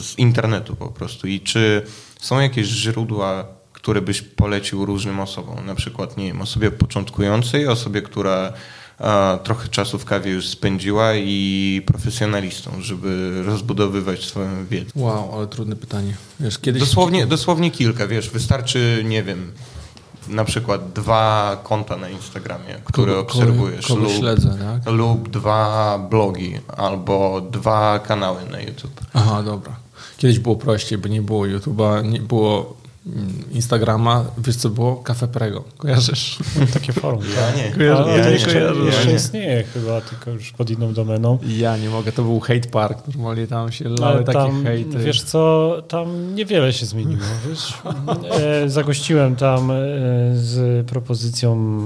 [0.00, 1.26] z internetu po prostu.
[1.26, 1.82] I czy
[2.20, 5.66] są jakieś źródła, które byś polecił różnym osobom?
[5.66, 8.52] Na przykład, nie wiem, osobie początkującej, osobie, która
[9.42, 14.90] trochę czasu w kawie już spędziła i profesjonalistą, żeby rozbudowywać swoją wiedzę.
[14.96, 16.14] Wow, ale trudne pytanie.
[16.40, 16.82] Wiesz, kiedyś...
[16.82, 19.52] dosłownie, dosłownie kilka, wiesz, wystarczy, nie wiem,
[20.28, 24.92] na przykład dwa konta na Instagramie, które kogo, obserwujesz, kogo, kogo lub, śledzę, tak?
[24.92, 29.00] lub dwa blogi, albo dwa kanały na YouTube.
[29.14, 29.76] Aha, dobra.
[30.16, 32.76] Kiedyś było prościej, bo nie było YouTube'a, nie było
[33.52, 34.96] Instagrama, wiesz co było?
[34.96, 35.64] Cafe Prego.
[35.76, 36.38] Kojarzysz?
[36.74, 37.20] Takie forum.
[37.36, 37.72] Ja nie.
[37.72, 38.30] Kojarzę, ja, ja nie.
[38.30, 41.38] jeszcze ja istnieje chyba, tylko już pod inną domeną.
[41.46, 42.12] Ja nie mogę.
[42.12, 42.98] To był hate park.
[43.08, 44.98] Normalnie tam się lały takie hejty.
[44.98, 47.22] Wiesz co, tam niewiele się zmieniło.
[47.48, 47.74] Wiesz?
[48.40, 49.74] E, zagościłem tam e,
[50.34, 51.78] z propozycją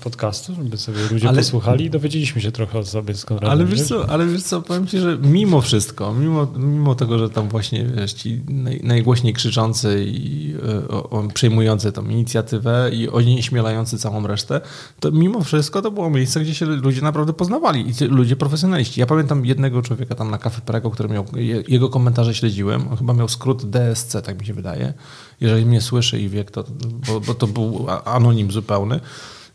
[0.00, 3.50] podcastu, żeby sobie ludzie ale, posłuchali i dowiedzieliśmy się trochę o sobie z Konradem.
[3.50, 7.30] Ale wiesz, co, ale wiesz co, powiem ci, że mimo wszystko, mimo, mimo tego, że
[7.30, 10.54] tam właśnie wiesz, ci naj, najgłośniej krzyczący i i
[11.24, 14.60] e, przejmujący tą inicjatywę i onieśmielający całą resztę,
[15.00, 19.00] to mimo wszystko to było miejsce, gdzie się ludzie naprawdę poznawali i ludzie profesjonaliści.
[19.00, 21.24] Ja pamiętam jednego człowieka tam na Cafe Prego, który miał,
[21.68, 24.94] jego komentarze śledziłem, on chyba miał skrót DSC, tak mi się wydaje.
[25.40, 26.64] Jeżeli mnie słyszy i wie, to,
[27.06, 29.00] bo, bo to był anonim zupełny.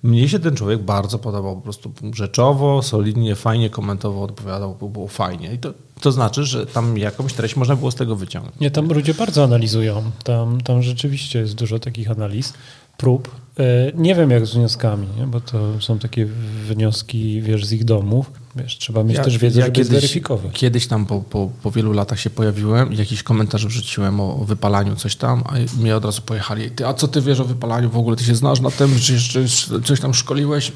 [0.04, 5.54] Mnie się ten człowiek bardzo podobał, po prostu rzeczowo, solidnie, fajnie komentował, odpowiadał, było fajnie.
[5.54, 8.60] I to, to znaczy, że tam jakąś treść można było z tego wyciągnąć.
[8.60, 10.12] Nie, tam ludzie bardzo analizują.
[10.24, 12.54] Tam, tam rzeczywiście jest dużo takich analiz,
[12.98, 13.36] prób.
[13.60, 15.28] E, nie wiem jak z wnioskami, nie?
[15.28, 16.26] bo to są takie
[16.70, 18.32] wnioski, wiesz, z ich domów.
[18.56, 20.54] Wiesz, trzeba mieć ja, też wiedzę, ja żeby kiedyś, zweryfikować.
[20.54, 24.46] Kiedyś tam po, po, po wielu latach się pojawiłem i jakiś komentarz wrzuciłem o, o,
[24.46, 26.72] wypalaniu coś tam, a mnie od razu pojechali.
[26.72, 28.18] Ty, a co ty wiesz o wypalaniu w ogóle?
[28.18, 29.46] Ty się znasz na tym, czy jeszcze
[29.86, 30.72] coś tam szkoliłeś?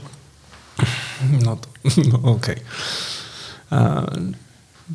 [1.43, 1.67] No to,
[2.11, 2.55] no okej.
[3.69, 4.33] Okay.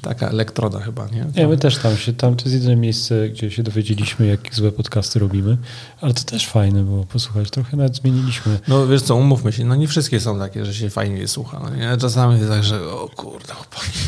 [0.03, 1.27] Taka elektroda chyba, nie?
[1.37, 4.73] Nie, my też tam się, tam to jest jedyne miejsce, gdzie się dowiedzieliśmy, jakie złe
[4.73, 5.57] podcasty robimy,
[6.01, 8.61] ale to też fajne było posłuchać, trochę nawet zmieniliśmy.
[8.69, 11.61] No wiesz co, umówmy się, no nie wszystkie są takie, że się fajnie je słucha,
[11.63, 11.97] no nie?
[11.97, 13.99] Czasami jest tak, że o kurde, chłopaki,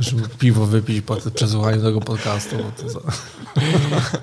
[0.00, 2.56] żeby piwo wypić po przesłuchaniu tego podcastu.
[2.82, 3.00] To, za...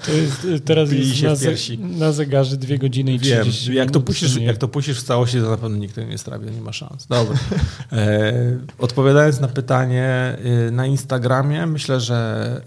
[0.06, 4.02] to jest teraz jest na, ze, na, zegarze dwie godziny i Wiem, 30 jak to,
[4.02, 6.74] puścisz, jak to puścisz w całości, to na pewno nikt tego nie strawi, nie ma
[6.74, 7.08] szans.
[7.08, 7.38] Dobra.
[7.92, 8.34] E,
[8.80, 10.06] odpowiadając na pytanie
[10.68, 12.62] e, na Instagramie, myślę, że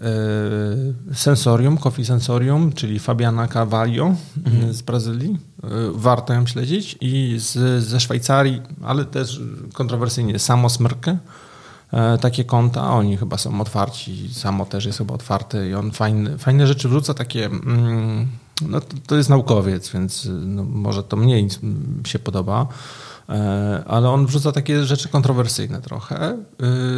[1.11, 4.15] e, Sensorium, Coffee Sensorium, czyli Fabiana Carvalho
[4.45, 4.73] mhm.
[4.73, 9.41] z Brazylii, e, warto ją śledzić i z, ze Szwajcarii, ale też
[9.73, 11.17] kontrowersyjnie Samo Smrkę.
[11.95, 12.91] E, takie konta.
[12.91, 17.13] Oni chyba są otwarci, samo też jest chyba otwarty i on fajne, fajne rzeczy wrzuca,
[17.13, 17.45] takie.
[17.45, 18.27] Mm,
[18.67, 21.47] no to, jest naukowiec, więc no, może to mniej
[22.05, 22.67] się podoba.
[23.29, 26.37] E, ale on wrzuca takie rzeczy kontrowersyjne trochę e,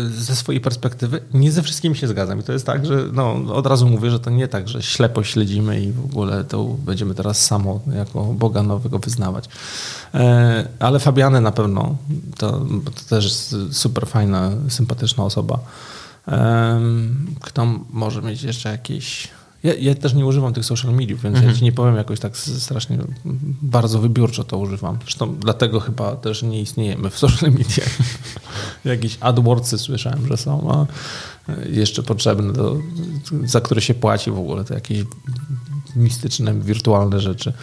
[0.09, 1.21] ze swojej perspektywy.
[1.33, 4.19] Nie ze wszystkim się zgadzam i to jest tak, że no, od razu mówię, że
[4.19, 8.63] to nie tak, że ślepo śledzimy i w ogóle to będziemy teraz samo jako Boga
[8.63, 9.49] nowego wyznawać.
[10.13, 11.95] E, ale Fabiany na pewno,
[12.37, 12.51] to,
[12.85, 15.59] to też jest super fajna, sympatyczna osoba.
[17.41, 19.27] Kto może mieć jeszcze jakieś
[19.63, 21.53] ja, ja, też nie używam tych social mediów, więc mhm.
[21.53, 22.97] ja ci nie powiem jakoś tak strasznie
[23.61, 24.97] bardzo wybiórczo to używam.
[25.01, 27.97] Zresztą dlatego chyba też nie istniejemy w social mediach.
[28.85, 30.85] Jakieś AdWordsy słyszałem, że są, a
[31.69, 32.77] jeszcze potrzebne, do,
[33.45, 35.03] za które się płaci w ogóle, to jakieś
[35.95, 37.53] mistyczne, wirtualne rzeczy.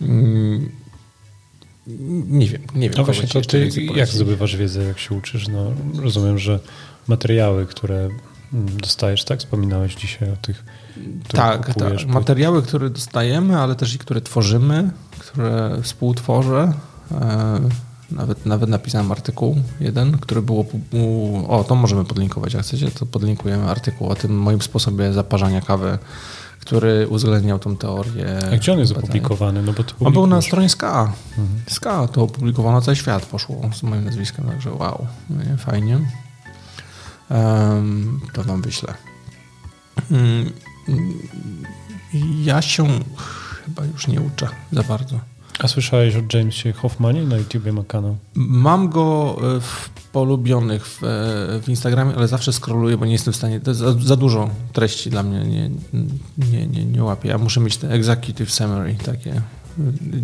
[0.00, 0.70] Mm,
[2.28, 2.98] nie wiem, nie wiem.
[2.98, 5.48] No właśnie, to ty jak zdobywasz wiedzę, jak się uczysz?
[5.48, 6.60] No, rozumiem, że
[7.08, 8.08] materiały, które
[8.52, 9.38] dostajesz, tak?
[9.38, 10.64] Wspominałeś dzisiaj o tych
[11.28, 12.06] tak, tak.
[12.06, 16.72] Materiały, które dostajemy, ale też i które tworzymy, które współtworzę.
[17.12, 17.60] E,
[18.10, 20.64] nawet, nawet napisałem artykuł jeden, który było.
[21.48, 25.98] O, to możemy podlinkować, jak chcecie, to podlinkujemy artykuł o tym moim sposobie zaparzania kawy,
[26.60, 28.38] który uwzględniał tą teorię.
[28.52, 29.62] A gdzie on jest opublikowany?
[29.62, 31.12] No bo to on był na stronie SKA.
[31.38, 31.48] Mhm.
[31.66, 35.06] SKA to opublikowano, cały świat poszło z moim nazwiskiem, także wow,
[35.58, 36.00] fajnie.
[38.32, 38.94] To wam wyślę.
[40.10, 40.52] Um,
[42.44, 42.86] ja się
[43.64, 45.20] chyba już nie uczę za bardzo.
[45.58, 48.16] A słyszałeś o Jamesie Hoffmanie na YouTubie ma kanał?
[48.34, 51.06] Mam go e, w polubionych w, e,
[51.62, 55.10] w Instagramie, ale zawsze scrolluję, bo nie jestem w stanie, to za, za dużo treści
[55.10, 55.70] dla mnie nie,
[56.38, 57.28] nie, nie, nie łapię.
[57.28, 59.42] Ja muszę mieć te executive summary takie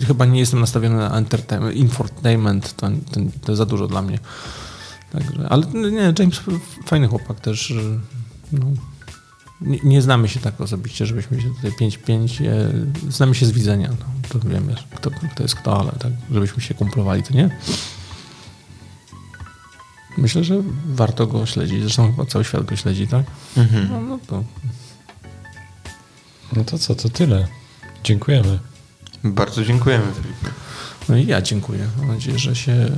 [0.07, 4.19] Chyba nie jestem nastawiony na entertainment, infotainment, to, to, to za dużo dla mnie.
[5.12, 6.41] Także, ale nie, James
[6.87, 7.74] fajny chłopak też.
[8.53, 8.66] No,
[9.61, 13.89] nie, nie, znamy się tak osobiście, żebyśmy się tutaj 5-5, e, znamy się z widzenia.
[14.01, 17.51] No, to wiemy, kto, kto jest kto, ale tak, żebyśmy się kumplowali, to nie?
[20.19, 21.81] Myślę, że warto go śledzić.
[21.81, 23.27] Zresztą chyba cały świat go śledzi, tak?
[23.57, 23.89] Mhm.
[23.91, 24.45] No, no, to.
[26.53, 27.47] No to co, to tyle.
[28.05, 28.59] Dziękujemy.
[29.24, 30.05] Bardzo dziękujemy,
[31.09, 31.89] No i ja dziękuję.
[31.99, 32.91] Mam nadzieję, że się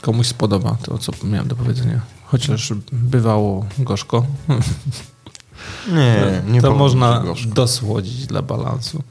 [0.00, 2.00] komuś spodoba to, co miałem do powiedzenia.
[2.24, 4.26] Chociaż bywało gorzko.
[5.88, 7.50] Nie, nie To można gorzko.
[7.50, 9.02] dosłodzić dla balansu.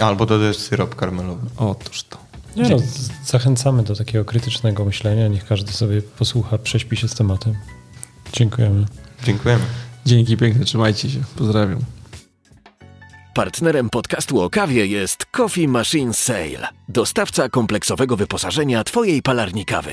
[0.00, 1.46] Albo dodać syrop karmelowy.
[1.56, 2.18] Otóż to.
[2.56, 2.76] Nie no,
[3.24, 5.28] zachęcamy do takiego krytycznego myślenia.
[5.28, 7.54] Niech każdy sobie posłucha, prześpi się z tematem.
[8.32, 8.86] Dziękujemy.
[9.24, 9.62] Dziękujemy.
[10.06, 11.20] Dzięki piękne, trzymajcie się.
[11.36, 11.80] Pozdrawiam.
[13.34, 19.92] Partnerem podcastu o kawie jest Coffee Machine Sale, dostawca kompleksowego wyposażenia Twojej palarni kawy.